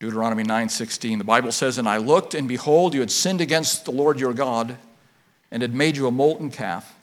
Deuteronomy 0.00 0.44
9:16 0.44 1.18
the 1.18 1.24
Bible 1.24 1.52
says 1.52 1.76
and 1.76 1.86
I 1.86 1.98
looked 1.98 2.34
and 2.34 2.48
behold 2.48 2.94
you 2.94 3.00
had 3.00 3.10
sinned 3.10 3.42
against 3.42 3.84
the 3.84 3.90
Lord 3.92 4.18
your 4.18 4.32
God 4.32 4.78
and 5.50 5.60
had 5.60 5.74
made 5.74 5.94
you 5.94 6.06
a 6.06 6.10
molten 6.10 6.50
calf 6.50 6.96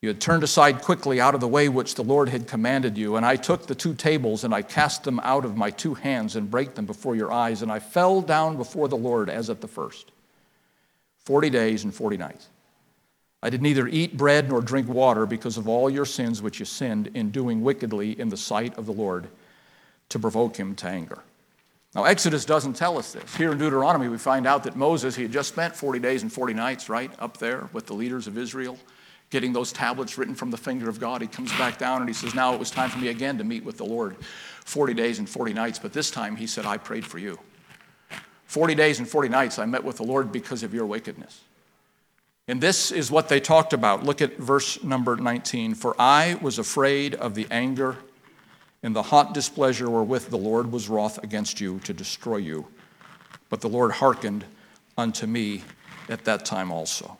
you 0.00 0.08
had 0.08 0.20
turned 0.20 0.42
aside 0.42 0.82
quickly 0.82 1.20
out 1.20 1.36
of 1.36 1.40
the 1.40 1.46
way 1.46 1.68
which 1.68 1.94
the 1.94 2.02
Lord 2.02 2.28
had 2.28 2.48
commanded 2.48 2.98
you 2.98 3.14
and 3.14 3.24
I 3.24 3.36
took 3.36 3.68
the 3.68 3.74
two 3.76 3.94
tables 3.94 4.42
and 4.42 4.52
I 4.52 4.62
cast 4.62 5.04
them 5.04 5.20
out 5.20 5.44
of 5.44 5.56
my 5.56 5.70
two 5.70 5.94
hands 5.94 6.34
and 6.34 6.50
brake 6.50 6.74
them 6.74 6.86
before 6.86 7.14
your 7.14 7.30
eyes 7.30 7.62
and 7.62 7.70
I 7.70 7.78
fell 7.78 8.20
down 8.20 8.56
before 8.56 8.88
the 8.88 8.96
Lord 8.96 9.30
as 9.30 9.48
at 9.48 9.60
the 9.60 9.68
first 9.68 10.10
40 11.18 11.50
days 11.50 11.84
and 11.84 11.94
40 11.94 12.16
nights. 12.16 12.48
I 13.42 13.50
did 13.50 13.62
neither 13.62 13.86
eat 13.86 14.16
bread 14.16 14.48
nor 14.48 14.60
drink 14.60 14.88
water 14.88 15.24
because 15.24 15.56
of 15.56 15.68
all 15.68 15.88
your 15.88 16.04
sins 16.04 16.42
which 16.42 16.58
you 16.58 16.64
sinned 16.64 17.10
in 17.14 17.30
doing 17.30 17.62
wickedly 17.62 18.18
in 18.18 18.28
the 18.28 18.36
sight 18.36 18.76
of 18.76 18.86
the 18.86 18.92
Lord 18.92 19.28
to 20.08 20.18
provoke 20.18 20.56
him 20.56 20.74
to 20.76 20.88
anger. 20.88 21.20
Now, 21.94 22.04
Exodus 22.04 22.44
doesn't 22.44 22.74
tell 22.74 22.98
us 22.98 23.12
this. 23.12 23.36
Here 23.36 23.50
in 23.52 23.58
Deuteronomy, 23.58 24.08
we 24.08 24.18
find 24.18 24.46
out 24.46 24.64
that 24.64 24.76
Moses, 24.76 25.16
he 25.16 25.22
had 25.22 25.32
just 25.32 25.48
spent 25.48 25.74
40 25.74 25.98
days 26.00 26.22
and 26.22 26.32
40 26.32 26.52
nights, 26.52 26.88
right, 26.88 27.10
up 27.18 27.38
there 27.38 27.68
with 27.72 27.86
the 27.86 27.94
leaders 27.94 28.26
of 28.26 28.36
Israel, 28.36 28.78
getting 29.30 29.52
those 29.52 29.72
tablets 29.72 30.18
written 30.18 30.34
from 30.34 30.50
the 30.50 30.56
finger 30.56 30.88
of 30.88 31.00
God. 31.00 31.22
He 31.22 31.28
comes 31.28 31.50
back 31.56 31.78
down 31.78 32.00
and 32.00 32.08
he 32.08 32.14
says, 32.14 32.34
Now 32.34 32.52
it 32.52 32.58
was 32.58 32.70
time 32.70 32.90
for 32.90 32.98
me 32.98 33.08
again 33.08 33.38
to 33.38 33.44
meet 33.44 33.64
with 33.64 33.78
the 33.78 33.84
Lord 33.84 34.16
40 34.64 34.94
days 34.94 35.18
and 35.18 35.28
40 35.28 35.54
nights. 35.54 35.78
But 35.78 35.92
this 35.92 36.10
time, 36.10 36.36
he 36.36 36.46
said, 36.46 36.66
I 36.66 36.76
prayed 36.76 37.06
for 37.06 37.18
you. 37.18 37.38
40 38.46 38.74
days 38.74 38.98
and 38.98 39.08
40 39.08 39.28
nights 39.28 39.58
I 39.58 39.64
met 39.66 39.84
with 39.84 39.96
the 39.96 40.04
Lord 40.04 40.30
because 40.30 40.62
of 40.62 40.74
your 40.74 40.86
wickedness. 40.86 41.40
And 42.48 42.62
this 42.62 42.90
is 42.90 43.10
what 43.10 43.28
they 43.28 43.40
talked 43.40 43.74
about. 43.74 44.04
Look 44.04 44.22
at 44.22 44.38
verse 44.38 44.82
number 44.82 45.16
19. 45.16 45.74
For 45.74 45.94
I 45.98 46.38
was 46.40 46.58
afraid 46.58 47.14
of 47.14 47.34
the 47.34 47.46
anger 47.50 47.98
and 48.82 48.96
the 48.96 49.02
hot 49.02 49.34
displeasure 49.34 49.90
wherewith 49.90 50.28
the 50.28 50.38
Lord 50.38 50.72
was 50.72 50.88
wroth 50.88 51.22
against 51.22 51.60
you 51.60 51.78
to 51.80 51.92
destroy 51.92 52.38
you. 52.38 52.66
But 53.50 53.60
the 53.60 53.68
Lord 53.68 53.92
hearkened 53.92 54.46
unto 54.96 55.26
me 55.26 55.62
at 56.08 56.24
that 56.24 56.46
time 56.46 56.72
also. 56.72 57.18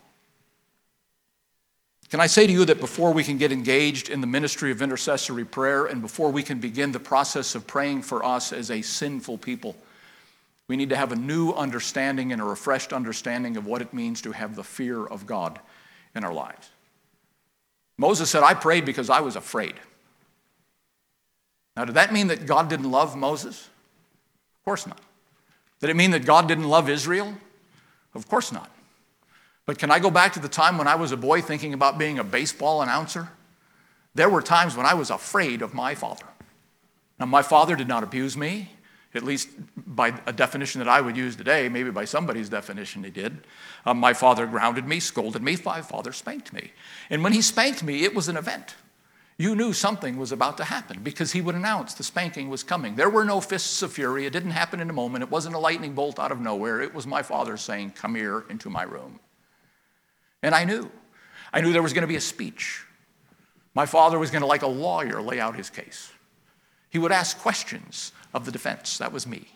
Can 2.11 2.21
I 2.21 2.27
say 2.27 2.47
to 2.47 2.53
you 2.53 2.65
that 2.65 2.81
before 2.81 3.13
we 3.13 3.23
can 3.23 3.37
get 3.37 3.53
engaged 3.53 4.09
in 4.09 4.23
the 4.23 4.27
ministry 4.27 4.71
of 4.71 4.81
intercessory 4.81 5.45
prayer 5.45 5.85
and 5.85 6.01
before 6.01 6.31
we 6.31 6.43
can 6.43 6.59
begin 6.59 6.93
the 6.93 7.01
process 7.01 7.55
of 7.55 7.67
praying 7.67 8.01
for 8.01 8.25
us 8.25 8.51
as 8.51 8.71
a 8.71 8.81
sinful 8.81 9.37
people, 9.39 9.77
we 10.69 10.77
need 10.77 10.91
to 10.91 10.97
have 10.97 11.13
a 11.13 11.17
new 11.17 11.53
understanding 11.53 12.31
and 12.31 12.41
a 12.41 12.45
refreshed 12.45 12.93
understanding 12.93 13.57
of 13.57 13.67
what 13.67 13.81
it 13.81 13.95
means 13.95 14.21
to 14.23 14.33
have 14.33 14.55
the 14.55 14.63
fear 14.63 15.05
of 15.05 15.27
God 15.27 15.59
in 16.15 16.25
our 16.25 16.33
lives. 16.33 16.71
Moses 17.97 18.31
said, 18.31 18.43
I 18.43 18.55
prayed 18.55 18.85
because 18.85 19.11
I 19.11 19.21
was 19.21 19.35
afraid. 19.35 19.75
Now, 21.77 21.85
did 21.87 21.95
that 21.95 22.13
mean 22.13 22.27
that 22.29 22.47
God 22.47 22.69
didn't 22.69 22.91
love 22.91 23.17
Moses? 23.17 23.69
Of 24.59 24.65
course 24.65 24.87
not. 24.87 25.01
Did 25.81 25.91
it 25.91 25.97
mean 25.97 26.11
that 26.11 26.25
God 26.25 26.47
didn't 26.47 26.69
love 26.69 26.89
Israel? 26.89 27.35
Of 28.15 28.29
course 28.29 28.53
not. 28.53 28.71
But 29.65 29.79
can 29.79 29.91
I 29.91 29.99
go 29.99 30.11
back 30.11 30.33
to 30.35 30.41
the 30.41 30.49
time 30.49 30.77
when 30.77 30.89
I 30.89 30.97
was 30.97 31.13
a 31.13 31.17
boy 31.17 31.41
thinking 31.41 31.73
about 31.73 31.99
being 31.99 32.19
a 32.19 32.25
baseball 32.25 32.83
announcer? 32.83 33.29
There 34.15 34.29
were 34.29 34.43
times 34.43 34.77
when 34.77 34.87
I 34.87 34.95
was 34.95 35.11
afraid 35.11 35.63
of 35.63 35.75
my 35.75 35.95
father. 35.95 36.27
Now, 37.19 37.27
my 37.27 37.43
father 37.43 37.75
did 37.77 37.89
not 37.89 38.03
abuse 38.03 38.37
me 38.37 38.71
at 39.15 39.23
least 39.23 39.49
by 39.77 40.19
a 40.27 40.33
definition 40.33 40.81
that 40.81 40.89
I 40.89 41.01
would 41.01 41.17
use 41.17 41.35
today, 41.35 41.69
maybe 41.69 41.91
by 41.91 42.05
somebody's 42.05 42.49
definition 42.49 43.03
he 43.05 43.11
did. 43.11 43.39
Um, 43.87 43.99
my 43.99 44.13
father 44.13 44.47
grounded 44.47 44.87
me, 44.87 45.01
scolded 45.01 45.43
me, 45.43 45.57
my 45.65 45.81
father 45.81 46.13
spanked 46.13 46.53
me. 46.53 46.73
And 47.09 47.25
when 47.25 47.33
he 47.33 47.41
spanked 47.41 47.83
me, 47.83 48.05
it 48.05 48.15
was 48.15 48.29
an 48.29 48.37
event. 48.37 48.77
You 49.39 49.55
knew 49.55 49.73
something 49.73 50.17
was 50.17 50.33
about 50.33 50.57
to 50.57 50.65
happen 50.65 51.01
because 51.03 51.31
he 51.31 51.41
would 51.41 51.55
announce 51.55 51.95
the 51.95 52.03
spanking 52.03 52.51
was 52.51 52.65
coming. 52.65 52.97
There 52.97 53.09
were 53.09 53.25
no 53.25 53.41
fists 53.41 53.83
of 53.83 53.93
fury. 53.93 54.27
It 54.27 54.33
didn't 54.33 54.51
happen 54.51 54.81
in 54.81 54.91
a 54.91 54.93
moment. 54.93 55.23
It 55.23 55.31
wasn't 55.31 55.55
a 55.55 55.61
lightning 55.61 55.95
bolt 55.95 56.19
out 56.19 56.33
of 56.33 56.41
nowhere. 56.41 56.81
It 56.81 56.93
was 56.93 57.07
my 57.07 57.23
father 57.23 57.57
saying, 57.57 57.93
Come 57.93 58.17
here 58.17 58.45
into 58.51 58.69
my 58.69 58.83
room. 58.83 59.21
And 60.43 60.57
I 60.57 60.65
knew. 60.65 60.91
I 61.53 61.61
knew 61.61 61.73
there 61.73 61.83
was 61.83 61.93
going 61.93 62.03
to 62.03 62.09
be 62.09 62.17
a 62.17 62.21
speech. 62.21 62.85
My 63.75 63.87
father 63.87 64.19
was 64.19 64.33
going 64.33 64.43
to, 64.43 64.47
like 64.47 64.63
a 64.63 64.67
lawyer, 64.67 65.23
lay 65.23 65.39
out 65.39 65.55
his 65.55 65.71
case. 65.71 66.11
He 66.91 66.99
would 66.99 67.13
ask 67.13 67.39
questions 67.39 68.13
of 68.35 68.45
the 68.45 68.53
defense. 68.53 68.99
That 68.99 69.13
was 69.13 69.27
me. 69.27 69.49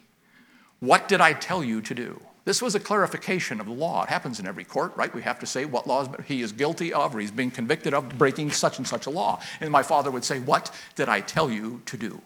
What 0.81 1.09
did 1.09 1.21
I 1.21 1.33
tell 1.33 1.63
you 1.63 1.81
to 1.83 1.95
do? 1.95 2.21
This 2.45 2.61
was 2.61 2.75
a 2.75 2.81
clarification 2.81 3.61
of 3.61 3.67
the 3.67 3.73
law. 3.73 4.03
It 4.03 4.09
happens 4.09 4.41
in 4.41 4.49
every 4.49 4.65
court, 4.65 4.97
right? 4.97 5.15
We 5.15 5.23
have 5.23 5.39
to 5.41 5.47
say 5.47 5.65
what 5.65 5.87
laws 5.87 6.09
he 6.27 6.43
is 6.43 6.51
guilty 6.51 6.93
of 6.93 7.15
or 7.15 7.21
he's 7.21 7.31
being 7.31 7.53
convicted 7.53 7.95
of 7.95 8.19
breaking 8.19 8.51
such 8.51 8.79
and 8.79 8.87
such 8.87 9.07
a 9.07 9.11
law. 9.11 9.41
And 9.61 9.71
my 9.71 9.85
father 9.85 10.11
would 10.11 10.25
say, 10.25 10.41
What 10.41 10.73
did 10.97 11.09
I 11.09 11.21
tell 11.21 11.51
you 11.51 11.83
to 11.87 11.97
do? 11.97 12.21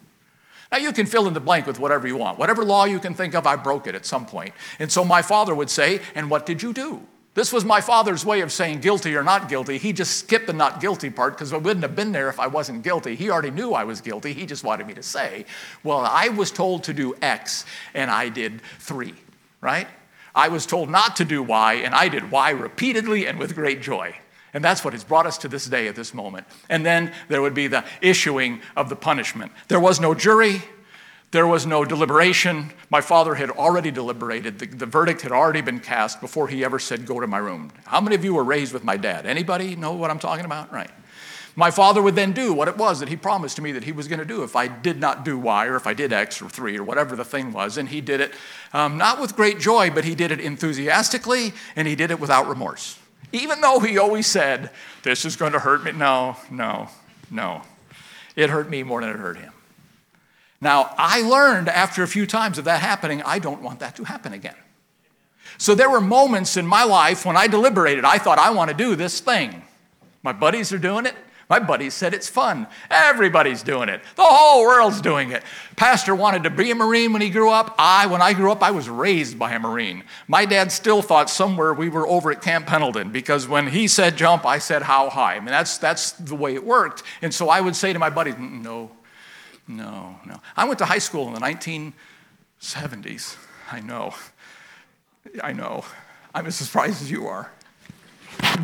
Now 0.73 0.79
you 0.79 0.93
can 0.93 1.07
fill 1.07 1.29
in 1.29 1.35
the 1.35 1.41
blank 1.41 1.67
with 1.67 1.79
whatever 1.79 2.09
you 2.09 2.17
want. 2.17 2.39
Whatever 2.39 2.65
law 2.65 2.87
you 2.87 2.99
can 2.99 3.15
think 3.15 3.35
of, 3.35 3.47
I 3.47 3.57
broke 3.57 3.87
it 3.87 3.95
at 3.95 4.07
some 4.07 4.25
point. 4.25 4.55
And 4.79 4.91
so 4.91 5.05
my 5.05 5.21
father 5.21 5.55
would 5.55 5.71
say, 5.71 6.01
And 6.15 6.31
what 6.31 6.47
did 6.47 6.63
you 6.63 6.73
do? 6.73 7.07
This 7.37 7.53
was 7.53 7.67
my 7.67 7.83
father's 7.83 8.25
way 8.25 8.41
of 8.41 8.51
saying 8.51 8.81
guilty 8.81 9.15
or 9.15 9.23
not 9.23 9.51
guilty. 9.51 9.77
He 9.77 9.93
just 9.93 10.17
skipped 10.17 10.47
the 10.47 10.55
not 10.55 10.81
guilty 10.81 11.11
part 11.11 11.35
because 11.35 11.53
I 11.53 11.59
wouldn't 11.59 11.83
have 11.83 11.95
been 11.95 12.11
there 12.11 12.31
if 12.31 12.41
I 12.41 12.47
wasn't 12.47 12.83
guilty. 12.83 13.15
He 13.15 13.29
already 13.29 13.51
knew 13.51 13.75
I 13.75 13.85
was 13.85 14.01
guilty. 14.01 14.33
He 14.33 14.47
just 14.47 14.65
wanted 14.65 14.87
me 14.87 14.95
to 14.95 15.03
say, 15.03 15.45
well, 15.85 16.01
I 16.01 16.31
was 16.31 16.51
told 16.51 16.85
to 16.85 16.95
do 16.95 17.15
X 17.21 17.67
and 17.93 18.11
I 18.11 18.31
did 18.31 18.63
three, 18.79 19.13
right? 19.61 19.87
I 20.35 20.49
was 20.49 20.65
told 20.65 20.89
not 20.89 21.15
to 21.17 21.27
do 21.27 21.43
Y 21.43 21.75
and 21.75 21.95
I 21.95 22.09
did 22.09 22.31
Y 22.31 22.51
repeatedly 22.51 23.27
and 23.27 23.39
with 23.39 23.55
great 23.55 23.83
joy. 23.83 24.17
And 24.55 24.65
that's 24.65 24.83
what 24.83 24.95
has 24.95 25.05
brought 25.05 25.27
us 25.27 25.37
to 25.39 25.49
this 25.49 25.67
day 25.67 25.89
at 25.89 25.95
this 25.95 26.15
moment. 26.15 26.47
And 26.71 26.87
then 26.87 27.13
there 27.29 27.43
would 27.43 27.53
be 27.53 27.67
the 27.67 27.85
issuing 28.01 28.63
of 28.77 28.89
the 28.89 28.97
punishment. 28.97 29.53
There 29.69 29.79
was 29.79 30.01
no 30.01 30.15
jury, 30.15 30.63
there 31.37 31.47
was 31.47 31.67
no 31.67 31.85
deliberation. 31.85 32.73
My 32.89 33.03
father 33.03 33.35
had 33.35 33.51
already 33.51 33.91
deliberated. 33.91 34.59
The, 34.59 34.69
the, 34.69 34.87
verdict 34.87 35.21
had 35.21 35.33
already 35.33 35.61
been 35.61 35.81
cast 35.81 36.19
before 36.19 36.49
he 36.49 36.65
ever 36.65 36.79
said, 36.79 37.05
Go 37.05 37.21
to 37.21 37.27
my 37.27 37.37
room. 37.37 37.71
How 37.85 38.01
many 38.01 38.17
of 38.17 38.25
you 38.25 38.33
were 38.33 38.43
raised 38.43 38.73
with 38.73 38.85
my 38.85 38.97
dad? 38.97 39.27
Anybody 39.27 39.77
know 39.77 39.93
what 39.93 40.11
I'm 40.11 40.19
talking 40.19 40.47
about? 40.47 40.73
Right. 40.73 40.89
My 41.55 41.71
father 41.71 42.01
would 42.01 42.15
then 42.15 42.33
do 42.33 42.55
what 42.55 42.69
it 42.69 42.79
was 42.79 43.01
that 43.01 43.11
he 43.11 43.17
promised 43.17 43.57
to 43.57 43.63
me 43.63 43.73
that 43.73 43.85
he 43.85 43.93
was 43.93 44.09
going 44.09 44.19
to 44.19 44.25
do 44.25 44.45
if 44.45 44.57
I 44.57 44.67
did 44.67 44.99
not 44.99 45.27
do 45.27 45.39
Y 45.39 45.67
or 45.67 45.77
if 45.77 45.87
I 45.87 45.93
did 45.93 46.11
X 46.11 46.41
or 46.41 46.49
3 46.49 46.79
or 46.79 46.85
whatever 46.85 47.15
the 47.15 47.25
thing 47.25 47.53
was. 47.53 47.77
And 47.77 47.91
he 47.91 48.01
did 48.01 48.23
it 48.23 48.33
um, 48.73 48.97
not 48.97 49.21
with 49.21 49.37
great 49.37 49.61
joy, 49.61 49.91
but 49.91 50.07
he 50.07 50.15
did 50.15 50.31
it 50.31 50.41
enthusiastically 50.41 51.53
and 51.77 51.87
he 51.87 51.95
did 51.95 52.11
it 52.11 52.19
without 52.19 52.49
remorse. 52.49 52.99
Even 53.33 53.61
though 53.61 53.81
he 53.81 53.99
always 53.99 54.27
said, 54.27 54.71
This 55.03 55.27
is 55.27 55.37
going 55.37 55.53
to 55.53 55.59
hurt 55.59 55.85
me. 55.85 55.93
No, 55.93 56.39
no, 56.51 56.89
no. 57.31 57.61
It 58.37 58.49
hurt 58.49 58.71
me 58.71 58.83
more 58.83 59.03
than 59.03 59.11
it 59.11 59.17
hurt 59.17 59.37
him. 59.37 59.53
Now, 60.61 60.95
I 60.97 61.23
learned 61.23 61.69
after 61.69 62.03
a 62.03 62.09
few 62.09 62.27
times 62.27 62.59
of 62.59 62.65
that 62.65 62.81
happening, 62.81 63.23
I 63.23 63.39
don't 63.39 63.63
want 63.63 63.81
that 63.81 63.97
to 63.97 64.05
happen 64.05 64.33
again. 64.33 64.57
So 65.59 65.75
there 65.75 65.91
were 65.91 66.01
moments 66.01 66.57
in 66.57 66.67
my 66.67 66.85
life 66.85 67.25
when 67.25 67.37
I 67.37 67.47
deliberated. 67.47 68.05
I 68.05 68.19
thought, 68.19 68.39
I 68.39 68.51
want 68.51 68.71
to 68.71 68.77
do 68.77 68.97
this 68.97 69.21
thing. 69.21 69.63
My 70.23 70.33
buddies 70.33 70.73
are 70.73 70.79
doing 70.79 71.07
it. 71.07 71.15
My 71.49 71.61
buddies 71.61 71.95
said 71.95 72.13
it's 72.13 72.29
fun. 72.29 72.67
Everybody's 72.91 73.63
doing 73.63 73.89
it. 73.89 74.03
The 74.17 74.25
whole 74.25 74.63
world's 74.63 75.01
doing 75.01 75.31
it. 75.31 75.45
Pastor 75.77 76.13
wanted 76.13 76.43
to 76.43 76.51
be 76.51 76.73
a 76.73 76.75
Marine 76.75 77.13
when 77.13 77.23
he 77.23 77.31
grew 77.31 77.51
up. 77.51 77.77
I, 77.79 78.07
when 78.09 78.21
I 78.21 78.33
grew 78.33 78.51
up, 78.51 78.65
I 78.65 78.73
was 78.73 78.89
raised 78.89 79.39
by 79.39 79.53
a 79.53 79.61
Marine. 79.61 80.03
My 80.27 80.45
dad 80.45 80.73
still 80.73 81.03
thought 81.03 81.31
somewhere 81.31 81.73
we 81.73 81.89
were 81.89 82.07
over 82.09 82.33
at 82.33 82.43
Camp 82.43 82.67
Pendleton 82.67 83.13
because 83.13 83.47
when 83.47 83.69
he 83.69 83.87
said 83.87 84.17
jump, 84.17 84.45
I 84.45 84.59
said 84.59 84.83
how 84.83 85.09
high. 85.09 85.37
I 85.37 85.39
mean, 85.39 85.47
that's, 85.47 85.79
that's 85.79 86.13
the 86.13 86.35
way 86.35 86.55
it 86.55 86.65
worked. 86.65 87.05
And 87.23 87.33
so 87.33 87.49
I 87.49 87.61
would 87.61 87.77
say 87.77 87.93
to 87.93 87.99
my 88.01 88.11
buddies, 88.11 88.35
no, 88.39 88.91
no, 89.69 90.19
no. 90.25 90.41
I 90.57 90.65
went 90.65 90.79
to 90.79 90.85
high 90.85 90.99
school 90.99 91.27
in 91.29 91.35
the 91.35 91.41
1970s. 91.41 93.37
I 93.71 93.81
know. 93.81 94.15
I 95.43 95.53
know. 95.53 95.85
I'm 96.35 96.47
as 96.47 96.57
surprised 96.57 97.03
as 97.03 97.11
you 97.11 97.27
are. 97.27 97.51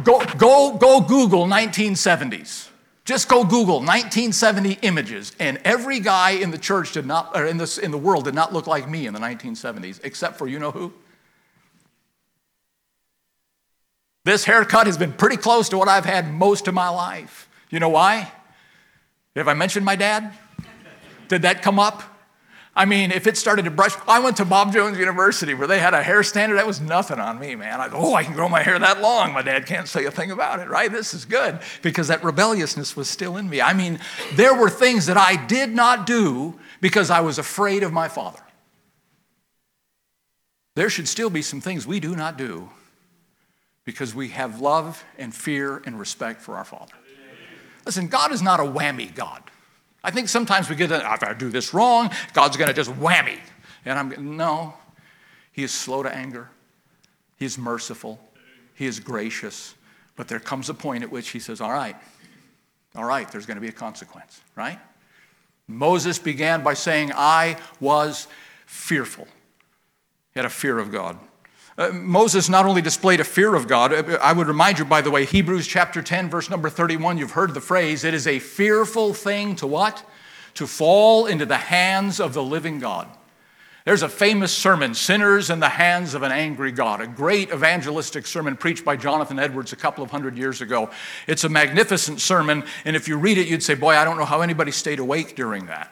Go, 0.05 0.25
go, 0.37 0.77
go 0.77 1.01
Google 1.01 1.47
1970s. 1.47 2.69
Just 3.05 3.29
go 3.29 3.43
Google 3.43 3.81
1970 3.81 4.79
images, 4.83 5.33
and 5.41 5.59
every 5.65 5.99
guy 5.99 6.31
in 6.33 6.53
the 6.53 6.59
church 6.59 6.93
did 6.93 7.05
not, 7.05 7.37
or 7.37 7.47
in, 7.47 7.57
this, 7.57 7.77
in 7.77 7.91
the 7.91 7.99
world 7.99 8.25
did 8.25 8.35
not 8.35 8.53
look 8.53 8.69
like 8.69 8.89
me 8.89 9.07
in 9.07 9.15
the 9.15 9.19
1970s, 9.19 9.99
except 10.05 10.39
for 10.39 10.47
you 10.47 10.61
know 10.61 10.71
who? 10.71 10.93
This 14.25 14.45
haircut 14.45 14.87
has 14.87 14.97
been 14.97 15.13
pretty 15.13 15.37
close 15.37 15.69
to 15.71 15.79
what 15.79 15.89
I've 15.89 16.05
had 16.05 16.33
most 16.33 16.69
of 16.69 16.75
my 16.75 16.89
life. 16.89 17.49
You 17.71 17.81
know 17.81 17.89
why? 17.89 18.31
Have 19.35 19.49
I 19.49 19.55
mentioned 19.55 19.85
my 19.85 19.97
dad? 19.97 20.33
Did 21.33 21.43
that 21.43 21.63
come 21.63 21.79
up? 21.79 22.03
I 22.77 22.85
mean, 22.85 23.11
if 23.11 23.27
it 23.27 23.39
started 23.39 23.65
to 23.65 23.71
brush, 23.71 23.93
I 24.07 24.21
went 24.21 24.37
to 24.37 24.45
Bob 24.45 24.73
Jones 24.75 24.99
University 24.99 25.55
where 25.55 25.67
they 25.67 25.79
had 25.79 25.95
a 25.95 26.03
hair 26.03 26.23
standard. 26.23 26.57
That 26.57 26.67
was 26.67 26.79
nothing 26.79 27.19
on 27.19 27.39
me, 27.39 27.55
man. 27.55 27.81
I, 27.81 27.89
go, 27.89 27.97
oh, 27.97 28.15
I 28.15 28.23
can 28.23 28.35
grow 28.35 28.51
my 28.51 28.63
hair 28.63 28.79
that 28.79 29.01
long. 29.01 29.33
My 29.33 29.41
dad 29.41 29.65
can't 29.65 29.89
say 29.89 30.05
a 30.05 30.11
thing 30.11 30.31
about 30.31 30.61
it, 30.61 30.69
right? 30.69 30.93
This 30.93 31.15
is 31.15 31.25
good 31.25 31.61
because 31.81 32.09
that 32.09 32.23
rebelliousness 32.23 32.95
was 32.95 33.09
still 33.09 33.39
in 33.39 33.49
me. 33.49 33.63
I 33.63 33.73
mean, 33.73 33.99
there 34.35 34.55
were 34.55 34.69
things 34.69 35.07
that 35.07 35.17
I 35.17 35.43
did 35.47 35.71
not 35.71 36.05
do 36.05 36.59
because 36.83 37.09
I 37.09 37.21
was 37.21 37.39
afraid 37.39 37.83
of 37.83 37.95
my 37.95 38.09
father. 38.09 38.43
There 40.75 40.91
should 40.91 41.09
still 41.09 41.31
be 41.31 41.41
some 41.41 41.63
things 41.63 41.87
we 41.87 41.99
do 41.99 42.15
not 42.15 42.37
do 42.37 42.69
because 43.85 44.15
we 44.15 44.29
have 44.29 44.61
love 44.61 45.03
and 45.19 45.35
fear 45.35 45.83
and 45.87 45.99
respect 45.99 46.43
for 46.43 46.57
our 46.57 46.65
Father. 46.65 46.93
Listen, 47.87 48.07
God 48.09 48.33
is 48.33 48.43
not 48.43 48.61
a 48.61 48.65
whammy 48.65 49.15
God. 49.15 49.43
I 50.05 50.11
think 50.11 50.29
sometimes 50.29 50.69
we 50.69 50.77
get, 50.77 50.91
if 50.91 51.23
I 51.23 51.35
do 51.35 51.49
this 51.49 51.73
wrong, 51.73 52.11
God's 52.33 52.57
going 52.57 52.69
to 52.69 52.75
just 52.75 52.91
whammy. 52.91 53.39
And 53.85 53.99
I'm, 53.99 54.37
no. 54.37 54.75
He 55.53 55.63
is 55.63 55.73
slow 55.73 56.03
to 56.03 56.15
anger. 56.15 56.49
He 57.37 57.45
is 57.45 57.59
merciful. 57.59 58.21
He 58.75 58.87
is 58.87 59.01
gracious. 59.01 59.75
But 60.17 60.29
there 60.29 60.41
comes 60.41 60.69
a 60.69 60.75
point 60.75 61.05
at 61.05 61.11
which 61.11 61.31
he 61.31 61.39
says, 61.39 61.61
all 61.61 61.73
right, 61.73 61.97
all 62.95 63.05
right, 63.05 63.31
there's 63.31 63.47
going 63.47 63.57
to 63.57 63.61
be 63.61 63.69
a 63.69 63.73
consequence, 63.73 64.41
right? 64.57 64.79
Moses 65.67 66.19
began 66.19 66.63
by 66.63 66.75
saying, 66.75 67.13
I 67.15 67.57
was 67.81 68.29
fearful. 68.67 69.27
He 70.35 70.41
had 70.41 70.47
a 70.47 70.51
fear 70.51 70.79
of 70.79 70.91
God. 70.91 71.19
Uh, 71.79 71.89
Moses 71.91 72.51
not 72.51 72.67
only 72.67 72.83
displayed 72.83 73.21
a 73.21 73.25
fear 73.25 73.55
of 73.55 73.67
God, 73.67 73.93
uh, 73.93 74.19
I 74.23 74.33
would 74.33 74.47
remind 74.47 74.79
you, 74.79 74.85
by 74.85 75.01
the 75.01 75.11
way, 75.11 75.25
Hebrews 75.25 75.67
chapter 75.67 76.03
10, 76.03 76.29
verse 76.29 76.51
number 76.51 76.69
31, 76.69 77.17
you've 77.17 77.31
heard 77.31 77.55
the 77.55 77.61
phrase, 77.61 78.05
it 78.05 78.13
is 78.13 78.27
a 78.27 78.39
fearful 78.39 79.15
thing 79.15 79.57
to 79.57 79.67
what? 79.67 80.05
To 80.55 80.67
fall 80.67 81.27
into 81.27 81.47
the 81.47 81.57
hands 81.57 82.21
of 82.21 82.35
the 82.35 82.43
living 82.43 82.79
God. 82.79 83.09
There's 83.85 84.03
a 84.03 84.09
famous 84.09 84.53
sermon, 84.53 84.95
Sinners 84.95 85.51
in 85.51 85.59
the 85.59 85.69
Hands 85.69 86.15
of 86.15 86.23
an 86.23 86.31
Angry 86.31 86.71
God, 86.71 87.01
a 87.01 87.07
great 87.07 87.51
evangelistic 87.51 88.27
sermon 88.27 88.57
preached 88.57 88.85
by 88.85 88.95
Jonathan 88.95 89.41
Edwards 89.41 89.73
a 89.73 89.77
couple 89.77 90.05
of 90.05 90.11
hundred 90.11 90.37
years 90.37 90.61
ago. 90.61 90.91
It's 91.27 91.43
a 91.43 91.49
magnificent 91.49 92.21
sermon, 92.21 92.65
and 92.85 92.95
if 92.95 93.09
you 93.09 93.17
read 93.17 93.39
it, 93.39 93.49
you'd 93.49 93.63
say, 93.63 93.75
Boy, 93.75 93.97
I 93.97 94.05
don't 94.05 94.19
know 94.19 94.25
how 94.25 94.43
anybody 94.43 94.71
stayed 94.71 95.01
awake 95.01 95.35
during 95.35 95.67
that. 95.67 95.91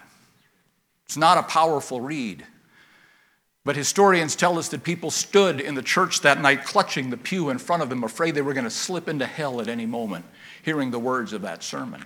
It's 1.07 1.17
not 1.17 1.39
a 1.39 1.43
powerful 1.43 2.01
read. 2.01 2.47
But 3.65 3.77
historians 3.77 4.37
tell 4.37 4.59
us 4.59 4.69
that 4.69 4.85
people 4.85 5.11
stood 5.11 5.61
in 5.61 5.75
the 5.75 5.83
church 5.83 6.23
that 6.23 6.41
night 6.41 6.65
clutching 6.65 7.11
the 7.11 7.17
pew 7.17 7.51
in 7.51 7.59
front 7.59 7.83
of 7.83 7.91
them, 7.91 8.05
afraid 8.05 8.35
they 8.35 8.43
were 8.43 8.55
going 8.55 8.65
to 8.65 8.71
slip 8.71 9.07
into 9.07 9.27
hell 9.27 9.61
at 9.61 9.69
any 9.69 9.85
moment, 9.85 10.25
hearing 10.63 10.91
the 10.91 10.99
words 10.99 11.33
of 11.33 11.43
that 11.43 11.63
sermon. 11.63 12.05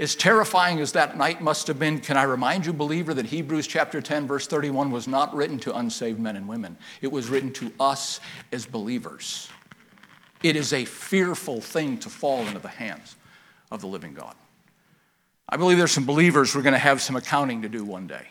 As 0.00 0.14
terrifying 0.14 0.80
as 0.80 0.92
that 0.92 1.16
night 1.16 1.42
must 1.42 1.66
have 1.66 1.78
been, 1.78 2.00
can 2.00 2.16
I 2.16 2.22
remind 2.22 2.66
you, 2.66 2.72
believer, 2.72 3.14
that 3.14 3.26
Hebrews 3.26 3.66
chapter 3.66 4.00
10, 4.00 4.26
verse 4.26 4.46
31 4.46 4.90
was 4.90 5.06
not 5.06 5.34
written 5.34 5.58
to 5.60 5.76
unsaved 5.76 6.18
men 6.18 6.36
and 6.36 6.48
women. 6.48 6.76
It 7.02 7.12
was 7.12 7.28
written 7.28 7.52
to 7.54 7.70
us 7.78 8.18
as 8.50 8.66
believers. 8.66 9.48
It 10.42 10.56
is 10.56 10.72
a 10.72 10.86
fearful 10.86 11.60
thing 11.60 11.98
to 11.98 12.08
fall 12.08 12.40
into 12.46 12.58
the 12.58 12.68
hands 12.68 13.16
of 13.70 13.80
the 13.82 13.86
living 13.86 14.14
God. 14.14 14.34
I 15.48 15.56
believe 15.56 15.78
there's 15.78 15.92
some 15.92 16.06
believers 16.06 16.54
we're 16.54 16.62
going 16.62 16.72
to 16.72 16.78
have 16.78 17.02
some 17.02 17.16
accounting 17.16 17.62
to 17.62 17.68
do 17.68 17.84
one 17.84 18.06
day. 18.06 18.28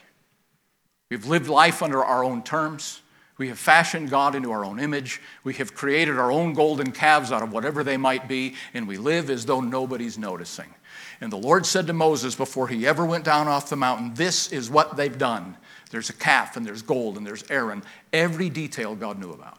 We've 1.09 1.25
lived 1.25 1.47
life 1.47 1.81
under 1.81 2.03
our 2.03 2.23
own 2.23 2.43
terms. 2.43 3.01
We 3.39 3.47
have 3.47 3.57
fashioned 3.57 4.09
God 4.09 4.35
into 4.35 4.51
our 4.51 4.65
own 4.65 4.79
image. 4.79 5.21
We 5.43 5.53
have 5.55 5.73
created 5.73 6.19
our 6.19 6.31
own 6.31 6.53
golden 6.53 6.91
calves 6.91 7.31
out 7.31 7.41
of 7.41 7.53
whatever 7.53 7.83
they 7.83 7.97
might 7.97 8.27
be, 8.27 8.55
and 8.73 8.87
we 8.87 8.97
live 8.97 9.29
as 9.29 9.45
though 9.45 9.61
nobody's 9.61 10.17
noticing. 10.17 10.73
And 11.21 11.31
the 11.31 11.37
Lord 11.37 11.65
said 11.65 11.87
to 11.87 11.93
Moses 11.93 12.35
before 12.35 12.67
he 12.67 12.85
ever 12.85 13.05
went 13.05 13.23
down 13.23 13.47
off 13.47 13.69
the 13.69 13.75
mountain, 13.75 14.13
This 14.13 14.51
is 14.51 14.69
what 14.69 14.97
they've 14.97 15.17
done. 15.17 15.55
There's 15.89 16.09
a 16.09 16.13
calf, 16.13 16.57
and 16.57 16.65
there's 16.65 16.81
gold, 16.81 17.17
and 17.17 17.25
there's 17.25 17.49
Aaron. 17.49 17.81
Every 18.13 18.49
detail 18.49 18.93
God 18.93 19.19
knew 19.19 19.31
about. 19.31 19.57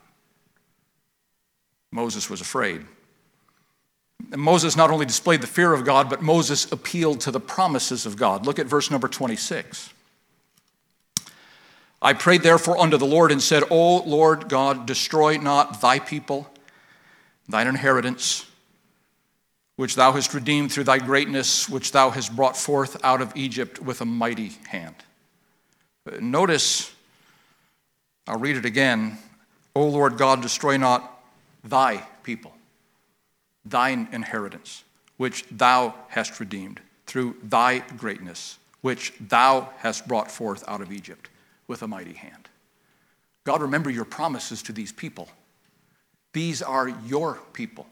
Moses 1.90 2.30
was 2.30 2.40
afraid. 2.40 2.84
And 4.30 4.40
Moses 4.40 4.76
not 4.76 4.90
only 4.90 5.06
displayed 5.06 5.40
the 5.40 5.46
fear 5.46 5.72
of 5.72 5.84
God, 5.84 6.08
but 6.08 6.22
Moses 6.22 6.70
appealed 6.70 7.20
to 7.22 7.30
the 7.30 7.40
promises 7.40 8.06
of 8.06 8.16
God. 8.16 8.46
Look 8.46 8.58
at 8.58 8.66
verse 8.66 8.90
number 8.90 9.08
26. 9.08 9.92
I 12.02 12.14
prayed 12.14 12.42
therefore 12.42 12.78
unto 12.78 12.96
the 12.96 13.06
Lord 13.06 13.30
and 13.30 13.42
said, 13.42 13.62
O 13.70 13.98
Lord 13.98 14.48
God, 14.48 14.86
destroy 14.86 15.36
not 15.36 15.80
thy 15.82 15.98
people, 15.98 16.50
thine 17.46 17.66
inheritance, 17.66 18.46
which 19.76 19.96
thou 19.96 20.12
hast 20.12 20.32
redeemed 20.32 20.72
through 20.72 20.84
thy 20.84 20.98
greatness, 20.98 21.68
which 21.68 21.92
thou 21.92 22.10
hast 22.10 22.34
brought 22.34 22.56
forth 22.56 22.96
out 23.04 23.20
of 23.20 23.36
Egypt 23.36 23.80
with 23.82 24.00
a 24.00 24.06
mighty 24.06 24.52
hand. 24.68 24.94
Notice, 26.18 26.90
I'll 28.26 28.38
read 28.38 28.56
it 28.56 28.64
again. 28.64 29.18
O 29.76 29.86
Lord 29.86 30.16
God, 30.16 30.40
destroy 30.40 30.78
not 30.78 31.22
thy 31.62 31.98
people, 32.22 32.54
thine 33.64 34.08
inheritance, 34.10 34.84
which 35.18 35.44
thou 35.50 35.94
hast 36.08 36.40
redeemed 36.40 36.80
through 37.06 37.36
thy 37.42 37.80
greatness, 37.80 38.58
which 38.80 39.12
thou 39.20 39.68
hast 39.78 40.08
brought 40.08 40.30
forth 40.30 40.64
out 40.66 40.80
of 40.80 40.90
Egypt 40.90 41.28
with 41.70 41.82
a 41.82 41.88
mighty 41.88 42.14
hand. 42.14 42.48
God, 43.44 43.62
remember 43.62 43.90
your 43.90 44.04
promises 44.04 44.60
to 44.64 44.72
these 44.72 44.90
people. 44.90 45.28
These 46.32 46.62
are 46.62 46.88
your 46.88 47.38
people. 47.52 47.86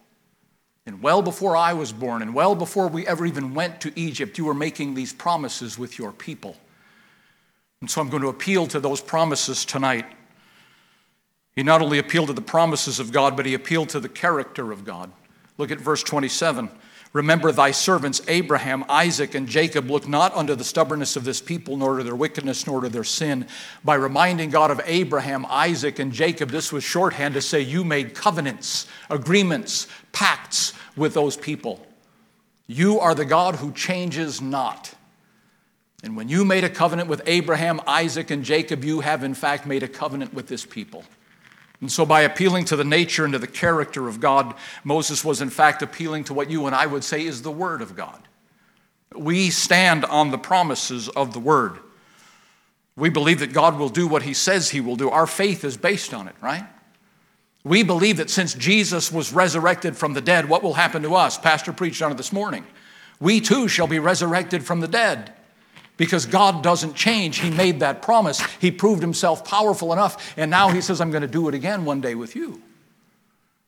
And 0.84 1.00
well 1.00 1.22
before 1.22 1.56
I 1.56 1.74
was 1.74 1.92
born, 1.92 2.20
and 2.20 2.34
well 2.34 2.56
before 2.56 2.88
we 2.88 3.06
ever 3.06 3.24
even 3.24 3.54
went 3.54 3.80
to 3.82 3.92
Egypt, 3.94 4.36
you 4.36 4.44
were 4.44 4.52
making 4.52 4.94
these 4.94 5.12
promises 5.12 5.78
with 5.78 5.96
your 5.96 6.10
people. 6.10 6.56
And 7.80 7.88
so 7.88 8.00
I'm 8.00 8.10
going 8.10 8.22
to 8.24 8.28
appeal 8.28 8.66
to 8.66 8.80
those 8.80 9.00
promises 9.00 9.64
tonight. 9.64 10.06
He 11.54 11.62
not 11.62 11.80
only 11.80 11.98
appealed 11.98 12.26
to 12.26 12.32
the 12.32 12.40
promises 12.40 12.98
of 12.98 13.12
God, 13.12 13.36
but 13.36 13.46
he 13.46 13.54
appealed 13.54 13.90
to 13.90 14.00
the 14.00 14.08
character 14.08 14.72
of 14.72 14.84
God. 14.84 15.12
Look 15.56 15.70
at 15.70 15.78
verse 15.78 16.02
27. 16.02 16.68
Remember 17.12 17.52
thy 17.52 17.70
servants 17.70 18.20
Abraham, 18.28 18.84
Isaac, 18.88 19.34
and 19.34 19.48
Jacob 19.48 19.90
look 19.90 20.06
not 20.06 20.34
unto 20.36 20.54
the 20.54 20.64
stubbornness 20.64 21.16
of 21.16 21.24
this 21.24 21.40
people, 21.40 21.76
nor 21.76 21.96
to 21.96 22.04
their 22.04 22.14
wickedness, 22.14 22.66
nor 22.66 22.82
to 22.82 22.88
their 22.88 23.04
sin. 23.04 23.46
By 23.82 23.94
reminding 23.94 24.50
God 24.50 24.70
of 24.70 24.80
Abraham, 24.84 25.46
Isaac, 25.48 25.98
and 25.98 26.12
Jacob, 26.12 26.50
this 26.50 26.72
was 26.72 26.84
shorthand 26.84 27.34
to 27.34 27.40
say 27.40 27.60
you 27.60 27.82
made 27.84 28.14
covenants, 28.14 28.86
agreements, 29.08 29.86
pacts 30.12 30.74
with 30.96 31.14
those 31.14 31.36
people. 31.36 31.84
You 32.66 33.00
are 33.00 33.14
the 33.14 33.24
God 33.24 33.56
who 33.56 33.72
changes 33.72 34.42
not. 34.42 34.94
And 36.04 36.16
when 36.16 36.28
you 36.28 36.44
made 36.44 36.64
a 36.64 36.70
covenant 36.70 37.08
with 37.08 37.22
Abraham, 37.26 37.80
Isaac, 37.86 38.30
and 38.30 38.44
Jacob, 38.44 38.84
you 38.84 39.00
have 39.00 39.24
in 39.24 39.34
fact 39.34 39.66
made 39.66 39.82
a 39.82 39.88
covenant 39.88 40.34
with 40.34 40.46
this 40.46 40.66
people. 40.66 41.04
And 41.80 41.90
so, 41.90 42.04
by 42.04 42.22
appealing 42.22 42.64
to 42.66 42.76
the 42.76 42.84
nature 42.84 43.24
and 43.24 43.32
to 43.32 43.38
the 43.38 43.46
character 43.46 44.08
of 44.08 44.20
God, 44.20 44.54
Moses 44.82 45.24
was 45.24 45.40
in 45.40 45.50
fact 45.50 45.82
appealing 45.82 46.24
to 46.24 46.34
what 46.34 46.50
you 46.50 46.66
and 46.66 46.74
I 46.74 46.86
would 46.86 47.04
say 47.04 47.24
is 47.24 47.42
the 47.42 47.52
Word 47.52 47.82
of 47.82 47.94
God. 47.94 48.20
We 49.14 49.50
stand 49.50 50.04
on 50.04 50.30
the 50.30 50.38
promises 50.38 51.08
of 51.10 51.32
the 51.32 51.40
Word. 51.40 51.78
We 52.96 53.10
believe 53.10 53.38
that 53.40 53.52
God 53.52 53.78
will 53.78 53.90
do 53.90 54.08
what 54.08 54.22
He 54.22 54.34
says 54.34 54.70
He 54.70 54.80
will 54.80 54.96
do. 54.96 55.08
Our 55.08 55.26
faith 55.26 55.62
is 55.62 55.76
based 55.76 56.12
on 56.12 56.26
it, 56.26 56.34
right? 56.40 56.66
We 57.62 57.84
believe 57.84 58.16
that 58.16 58.30
since 58.30 58.54
Jesus 58.54 59.12
was 59.12 59.32
resurrected 59.32 59.96
from 59.96 60.14
the 60.14 60.20
dead, 60.20 60.48
what 60.48 60.64
will 60.64 60.74
happen 60.74 61.02
to 61.02 61.14
us? 61.14 61.38
Pastor 61.38 61.72
preached 61.72 62.02
on 62.02 62.10
it 62.10 62.16
this 62.16 62.32
morning. 62.32 62.66
We 63.20 63.40
too 63.40 63.68
shall 63.68 63.86
be 63.86 63.98
resurrected 64.00 64.64
from 64.64 64.80
the 64.80 64.88
dead 64.88 65.32
because 65.98 66.24
God 66.24 66.62
doesn't 66.62 66.94
change. 66.94 67.40
He 67.40 67.50
made 67.50 67.80
that 67.80 68.00
promise. 68.00 68.40
He 68.58 68.70
proved 68.70 69.02
himself 69.02 69.44
powerful 69.44 69.92
enough, 69.92 70.32
and 70.38 70.50
now 70.50 70.70
he 70.70 70.80
says, 70.80 71.02
I'm 71.02 71.10
going 71.10 71.20
to 71.20 71.28
do 71.28 71.46
it 71.48 71.54
again 71.54 71.84
one 71.84 72.00
day 72.00 72.14
with 72.14 72.34
you. 72.34 72.62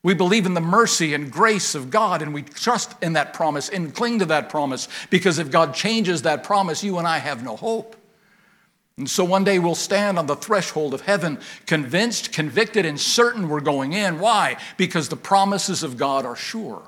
We 0.03 0.15
believe 0.15 0.47
in 0.47 0.55
the 0.55 0.63
mercy 0.63 1.13
and 1.13 1.31
grace 1.31 1.75
of 1.75 1.91
God, 1.91 2.23
and 2.23 2.33
we 2.33 2.43
trust 2.43 2.95
in 3.03 3.13
that 3.13 3.35
promise 3.35 3.69
and 3.69 3.95
cling 3.95 4.21
to 4.21 4.27
that 4.27 4.49
promise 4.49 4.89
because 5.11 5.39
if 5.39 5.51
God 5.51 5.75
changes 5.75 6.23
that 6.23 6.43
promise, 6.43 6.83
you 6.83 6.97
and 6.97 7.07
I 7.07 7.19
have 7.19 7.45
no 7.45 7.55
hope. 7.55 7.97
And 8.97 9.09
so 9.09 9.25
one 9.25 9.45
day 9.45 9.59
we'll 9.59 9.75
stand 9.75 10.19
on 10.19 10.27
the 10.27 10.37
threshold 10.37 10.95
of 10.95 11.03
heaven, 11.03 11.39
convinced, 11.67 12.33
convicted, 12.33 12.87
and 12.87 12.99
certain 12.99 13.49
we're 13.49 13.61
going 13.61 13.93
in. 13.93 14.21
Why? 14.21 14.57
Because 14.79 15.09
the 15.09 15.17
promises 15.17 15.83
of 15.83 15.99
God 15.99 16.25
are 16.25 16.37
sure. 16.37 16.83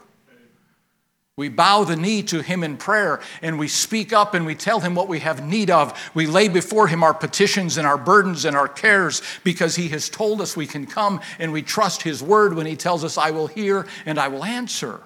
We 1.42 1.48
bow 1.48 1.82
the 1.82 1.96
knee 1.96 2.22
to 2.22 2.40
Him 2.40 2.62
in 2.62 2.76
prayer 2.76 3.20
and 3.42 3.58
we 3.58 3.66
speak 3.66 4.12
up 4.12 4.32
and 4.32 4.46
we 4.46 4.54
tell 4.54 4.78
Him 4.78 4.94
what 4.94 5.08
we 5.08 5.18
have 5.18 5.44
need 5.44 5.70
of. 5.70 5.92
We 6.14 6.28
lay 6.28 6.46
before 6.46 6.86
Him 6.86 7.02
our 7.02 7.12
petitions 7.12 7.78
and 7.78 7.84
our 7.84 7.98
burdens 7.98 8.44
and 8.44 8.56
our 8.56 8.68
cares 8.68 9.22
because 9.42 9.74
He 9.74 9.88
has 9.88 10.08
told 10.08 10.40
us 10.40 10.56
we 10.56 10.68
can 10.68 10.86
come 10.86 11.20
and 11.40 11.52
we 11.52 11.62
trust 11.62 12.02
His 12.02 12.22
word 12.22 12.54
when 12.54 12.64
He 12.64 12.76
tells 12.76 13.02
us, 13.02 13.18
I 13.18 13.32
will 13.32 13.48
hear 13.48 13.88
and 14.06 14.20
I 14.20 14.28
will 14.28 14.44
answer. 14.44 15.00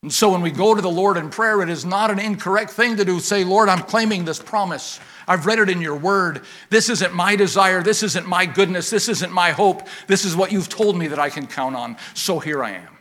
And 0.00 0.10
so 0.10 0.32
when 0.32 0.40
we 0.40 0.50
go 0.50 0.74
to 0.74 0.80
the 0.80 0.88
Lord 0.88 1.18
in 1.18 1.28
prayer, 1.28 1.60
it 1.60 1.68
is 1.68 1.84
not 1.84 2.10
an 2.10 2.18
incorrect 2.18 2.70
thing 2.70 2.96
to 2.96 3.04
do. 3.04 3.20
Say, 3.20 3.44
Lord, 3.44 3.68
I'm 3.68 3.82
claiming 3.82 4.24
this 4.24 4.38
promise. 4.38 4.98
I've 5.28 5.44
read 5.44 5.58
it 5.58 5.68
in 5.68 5.82
your 5.82 5.96
word. 5.96 6.40
This 6.70 6.88
isn't 6.88 7.12
my 7.12 7.36
desire. 7.36 7.82
This 7.82 8.02
isn't 8.02 8.26
my 8.26 8.46
goodness. 8.46 8.88
This 8.88 9.10
isn't 9.10 9.30
my 9.30 9.50
hope. 9.50 9.86
This 10.06 10.24
is 10.24 10.34
what 10.34 10.52
you've 10.52 10.70
told 10.70 10.96
me 10.96 11.08
that 11.08 11.18
I 11.18 11.28
can 11.28 11.46
count 11.46 11.76
on. 11.76 11.98
So 12.14 12.38
here 12.38 12.64
I 12.64 12.70
am. 12.70 12.95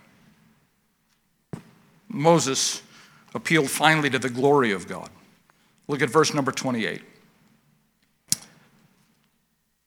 Moses 2.16 2.82
appealed 3.34 3.70
finally 3.70 4.10
to 4.10 4.18
the 4.18 4.30
glory 4.30 4.72
of 4.72 4.88
God. 4.88 5.10
Look 5.88 6.02
at 6.02 6.10
verse 6.10 6.34
number 6.34 6.52
28. 6.52 7.02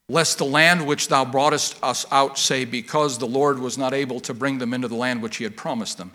Lest 0.07 0.37
the 0.37 0.45
land 0.45 0.85
which 0.87 1.07
thou 1.07 1.25
broughtest 1.25 1.77
us 1.83 2.05
out 2.11 2.37
say, 2.37 2.65
Because 2.65 3.17
the 3.17 3.27
Lord 3.27 3.59
was 3.59 3.77
not 3.77 3.93
able 3.93 4.19
to 4.21 4.33
bring 4.33 4.59
them 4.59 4.73
into 4.73 4.87
the 4.87 4.95
land 4.95 5.21
which 5.21 5.37
he 5.37 5.43
had 5.43 5.57
promised 5.57 5.97
them, 5.97 6.11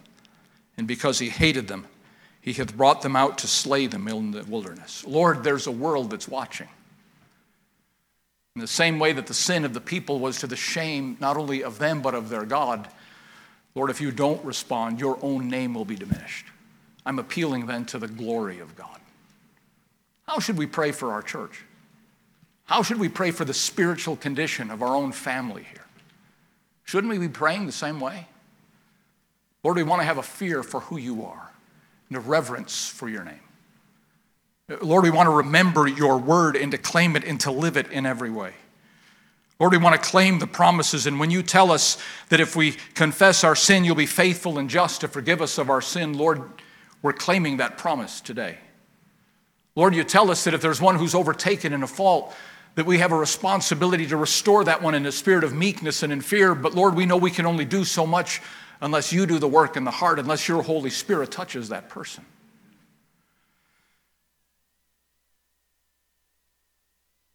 and 0.76 0.86
because 0.86 1.18
he 1.18 1.28
hated 1.28 1.68
them, 1.68 1.86
he 2.40 2.52
hath 2.52 2.76
brought 2.76 3.02
them 3.02 3.16
out 3.16 3.38
to 3.38 3.46
slay 3.46 3.86
them 3.86 4.06
in 4.06 4.30
the 4.30 4.44
wilderness. 4.44 5.04
Lord, 5.06 5.42
there's 5.44 5.66
a 5.66 5.72
world 5.72 6.10
that's 6.10 6.28
watching. 6.28 6.68
In 8.54 8.60
the 8.60 8.66
same 8.66 8.98
way 9.00 9.12
that 9.12 9.26
the 9.26 9.34
sin 9.34 9.64
of 9.64 9.74
the 9.74 9.80
people 9.80 10.20
was 10.20 10.38
to 10.40 10.46
the 10.46 10.56
shame 10.56 11.16
not 11.20 11.36
only 11.36 11.64
of 11.64 11.78
them, 11.78 12.02
but 12.02 12.14
of 12.14 12.28
their 12.28 12.44
God, 12.44 12.88
Lord, 13.74 13.90
if 13.90 14.00
you 14.00 14.12
don't 14.12 14.44
respond, 14.44 15.00
your 15.00 15.18
own 15.22 15.48
name 15.48 15.74
will 15.74 15.84
be 15.84 15.96
diminished. 15.96 16.46
I'm 17.04 17.18
appealing 17.18 17.66
then 17.66 17.84
to 17.86 17.98
the 17.98 18.08
glory 18.08 18.60
of 18.60 18.76
God. 18.76 19.00
How 20.26 20.38
should 20.38 20.56
we 20.56 20.66
pray 20.66 20.92
for 20.92 21.12
our 21.12 21.22
church? 21.22 21.64
How 22.64 22.82
should 22.82 22.98
we 22.98 23.08
pray 23.08 23.30
for 23.30 23.44
the 23.44 23.52
spiritual 23.52 24.16
condition 24.16 24.70
of 24.70 24.82
our 24.82 24.94
own 24.94 25.12
family 25.12 25.64
here? 25.64 25.84
Shouldn't 26.84 27.10
we 27.10 27.18
be 27.18 27.28
praying 27.28 27.66
the 27.66 27.72
same 27.72 28.00
way? 28.00 28.26
Lord, 29.62 29.76
we 29.76 29.82
want 29.82 30.00
to 30.00 30.06
have 30.06 30.18
a 30.18 30.22
fear 30.22 30.62
for 30.62 30.80
who 30.80 30.96
you 30.96 31.24
are 31.24 31.50
and 32.08 32.16
a 32.16 32.20
reverence 32.20 32.88
for 32.88 33.08
your 33.08 33.24
name. 33.24 33.40
Lord, 34.80 35.02
we 35.02 35.10
want 35.10 35.26
to 35.26 35.34
remember 35.36 35.86
your 35.86 36.16
word 36.16 36.56
and 36.56 36.70
to 36.72 36.78
claim 36.78 37.16
it 37.16 37.24
and 37.24 37.38
to 37.40 37.50
live 37.50 37.76
it 37.76 37.90
in 37.90 38.06
every 38.06 38.30
way. 38.30 38.54
Lord, 39.60 39.72
we 39.72 39.78
want 39.78 40.00
to 40.00 40.10
claim 40.10 40.38
the 40.38 40.46
promises. 40.46 41.06
And 41.06 41.20
when 41.20 41.30
you 41.30 41.42
tell 41.42 41.70
us 41.70 41.96
that 42.28 42.40
if 42.40 42.56
we 42.56 42.72
confess 42.94 43.44
our 43.44 43.54
sin, 43.54 43.84
you'll 43.84 43.94
be 43.94 44.06
faithful 44.06 44.58
and 44.58 44.68
just 44.68 45.02
to 45.02 45.08
forgive 45.08 45.40
us 45.40 45.58
of 45.58 45.70
our 45.70 45.80
sin, 45.80 46.18
Lord, 46.18 46.42
we're 47.02 47.12
claiming 47.12 47.58
that 47.58 47.78
promise 47.78 48.20
today. 48.20 48.58
Lord, 49.76 49.94
you 49.94 50.04
tell 50.04 50.30
us 50.30 50.44
that 50.44 50.54
if 50.54 50.60
there's 50.60 50.80
one 50.80 50.96
who's 50.96 51.14
overtaken 51.14 51.72
in 51.72 51.82
a 51.82 51.86
fault, 51.86 52.34
that 52.74 52.86
we 52.86 52.98
have 52.98 53.12
a 53.12 53.16
responsibility 53.16 54.06
to 54.06 54.16
restore 54.16 54.64
that 54.64 54.82
one 54.82 54.94
in 54.94 55.06
a 55.06 55.12
spirit 55.12 55.44
of 55.44 55.52
meekness 55.52 56.02
and 56.02 56.12
in 56.12 56.20
fear. 56.20 56.54
But 56.54 56.74
Lord, 56.74 56.94
we 56.94 57.06
know 57.06 57.16
we 57.16 57.30
can 57.30 57.46
only 57.46 57.64
do 57.64 57.84
so 57.84 58.06
much 58.06 58.40
unless 58.80 59.12
you 59.12 59.26
do 59.26 59.38
the 59.38 59.48
work 59.48 59.76
in 59.76 59.84
the 59.84 59.90
heart, 59.90 60.18
unless 60.18 60.48
your 60.48 60.62
Holy 60.62 60.90
Spirit 60.90 61.30
touches 61.30 61.68
that 61.68 61.88
person. 61.88 62.24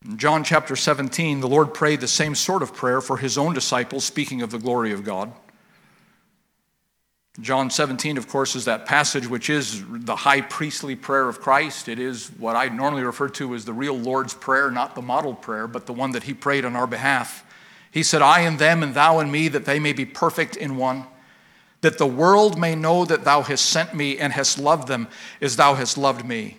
In 0.09 0.17
John 0.17 0.43
chapter 0.43 0.75
17, 0.75 1.39
the 1.39 1.47
Lord 1.47 1.71
prayed 1.71 2.01
the 2.01 2.07
same 2.07 2.33
sort 2.33 2.63
of 2.63 2.73
prayer 2.73 2.99
for 2.99 3.17
his 3.17 3.37
own 3.37 3.53
disciples, 3.53 4.03
speaking 4.03 4.41
of 4.41 4.49
the 4.49 4.57
glory 4.57 4.91
of 4.91 5.03
God. 5.03 5.31
John 7.39 7.69
17, 7.69 8.17
of 8.17 8.27
course, 8.27 8.55
is 8.55 8.65
that 8.65 8.87
passage 8.87 9.27
which 9.27 9.51
is 9.51 9.83
the 9.87 10.15
high 10.15 10.41
priestly 10.41 10.95
prayer 10.95 11.29
of 11.29 11.39
Christ. 11.39 11.87
It 11.87 11.99
is 11.99 12.29
what 12.39 12.55
I 12.55 12.69
normally 12.69 13.03
refer 13.03 13.29
to 13.29 13.53
as 13.53 13.65
the 13.65 13.71
real 13.71 13.95
Lord's 13.95 14.33
Prayer, 14.33 14.71
not 14.71 14.95
the 14.95 15.03
model 15.03 15.35
prayer, 15.35 15.67
but 15.67 15.85
the 15.85 15.93
one 15.93 16.11
that 16.13 16.23
he 16.23 16.33
prayed 16.33 16.65
on 16.65 16.75
our 16.75 16.87
behalf. 16.87 17.45
He 17.91 18.01
said, 18.01 18.23
I 18.23 18.39
and 18.39 18.57
them, 18.57 18.81
and 18.81 18.95
thou 18.95 19.19
and 19.19 19.31
me, 19.31 19.47
that 19.49 19.65
they 19.65 19.79
may 19.79 19.93
be 19.93 20.05
perfect 20.05 20.57
in 20.57 20.75
one, 20.75 21.05
that 21.81 21.99
the 21.99 22.07
world 22.07 22.57
may 22.57 22.73
know 22.73 23.05
that 23.05 23.25
thou 23.25 23.43
hast 23.43 23.67
sent 23.67 23.93
me 23.93 24.17
and 24.17 24.33
hast 24.33 24.57
loved 24.57 24.87
them 24.87 25.07
as 25.39 25.55
thou 25.55 25.75
hast 25.75 25.99
loved 25.99 26.25
me. 26.25 26.57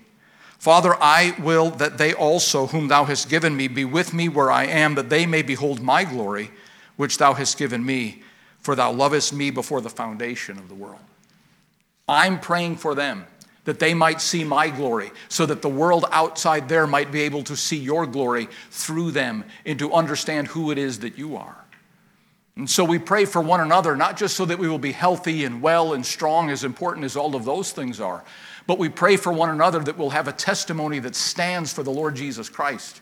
Father, 0.61 0.94
I 1.00 1.34
will 1.40 1.70
that 1.70 1.96
they 1.96 2.12
also, 2.12 2.66
whom 2.66 2.88
thou 2.88 3.06
hast 3.06 3.30
given 3.30 3.56
me, 3.56 3.66
be 3.66 3.86
with 3.86 4.12
me 4.12 4.28
where 4.28 4.52
I 4.52 4.66
am, 4.66 4.94
that 4.96 5.08
they 5.08 5.24
may 5.24 5.40
behold 5.40 5.80
my 5.80 6.04
glory, 6.04 6.50
which 6.96 7.16
thou 7.16 7.32
hast 7.32 7.56
given 7.56 7.82
me, 7.82 8.22
for 8.58 8.76
thou 8.76 8.92
lovest 8.92 9.32
me 9.32 9.50
before 9.50 9.80
the 9.80 9.88
foundation 9.88 10.58
of 10.58 10.68
the 10.68 10.74
world. 10.74 11.00
I'm 12.06 12.38
praying 12.38 12.76
for 12.76 12.94
them 12.94 13.24
that 13.64 13.78
they 13.78 13.94
might 13.94 14.20
see 14.20 14.44
my 14.44 14.68
glory, 14.68 15.12
so 15.30 15.46
that 15.46 15.62
the 15.62 15.68
world 15.70 16.04
outside 16.11 16.68
there 16.68 16.86
might 16.86 17.11
be 17.11 17.22
able 17.22 17.42
to 17.44 17.56
see 17.56 17.78
your 17.78 18.06
glory 18.06 18.46
through 18.70 19.12
them 19.12 19.44
and 19.64 19.78
to 19.78 19.94
understand 19.94 20.48
who 20.48 20.70
it 20.70 20.76
is 20.76 20.98
that 20.98 21.16
you 21.16 21.36
are. 21.36 21.56
And 22.56 22.68
so 22.68 22.84
we 22.84 22.98
pray 22.98 23.24
for 23.24 23.40
one 23.40 23.61
another, 23.61 23.96
not 23.96 24.18
just 24.18 24.36
so 24.36 24.44
that 24.44 24.58
we 24.58 24.68
will 24.68 24.78
be 24.78 24.92
healthy 24.92 25.46
and 25.46 25.62
well 25.62 25.94
and 25.94 26.04
strong, 26.04 26.50
as 26.50 26.64
important 26.64 27.06
as 27.06 27.16
all 27.16 27.34
of 27.34 27.46
those 27.46 27.72
things 27.72 27.98
are, 27.98 28.22
but 28.66 28.78
we 28.78 28.88
pray 28.88 29.16
for 29.16 29.32
one 29.32 29.50
another 29.50 29.80
that 29.80 29.98
we'll 29.98 30.11
have 30.11 30.28
a 30.28 30.32
testimony 30.32 30.98
that 31.00 31.14
stands 31.14 31.72
for 31.72 31.82
the 31.82 31.90
Lord 31.90 32.16
Jesus 32.16 32.48
Christ. 32.48 33.00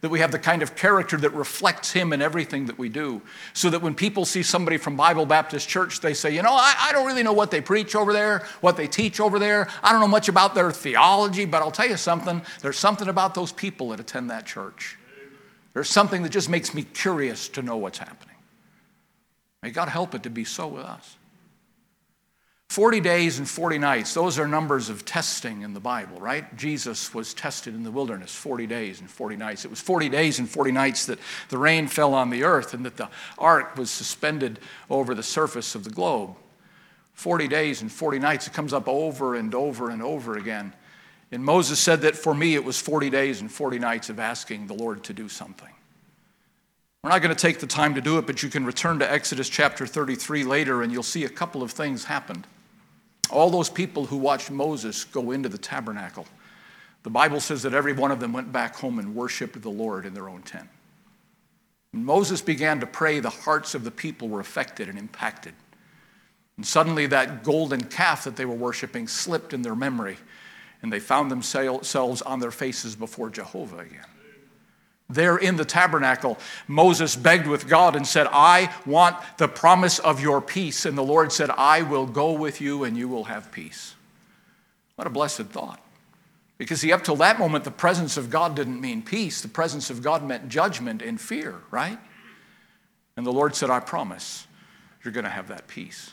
That 0.00 0.10
we 0.10 0.20
have 0.20 0.30
the 0.30 0.38
kind 0.38 0.62
of 0.62 0.76
character 0.76 1.16
that 1.16 1.30
reflects 1.34 1.90
Him 1.90 2.12
in 2.12 2.22
everything 2.22 2.66
that 2.66 2.78
we 2.78 2.88
do. 2.88 3.20
So 3.52 3.68
that 3.70 3.82
when 3.82 3.96
people 3.96 4.24
see 4.24 4.44
somebody 4.44 4.76
from 4.76 4.96
Bible 4.96 5.26
Baptist 5.26 5.68
Church, 5.68 6.00
they 6.00 6.14
say, 6.14 6.32
you 6.32 6.42
know, 6.42 6.52
I, 6.52 6.74
I 6.78 6.92
don't 6.92 7.04
really 7.04 7.24
know 7.24 7.32
what 7.32 7.50
they 7.50 7.60
preach 7.60 7.96
over 7.96 8.12
there, 8.12 8.46
what 8.60 8.76
they 8.76 8.86
teach 8.86 9.18
over 9.18 9.40
there. 9.40 9.68
I 9.82 9.90
don't 9.90 10.00
know 10.00 10.06
much 10.06 10.28
about 10.28 10.54
their 10.54 10.70
theology, 10.70 11.46
but 11.46 11.62
I'll 11.62 11.72
tell 11.72 11.88
you 11.88 11.96
something. 11.96 12.42
There's 12.62 12.78
something 12.78 13.08
about 13.08 13.34
those 13.34 13.50
people 13.50 13.88
that 13.88 13.98
attend 13.98 14.30
that 14.30 14.46
church. 14.46 14.96
There's 15.74 15.90
something 15.90 16.22
that 16.22 16.30
just 16.30 16.48
makes 16.48 16.74
me 16.74 16.82
curious 16.82 17.48
to 17.50 17.62
know 17.62 17.76
what's 17.76 17.98
happening. 17.98 18.36
May 19.62 19.70
God 19.70 19.88
help 19.88 20.14
it 20.14 20.22
to 20.22 20.30
be 20.30 20.44
so 20.44 20.68
with 20.68 20.84
us. 20.84 21.16
40 22.68 23.00
days 23.00 23.38
and 23.38 23.48
40 23.48 23.78
nights, 23.78 24.12
those 24.12 24.38
are 24.38 24.46
numbers 24.46 24.90
of 24.90 25.06
testing 25.06 25.62
in 25.62 25.72
the 25.72 25.80
Bible, 25.80 26.20
right? 26.20 26.54
Jesus 26.54 27.14
was 27.14 27.32
tested 27.32 27.74
in 27.74 27.82
the 27.82 27.90
wilderness 27.90 28.34
40 28.34 28.66
days 28.66 29.00
and 29.00 29.10
40 29.10 29.36
nights. 29.36 29.64
It 29.64 29.70
was 29.70 29.80
40 29.80 30.10
days 30.10 30.38
and 30.38 30.48
40 30.48 30.72
nights 30.72 31.06
that 31.06 31.18
the 31.48 31.56
rain 31.56 31.88
fell 31.88 32.12
on 32.12 32.28
the 32.28 32.44
earth 32.44 32.74
and 32.74 32.84
that 32.84 32.98
the 32.98 33.08
ark 33.38 33.76
was 33.78 33.90
suspended 33.90 34.60
over 34.90 35.14
the 35.14 35.22
surface 35.22 35.74
of 35.74 35.84
the 35.84 35.90
globe. 35.90 36.36
40 37.14 37.48
days 37.48 37.80
and 37.80 37.90
40 37.90 38.18
nights, 38.18 38.46
it 38.46 38.52
comes 38.52 38.74
up 38.74 38.86
over 38.86 39.34
and 39.34 39.54
over 39.54 39.88
and 39.88 40.02
over 40.02 40.36
again. 40.36 40.74
And 41.32 41.42
Moses 41.42 41.80
said 41.80 42.02
that 42.02 42.16
for 42.16 42.34
me 42.34 42.54
it 42.54 42.64
was 42.64 42.78
40 42.78 43.08
days 43.08 43.40
and 43.40 43.50
40 43.50 43.78
nights 43.78 44.10
of 44.10 44.20
asking 44.20 44.66
the 44.66 44.74
Lord 44.74 45.02
to 45.04 45.14
do 45.14 45.30
something. 45.30 45.72
We're 47.02 47.10
not 47.10 47.22
going 47.22 47.34
to 47.34 47.40
take 47.40 47.60
the 47.60 47.66
time 47.66 47.94
to 47.94 48.02
do 48.02 48.18
it, 48.18 48.26
but 48.26 48.42
you 48.42 48.50
can 48.50 48.66
return 48.66 48.98
to 48.98 49.10
Exodus 49.10 49.48
chapter 49.48 49.86
33 49.86 50.44
later 50.44 50.82
and 50.82 50.92
you'll 50.92 51.02
see 51.02 51.24
a 51.24 51.30
couple 51.30 51.62
of 51.62 51.70
things 51.70 52.04
happened. 52.04 52.46
All 53.30 53.50
those 53.50 53.70
people 53.70 54.06
who 54.06 54.16
watched 54.16 54.50
Moses 54.50 55.04
go 55.04 55.30
into 55.30 55.48
the 55.48 55.58
tabernacle, 55.58 56.26
the 57.02 57.10
Bible 57.10 57.40
says 57.40 57.62
that 57.62 57.74
every 57.74 57.92
one 57.92 58.10
of 58.10 58.20
them 58.20 58.32
went 58.32 58.52
back 58.52 58.76
home 58.76 58.98
and 58.98 59.14
worshiped 59.14 59.60
the 59.60 59.70
Lord 59.70 60.06
in 60.06 60.14
their 60.14 60.28
own 60.28 60.42
tent. 60.42 60.68
When 61.92 62.04
Moses 62.04 62.42
began 62.42 62.80
to 62.80 62.86
pray, 62.86 63.20
the 63.20 63.30
hearts 63.30 63.74
of 63.74 63.84
the 63.84 63.90
people 63.90 64.28
were 64.28 64.40
affected 64.40 64.88
and 64.88 64.98
impacted. 64.98 65.54
And 66.56 66.66
suddenly, 66.66 67.06
that 67.06 67.44
golden 67.44 67.84
calf 67.84 68.24
that 68.24 68.36
they 68.36 68.44
were 68.44 68.54
worshiping 68.54 69.06
slipped 69.08 69.54
in 69.54 69.62
their 69.62 69.76
memory, 69.76 70.16
and 70.82 70.92
they 70.92 71.00
found 71.00 71.30
themselves 71.30 72.22
on 72.22 72.40
their 72.40 72.50
faces 72.50 72.96
before 72.96 73.30
Jehovah 73.30 73.78
again. 73.78 74.04
There 75.10 75.38
in 75.38 75.56
the 75.56 75.64
tabernacle, 75.64 76.38
Moses 76.66 77.16
begged 77.16 77.46
with 77.46 77.66
God 77.66 77.96
and 77.96 78.06
said, 78.06 78.26
I 78.30 78.74
want 78.84 79.16
the 79.38 79.48
promise 79.48 79.98
of 79.98 80.20
your 80.20 80.42
peace. 80.42 80.84
And 80.84 80.98
the 80.98 81.02
Lord 81.02 81.32
said, 81.32 81.50
I 81.50 81.82
will 81.82 82.04
go 82.04 82.32
with 82.32 82.60
you 82.60 82.84
and 82.84 82.96
you 82.96 83.08
will 83.08 83.24
have 83.24 83.50
peace. 83.50 83.94
What 84.96 85.06
a 85.06 85.10
blessed 85.10 85.46
thought. 85.46 85.80
Because, 86.58 86.80
see, 86.80 86.92
up 86.92 87.04
till 87.04 87.16
that 87.16 87.38
moment, 87.38 87.64
the 87.64 87.70
presence 87.70 88.16
of 88.16 88.30
God 88.30 88.56
didn't 88.56 88.80
mean 88.80 89.00
peace. 89.00 89.40
The 89.40 89.48
presence 89.48 89.90
of 89.90 90.02
God 90.02 90.24
meant 90.24 90.48
judgment 90.48 91.00
and 91.00 91.20
fear, 91.20 91.60
right? 91.70 91.98
And 93.16 93.24
the 93.24 93.32
Lord 93.32 93.54
said, 93.54 93.70
I 93.70 93.80
promise 93.80 94.46
you're 95.02 95.12
going 95.12 95.24
to 95.24 95.30
have 95.30 95.48
that 95.48 95.68
peace. 95.68 96.12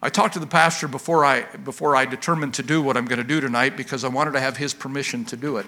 I 0.00 0.08
talked 0.08 0.34
to 0.34 0.40
the 0.40 0.46
pastor 0.46 0.88
before 0.88 1.24
I, 1.24 1.42
before 1.56 1.94
I 1.94 2.06
determined 2.06 2.54
to 2.54 2.62
do 2.62 2.82
what 2.82 2.96
I'm 2.96 3.04
going 3.04 3.18
to 3.18 3.24
do 3.24 3.40
tonight 3.40 3.76
because 3.76 4.02
I 4.02 4.08
wanted 4.08 4.32
to 4.32 4.40
have 4.40 4.56
his 4.56 4.74
permission 4.74 5.24
to 5.26 5.36
do 5.36 5.58
it. 5.58 5.66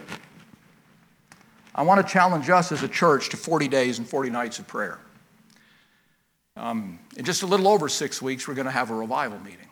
I 1.75 1.83
want 1.83 2.07
to 2.07 2.13
challenge 2.13 2.49
us 2.51 2.71
as 2.71 2.83
a 2.83 2.89
church 2.89 3.31
to 3.31 3.37
40 3.37 3.69
days 3.69 3.99
and 3.99 4.09
40 4.09 4.31
nights 4.31 4.59
of 4.59 4.67
prayer. 4.67 4.99
Um, 6.57 7.01
in 7.17 7.25
just 7.25 7.43
a 7.43 7.47
little 7.47 7.67
over 7.67 7.89
six 7.89 8.23
weeks, 8.23 8.47
we're 8.47 8.55
going 8.55 8.67
to 8.67 8.71
have 8.71 8.91
a 8.91 8.95
revival 8.95 9.41
meeting. 9.41 9.69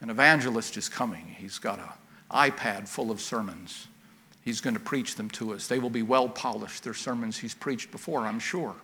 An 0.00 0.10
evangelist 0.10 0.76
is 0.76 0.88
coming. 0.88 1.36
He's 1.38 1.58
got 1.58 1.78
an 1.78 1.84
iPad 2.30 2.88
full 2.88 3.10
of 3.10 3.20
sermons. 3.20 3.86
He's 4.42 4.60
going 4.60 4.74
to 4.74 4.80
preach 4.80 5.14
them 5.14 5.30
to 5.30 5.52
us. 5.52 5.68
They 5.68 5.78
will 5.78 5.90
be 5.90 6.02
well 6.02 6.28
polished. 6.28 6.82
They're 6.82 6.94
sermons 6.94 7.38
he's 7.38 7.54
preached 7.54 7.92
before, 7.92 8.20
I'm 8.20 8.40
sure. 8.40 8.74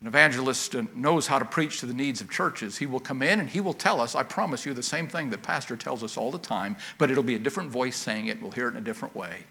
An 0.00 0.08
evangelist 0.08 0.74
knows 0.94 1.26
how 1.26 1.38
to 1.38 1.44
preach 1.44 1.80
to 1.80 1.86
the 1.86 1.94
needs 1.94 2.20
of 2.20 2.30
churches. 2.30 2.76
He 2.76 2.86
will 2.86 3.00
come 3.00 3.22
in 3.22 3.40
and 3.40 3.48
he 3.48 3.60
will 3.60 3.72
tell 3.72 4.00
us, 4.00 4.14
I 4.14 4.24
promise 4.24 4.66
you, 4.66 4.74
the 4.74 4.82
same 4.82 5.08
thing 5.08 5.30
that 5.30 5.42
Pastor 5.42 5.76
tells 5.76 6.02
us 6.02 6.16
all 6.16 6.30
the 6.30 6.38
time, 6.38 6.76
but 6.98 7.10
it'll 7.10 7.22
be 7.22 7.34
a 7.36 7.38
different 7.38 7.70
voice 7.70 7.96
saying 7.96 8.26
it. 8.26 8.40
We'll 8.42 8.50
hear 8.50 8.68
it 8.68 8.72
in 8.72 8.76
a 8.78 8.82
different 8.82 9.14
way. 9.14 9.44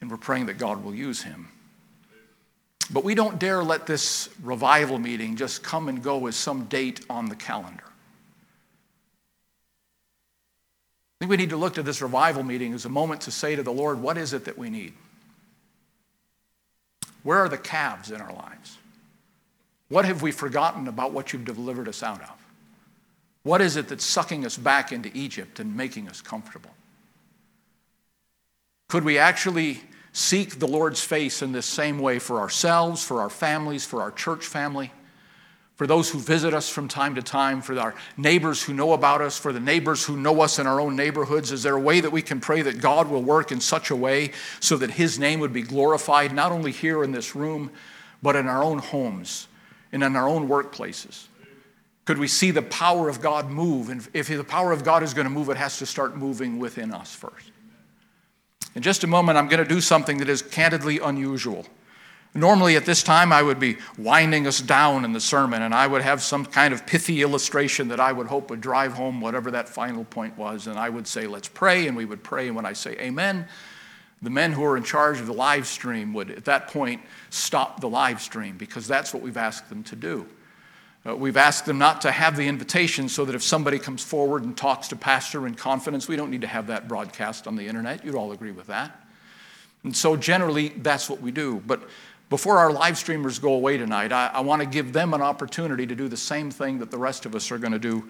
And 0.00 0.10
we're 0.10 0.16
praying 0.16 0.46
that 0.46 0.58
God 0.58 0.84
will 0.84 0.94
use 0.94 1.22
him. 1.22 1.48
But 2.90 3.02
we 3.02 3.14
don't 3.14 3.38
dare 3.38 3.64
let 3.64 3.86
this 3.86 4.28
revival 4.42 4.98
meeting 4.98 5.36
just 5.36 5.62
come 5.62 5.88
and 5.88 6.02
go 6.02 6.26
as 6.26 6.36
some 6.36 6.66
date 6.66 7.04
on 7.10 7.28
the 7.28 7.34
calendar. 7.34 7.82
I 11.16 11.24
think 11.24 11.30
we 11.30 11.36
need 11.38 11.50
to 11.50 11.56
look 11.56 11.74
to 11.74 11.82
this 11.82 12.02
revival 12.02 12.42
meeting 12.42 12.74
as 12.74 12.84
a 12.84 12.90
moment 12.90 13.22
to 13.22 13.30
say 13.30 13.56
to 13.56 13.62
the 13.62 13.72
Lord, 13.72 14.00
what 14.00 14.18
is 14.18 14.34
it 14.34 14.44
that 14.44 14.58
we 14.58 14.70
need? 14.70 14.92
Where 17.22 17.38
are 17.38 17.48
the 17.48 17.58
calves 17.58 18.10
in 18.10 18.20
our 18.20 18.32
lives? 18.32 18.78
What 19.88 20.04
have 20.04 20.20
we 20.22 20.30
forgotten 20.30 20.88
about 20.88 21.12
what 21.12 21.32
you've 21.32 21.44
delivered 21.44 21.88
us 21.88 22.02
out 22.02 22.20
of? 22.20 22.34
What 23.44 23.60
is 23.60 23.76
it 23.76 23.88
that's 23.88 24.04
sucking 24.04 24.44
us 24.44 24.56
back 24.56 24.92
into 24.92 25.10
Egypt 25.14 25.58
and 25.58 25.76
making 25.76 26.08
us 26.08 26.20
comfortable? 26.20 26.70
Could 28.88 29.04
we 29.04 29.18
actually 29.18 29.80
seek 30.12 30.58
the 30.58 30.68
Lord's 30.68 31.02
face 31.02 31.42
in 31.42 31.52
this 31.52 31.66
same 31.66 31.98
way 31.98 32.18
for 32.18 32.40
ourselves, 32.40 33.04
for 33.04 33.20
our 33.20 33.30
families, 33.30 33.84
for 33.84 34.00
our 34.00 34.10
church 34.10 34.46
family, 34.46 34.92
for 35.74 35.86
those 35.86 36.10
who 36.10 36.18
visit 36.18 36.54
us 36.54 36.68
from 36.68 36.88
time 36.88 37.14
to 37.16 37.22
time, 37.22 37.60
for 37.60 37.78
our 37.78 37.94
neighbors 38.16 38.62
who 38.62 38.72
know 38.72 38.92
about 38.92 39.20
us, 39.20 39.38
for 39.38 39.52
the 39.52 39.60
neighbors 39.60 40.04
who 40.04 40.16
know 40.16 40.40
us 40.40 40.58
in 40.58 40.66
our 40.66 40.80
own 40.80 40.96
neighborhoods? 40.96 41.52
Is 41.52 41.62
there 41.62 41.76
a 41.76 41.80
way 41.80 42.00
that 42.00 42.12
we 42.12 42.22
can 42.22 42.40
pray 42.40 42.62
that 42.62 42.80
God 42.80 43.08
will 43.08 43.22
work 43.22 43.52
in 43.52 43.60
such 43.60 43.90
a 43.90 43.96
way 43.96 44.32
so 44.60 44.76
that 44.78 44.92
His 44.92 45.18
name 45.18 45.40
would 45.40 45.52
be 45.52 45.62
glorified, 45.62 46.32
not 46.32 46.52
only 46.52 46.72
here 46.72 47.04
in 47.04 47.12
this 47.12 47.34
room, 47.34 47.70
but 48.22 48.36
in 48.36 48.46
our 48.46 48.62
own 48.62 48.78
homes? 48.78 49.48
and 49.92 50.04
in 50.04 50.16
our 50.16 50.28
own 50.28 50.48
workplaces? 50.48 51.26
Could 52.04 52.18
we 52.18 52.28
see 52.28 52.50
the 52.50 52.62
power 52.62 53.08
of 53.08 53.20
God 53.20 53.50
move? 53.50 53.88
And 53.88 54.06
if 54.12 54.28
the 54.28 54.44
power 54.44 54.72
of 54.72 54.84
God 54.84 55.02
is 55.02 55.14
going 55.14 55.26
to 55.26 55.30
move, 55.30 55.48
it 55.48 55.56
has 55.56 55.78
to 55.78 55.86
start 55.86 56.16
moving 56.16 56.58
within 56.58 56.92
us 56.92 57.14
first. 57.14 57.50
In 58.76 58.82
just 58.82 59.04
a 59.04 59.06
moment, 59.06 59.38
I'm 59.38 59.48
going 59.48 59.62
to 59.62 59.68
do 59.68 59.80
something 59.80 60.18
that 60.18 60.28
is 60.28 60.42
candidly 60.42 60.98
unusual. 60.98 61.64
Normally, 62.34 62.76
at 62.76 62.84
this 62.84 63.02
time, 63.02 63.32
I 63.32 63.42
would 63.42 63.58
be 63.58 63.78
winding 63.96 64.46
us 64.46 64.60
down 64.60 65.06
in 65.06 65.14
the 65.14 65.20
sermon, 65.20 65.62
and 65.62 65.74
I 65.74 65.86
would 65.86 66.02
have 66.02 66.20
some 66.20 66.44
kind 66.44 66.74
of 66.74 66.86
pithy 66.86 67.22
illustration 67.22 67.88
that 67.88 68.00
I 68.00 68.12
would 68.12 68.26
hope 68.26 68.50
would 68.50 68.60
drive 68.60 68.92
home 68.92 69.22
whatever 69.22 69.50
that 69.52 69.66
final 69.66 70.04
point 70.04 70.36
was. 70.36 70.66
And 70.66 70.78
I 70.78 70.90
would 70.90 71.06
say, 71.06 71.26
Let's 71.26 71.48
pray, 71.48 71.86
and 71.86 71.96
we 71.96 72.04
would 72.04 72.22
pray. 72.22 72.48
And 72.48 72.54
when 72.54 72.66
I 72.66 72.74
say 72.74 72.92
amen, 72.98 73.48
the 74.20 74.28
men 74.28 74.52
who 74.52 74.62
are 74.62 74.76
in 74.76 74.82
charge 74.82 75.20
of 75.20 75.26
the 75.26 75.32
live 75.32 75.66
stream 75.66 76.12
would, 76.12 76.30
at 76.30 76.44
that 76.44 76.68
point, 76.68 77.00
stop 77.30 77.80
the 77.80 77.88
live 77.88 78.20
stream 78.20 78.58
because 78.58 78.86
that's 78.86 79.14
what 79.14 79.22
we've 79.22 79.38
asked 79.38 79.70
them 79.70 79.82
to 79.84 79.96
do. 79.96 80.26
Uh, 81.06 81.14
we've 81.14 81.36
asked 81.36 81.66
them 81.66 81.78
not 81.78 82.00
to 82.00 82.10
have 82.10 82.36
the 82.36 82.48
invitation 82.48 83.08
so 83.08 83.24
that 83.24 83.34
if 83.34 83.42
somebody 83.42 83.78
comes 83.78 84.02
forward 84.02 84.42
and 84.42 84.56
talks 84.56 84.88
to 84.88 84.96
pastor 84.96 85.46
in 85.46 85.54
confidence, 85.54 86.08
we 86.08 86.16
don't 86.16 86.30
need 86.30 86.40
to 86.40 86.46
have 86.46 86.66
that 86.66 86.88
broadcast 86.88 87.46
on 87.46 87.54
the 87.54 87.66
internet. 87.66 88.04
You'd 88.04 88.16
all 88.16 88.32
agree 88.32 88.50
with 88.50 88.66
that. 88.66 89.06
And 89.84 89.96
so 89.96 90.16
generally, 90.16 90.70
that's 90.70 91.08
what 91.08 91.20
we 91.20 91.30
do. 91.30 91.62
But 91.64 91.82
before 92.28 92.58
our 92.58 92.72
live 92.72 92.98
streamers 92.98 93.38
go 93.38 93.52
away 93.52 93.76
tonight, 93.76 94.10
I, 94.10 94.30
I 94.34 94.40
want 94.40 94.62
to 94.62 94.66
give 94.66 94.92
them 94.92 95.14
an 95.14 95.22
opportunity 95.22 95.86
to 95.86 95.94
do 95.94 96.08
the 96.08 96.16
same 96.16 96.50
thing 96.50 96.80
that 96.80 96.90
the 96.90 96.98
rest 96.98 97.24
of 97.24 97.36
us 97.36 97.52
are 97.52 97.58
going 97.58 97.72
to 97.72 97.78
do 97.78 98.08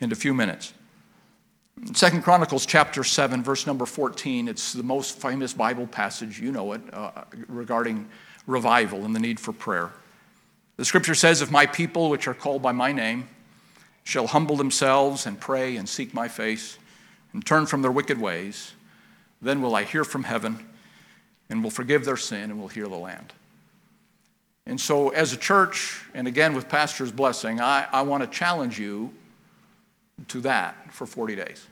in 0.00 0.10
a 0.10 0.14
few 0.14 0.32
minutes. 0.32 0.72
Second 1.92 2.22
Chronicles 2.22 2.64
chapter 2.64 3.04
7, 3.04 3.42
verse 3.42 3.66
number 3.66 3.84
14, 3.84 4.48
it's 4.48 4.72
the 4.72 4.82
most 4.82 5.20
famous 5.20 5.52
Bible 5.52 5.86
passage, 5.86 6.40
you 6.40 6.52
know 6.52 6.72
it, 6.72 6.80
uh, 6.92 7.24
regarding 7.48 8.08
revival 8.46 9.04
and 9.04 9.14
the 9.14 9.20
need 9.20 9.38
for 9.38 9.52
prayer. 9.52 9.90
The 10.80 10.86
scripture 10.86 11.14
says, 11.14 11.42
If 11.42 11.50
my 11.50 11.66
people, 11.66 12.08
which 12.08 12.26
are 12.26 12.32
called 12.32 12.62
by 12.62 12.72
my 12.72 12.90
name, 12.90 13.28
shall 14.02 14.26
humble 14.26 14.56
themselves 14.56 15.26
and 15.26 15.38
pray 15.38 15.76
and 15.76 15.86
seek 15.86 16.14
my 16.14 16.26
face 16.26 16.78
and 17.34 17.44
turn 17.44 17.66
from 17.66 17.82
their 17.82 17.92
wicked 17.92 18.18
ways, 18.18 18.72
then 19.42 19.60
will 19.60 19.74
I 19.74 19.84
hear 19.84 20.04
from 20.04 20.22
heaven 20.22 20.66
and 21.50 21.62
will 21.62 21.70
forgive 21.70 22.06
their 22.06 22.16
sin 22.16 22.44
and 22.50 22.58
will 22.58 22.68
heal 22.68 22.88
the 22.88 22.96
land. 22.96 23.34
And 24.64 24.80
so, 24.80 25.10
as 25.10 25.34
a 25.34 25.36
church, 25.36 26.02
and 26.14 26.26
again 26.26 26.54
with 26.54 26.66
Pastor's 26.70 27.12
blessing, 27.12 27.60
I, 27.60 27.86
I 27.92 28.00
want 28.00 28.22
to 28.22 28.26
challenge 28.26 28.78
you 28.78 29.12
to 30.28 30.40
that 30.40 30.94
for 30.94 31.04
40 31.06 31.36
days. 31.36 31.66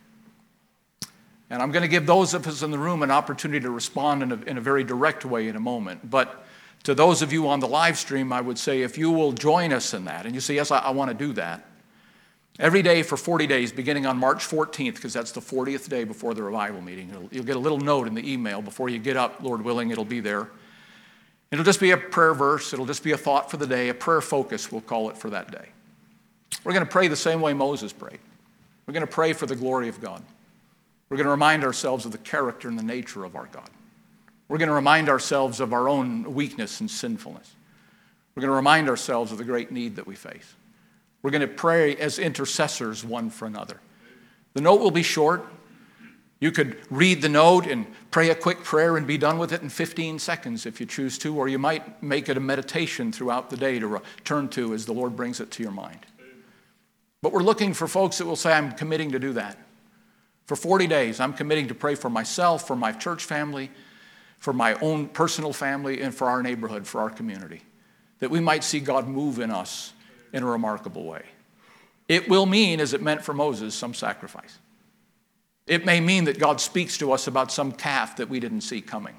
And 1.49 1.63
I'm 1.63 1.73
going 1.73 1.81
to 1.81 1.89
give 1.89 2.05
those 2.05 2.35
of 2.35 2.47
us 2.47 2.63
in 2.63 2.71
the 2.71 2.79
room 2.79 3.03
an 3.03 3.11
opportunity 3.11 3.61
to 3.61 3.71
respond 3.71 4.23
in 4.23 4.33
a, 4.33 4.37
in 4.43 4.59
a 4.59 4.61
very 4.61 4.85
direct 4.85 5.25
way 5.25 5.49
in 5.49 5.57
a 5.57 5.61
moment. 5.61 6.11
But 6.11 6.45
to 6.85 6.95
those 6.95 7.23
of 7.23 7.33
you 7.33 7.49
on 7.49 7.61
the 7.61 7.69
live 7.69 7.99
stream, 7.99 8.33
I 8.33 8.41
would 8.41 8.59
say 8.59 8.83
if 8.83 8.97
you 8.97 9.11
will 9.11 9.33
join 9.33 9.73
us 9.73 9.95
in 9.95 10.05
that, 10.07 10.27
and 10.27 10.35
you 10.35 10.41
say, 10.41 10.55
Yes, 10.55 10.71
I, 10.71 10.79
I 10.79 10.91
want 10.91 11.11
to 11.11 11.15
do 11.15 11.33
that. 11.35 11.65
Every 12.59 12.83
day 12.83 13.05
for 13.05 13.17
40 13.17 13.47
days, 13.47 13.71
beginning 13.71 14.05
on 14.05 14.19
March 14.19 14.39
14th, 14.39 14.97
because 14.97 15.13
that's 15.13 15.31
the 15.31 15.41
40th 15.41 15.89
day 15.89 16.03
before 16.03 16.35
the 16.35 16.43
revival 16.43 16.81
meeting. 16.81 17.09
You'll, 17.13 17.29
you'll 17.31 17.45
get 17.45 17.55
a 17.55 17.61
little 17.61 17.79
note 17.79 18.09
in 18.09 18.15
the 18.15 18.33
email 18.33 18.63
before 18.63 18.89
you 18.89 18.99
get 18.99 19.17
up, 19.17 19.43
Lord 19.43 19.63
willing, 19.63 19.91
it'll 19.91 20.05
be 20.05 20.19
there. 20.19 20.49
It'll 21.53 21.65
just 21.65 21.81
be 21.81 21.93
a 21.93 21.97
prayer 21.97 22.35
verse, 22.35 22.73
it'll 22.73 22.87
just 22.87 23.05
be 23.05 23.13
a 23.13 23.17
thought 23.17 23.51
for 23.51 23.59
the 23.59 23.67
day, 23.67 23.91
a 23.91 23.95
prayer 23.95 24.21
focus, 24.21 24.73
we'll 24.73 24.81
call 24.81 25.09
it 25.09 25.17
for 25.17 25.31
that 25.31 25.53
day. 25.53 25.69
We're 26.65 26.73
going 26.73 26.85
to 26.85 26.91
pray 26.91 27.09
the 27.09 27.17
same 27.17 27.41
way 27.41 27.55
Moses 27.55 27.93
prayed. 27.93 28.19
We're 28.87 28.95
going 28.95 29.07
to 29.07 29.13
pray 29.13 29.33
for 29.35 29.47
the 29.47 29.57
glory 29.57 29.89
of 29.89 30.01
God. 30.01 30.23
We're 31.09 31.17
going 31.17 31.27
to 31.27 31.31
remind 31.31 31.65
ourselves 31.65 32.05
of 32.07 32.13
the 32.13 32.19
character 32.19 32.69
and 32.69 32.79
the 32.79 32.83
nature 32.83 33.25
of 33.25 33.37
our 33.37 33.47
God. 33.47 33.71
We're 34.49 34.59
going 34.59 34.69
to 34.69 34.75
remind 34.75 35.09
ourselves 35.09 35.61
of 35.61 35.73
our 35.73 35.89
own 35.89 36.35
weakness 36.35 36.81
and 36.81 36.91
sinfulness. 36.91 37.55
We're 38.35 38.43
going 38.43 38.51
to 38.51 38.57
remind 38.57 38.89
ourselves 38.89 39.31
of 39.31 39.39
the 39.39 39.45
great 39.45 39.71
need 39.71 39.97
that 39.97 40.07
we 40.07 40.15
face. 40.15 40.55
We're 41.23 41.31
going 41.31 41.43
to 41.43 41.49
pray 41.49 41.97
as 41.97 42.19
intercessors 42.19 43.05
one 43.05 43.31
for 43.31 43.47
another. 43.47 43.81
The 44.55 44.61
note 44.61 44.81
will 44.81 44.91
be 44.91 45.03
short. 45.03 45.45
You 46.41 46.53
could 46.53 46.79
read 46.89 47.21
the 47.21 47.29
note 47.29 47.67
and 47.67 47.87
pray 48.13 48.31
a 48.31 48.35
quick 48.35 48.63
prayer 48.63 48.97
and 48.97 49.07
be 49.07 49.19
done 49.19 49.39
with 49.39 49.53
it 49.53 49.61
in 49.63 49.69
15 49.69 50.21
seconds 50.21 50.67
if 50.67 50.81
you 50.81 50.87
choose 50.87 51.19
to, 51.19 51.37
or 51.37 51.49
you 51.49 51.59
might 51.59 52.01
make 52.03 52.29
it 52.29 52.37
a 52.37 52.41
meditation 52.41 53.11
throughout 53.11 53.51
the 53.51 53.57
day 53.57 53.81
to 53.81 53.89
return 53.89 54.49
to 54.51 54.73
as 54.73 54.87
the 54.87 54.93
Lord 54.93 55.17
brings 55.17 55.41
it 55.41 55.51
to 55.51 55.63
your 55.63 55.73
mind. 55.73 56.07
But 57.23 57.33
we're 57.33 57.43
looking 57.43 57.75
for 57.75 57.89
folks 57.89 58.19
that 58.19 58.27
will 58.27 58.37
say, 58.37 58.53
I'm 58.53 58.71
committing 58.71 59.11
to 59.13 59.19
do 59.19 59.33
that. 59.33 59.59
For 60.47 60.55
40 60.55 60.87
days, 60.87 61.19
I'm 61.19 61.33
committing 61.33 61.69
to 61.69 61.75
pray 61.75 61.97
for 61.97 62.09
myself, 62.09 62.67
for 62.67 62.77
my 62.77 62.93
church 62.93 63.25
family, 63.25 63.71
for 64.39 64.53
my 64.53 64.75
own 64.75 65.09
personal 65.09 65.53
family, 65.53 66.01
and 66.01 66.15
for 66.15 66.29
our 66.29 66.43
neighborhood, 66.43 66.87
for 66.87 67.01
our 67.01 67.11
community, 67.11 67.63
that 68.21 68.31
we 68.31 68.41
might 68.41 68.65
see 68.65 68.81
God 68.81 69.09
move 69.09 69.41
in 69.41 69.51
us 69.51 69.93
in 70.33 70.43
a 70.43 70.47
remarkable 70.47 71.05
way. 71.05 71.25
It 72.09 72.29
will 72.29 72.47
mean, 72.47 72.81
as 72.81 72.95
it 72.95 73.03
meant 73.03 73.23
for 73.23 73.35
Moses, 73.35 73.75
some 73.75 73.95
sacrifice. 73.95 74.59
It 75.67 75.85
may 75.85 76.01
mean 76.01 76.25
that 76.25 76.39
God 76.39 76.61
speaks 76.61 76.97
to 76.99 77.13
us 77.13 77.27
about 77.27 77.53
some 77.53 77.73
calf 77.73 78.17
that 78.17 78.31
we 78.31 78.41
didn't 78.41 78.63
see 78.63 78.81
coming. 78.81 79.17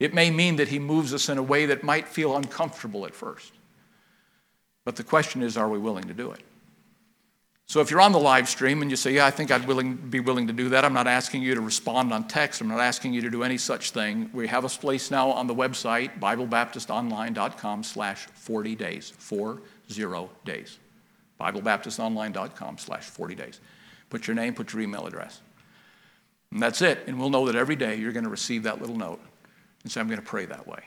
It 0.00 0.14
may 0.14 0.30
mean 0.30 0.56
that 0.56 0.68
He 0.68 0.78
moves 0.78 1.12
us 1.12 1.28
in 1.28 1.36
a 1.36 1.42
way 1.42 1.66
that 1.66 1.82
might 1.82 2.08
feel 2.08 2.36
uncomfortable 2.36 3.04
at 3.04 3.14
first. 3.14 3.52
But 4.84 4.96
the 4.96 5.04
question 5.04 5.42
is, 5.42 5.56
are 5.56 5.68
we 5.68 5.78
willing 5.78 6.08
to 6.08 6.14
do 6.14 6.32
it? 6.32 6.40
So 7.72 7.80
if 7.80 7.90
you're 7.90 8.02
on 8.02 8.12
the 8.12 8.18
live 8.18 8.50
stream 8.50 8.82
and 8.82 8.90
you 8.90 8.98
say, 8.98 9.14
Yeah, 9.14 9.24
I 9.24 9.30
think 9.30 9.50
I'd 9.50 9.66
willing, 9.66 9.96
be 9.96 10.20
willing 10.20 10.46
to 10.46 10.52
do 10.52 10.68
that, 10.68 10.84
I'm 10.84 10.92
not 10.92 11.06
asking 11.06 11.40
you 11.40 11.54
to 11.54 11.62
respond 11.62 12.12
on 12.12 12.28
text. 12.28 12.60
I'm 12.60 12.68
not 12.68 12.80
asking 12.80 13.14
you 13.14 13.22
to 13.22 13.30
do 13.30 13.44
any 13.44 13.56
such 13.56 13.92
thing. 13.92 14.28
We 14.34 14.46
have 14.48 14.66
a 14.66 14.68
place 14.68 15.10
now 15.10 15.30
on 15.30 15.46
the 15.46 15.54
website, 15.54 16.20
BibleBaptistOnline.com 16.20 17.82
slash 17.82 18.26
40 18.26 18.74
days, 18.74 19.14
40 19.16 19.62
days. 20.44 20.78
BibleBaptistOnline.com 21.40 22.76
slash 22.76 23.04
40 23.04 23.34
days. 23.36 23.58
Put 24.10 24.26
your 24.26 24.36
name, 24.36 24.52
put 24.52 24.74
your 24.74 24.82
email 24.82 25.06
address. 25.06 25.40
And 26.50 26.62
that's 26.62 26.82
it. 26.82 26.98
And 27.06 27.18
we'll 27.18 27.30
know 27.30 27.46
that 27.46 27.56
every 27.56 27.76
day 27.76 27.94
you're 27.94 28.12
going 28.12 28.24
to 28.24 28.30
receive 28.30 28.64
that 28.64 28.82
little 28.82 28.96
note 28.96 29.22
and 29.82 29.90
say, 29.90 29.98
I'm 29.98 30.08
going 30.08 30.20
to 30.20 30.26
pray 30.26 30.44
that 30.44 30.66
way. 30.66 30.80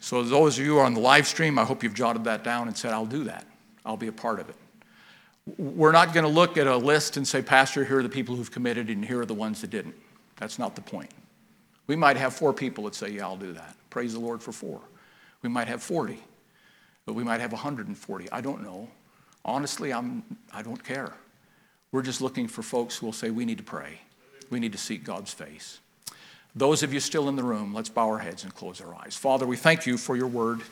So, 0.00 0.22
those 0.22 0.58
of 0.58 0.66
you 0.66 0.74
who 0.74 0.78
are 0.80 0.84
on 0.84 0.92
the 0.92 1.00
live 1.00 1.26
stream, 1.26 1.58
I 1.58 1.64
hope 1.64 1.82
you've 1.82 1.94
jotted 1.94 2.24
that 2.24 2.44
down 2.44 2.68
and 2.68 2.76
said, 2.76 2.92
I'll 2.92 3.06
do 3.06 3.24
that. 3.24 3.46
I'll 3.86 3.96
be 3.96 4.08
a 4.08 4.12
part 4.12 4.40
of 4.40 4.50
it. 4.50 4.56
We're 5.58 5.92
not 5.92 6.12
going 6.12 6.24
to 6.24 6.30
look 6.30 6.56
at 6.56 6.66
a 6.66 6.76
list 6.76 7.16
and 7.16 7.26
say, 7.26 7.40
Pastor, 7.40 7.84
here 7.84 7.98
are 7.98 8.02
the 8.02 8.08
people 8.08 8.34
who've 8.34 8.50
committed 8.50 8.90
and 8.90 9.04
here 9.04 9.20
are 9.20 9.26
the 9.26 9.34
ones 9.34 9.60
that 9.60 9.70
didn't. 9.70 9.94
That's 10.36 10.58
not 10.58 10.74
the 10.74 10.82
point. 10.82 11.10
We 11.86 11.94
might 11.96 12.16
have 12.16 12.34
four 12.34 12.52
people 12.52 12.84
that 12.84 12.94
say, 12.94 13.10
Yeah, 13.10 13.26
I'll 13.26 13.36
do 13.36 13.52
that. 13.52 13.76
Praise 13.90 14.12
the 14.12 14.20
Lord 14.20 14.42
for 14.42 14.52
four. 14.52 14.80
We 15.42 15.48
might 15.48 15.68
have 15.68 15.82
40, 15.82 16.18
but 17.04 17.12
we 17.12 17.22
might 17.22 17.40
have 17.40 17.52
140. 17.52 18.32
I 18.32 18.40
don't 18.40 18.62
know. 18.62 18.88
Honestly, 19.44 19.92
I'm, 19.92 20.24
I 20.52 20.62
don't 20.62 20.82
care. 20.82 21.12
We're 21.92 22.02
just 22.02 22.20
looking 22.20 22.48
for 22.48 22.62
folks 22.62 22.96
who 22.96 23.06
will 23.06 23.12
say, 23.12 23.30
We 23.30 23.44
need 23.44 23.58
to 23.58 23.64
pray. 23.64 24.00
We 24.50 24.60
need 24.60 24.72
to 24.72 24.78
seek 24.78 25.04
God's 25.04 25.32
face. 25.32 25.78
Those 26.54 26.82
of 26.82 26.92
you 26.92 27.00
still 27.00 27.28
in 27.28 27.36
the 27.36 27.42
room, 27.42 27.74
let's 27.74 27.90
bow 27.90 28.08
our 28.08 28.18
heads 28.18 28.42
and 28.42 28.54
close 28.54 28.80
our 28.80 28.94
eyes. 28.94 29.16
Father, 29.16 29.46
we 29.46 29.56
thank 29.56 29.86
you 29.86 29.98
for 29.98 30.16
your 30.16 30.26
word. 30.26 30.62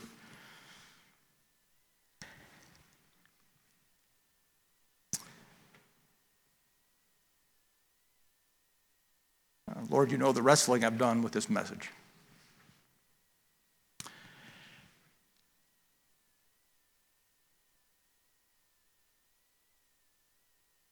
Uh, 9.75 9.81
Lord, 9.89 10.11
you 10.11 10.17
know 10.17 10.31
the 10.31 10.41
wrestling 10.41 10.83
I've 10.83 10.97
done 10.97 11.21
with 11.21 11.33
this 11.33 11.49
message. 11.49 11.89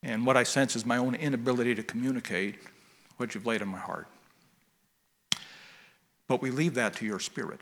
And 0.02 0.26
what 0.26 0.36
I 0.36 0.42
sense 0.42 0.76
is 0.76 0.84
my 0.84 0.98
own 0.98 1.14
inability 1.14 1.74
to 1.76 1.82
communicate 1.82 2.56
what 3.16 3.34
you've 3.34 3.46
laid 3.46 3.62
on 3.62 3.68
my 3.68 3.78
heart. 3.78 4.06
But 6.28 6.42
we 6.42 6.50
leave 6.50 6.74
that 6.74 6.94
to 6.96 7.06
your 7.06 7.20
spirit. 7.20 7.60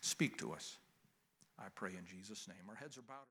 Speak 0.00 0.38
to 0.38 0.52
us. 0.52 0.78
I 1.58 1.64
pray 1.74 1.90
in 1.90 2.06
Jesus' 2.06 2.48
name. 2.48 2.56
Our 2.68 2.74
heads 2.74 2.96
are 2.96 3.02
bowed. 3.02 3.26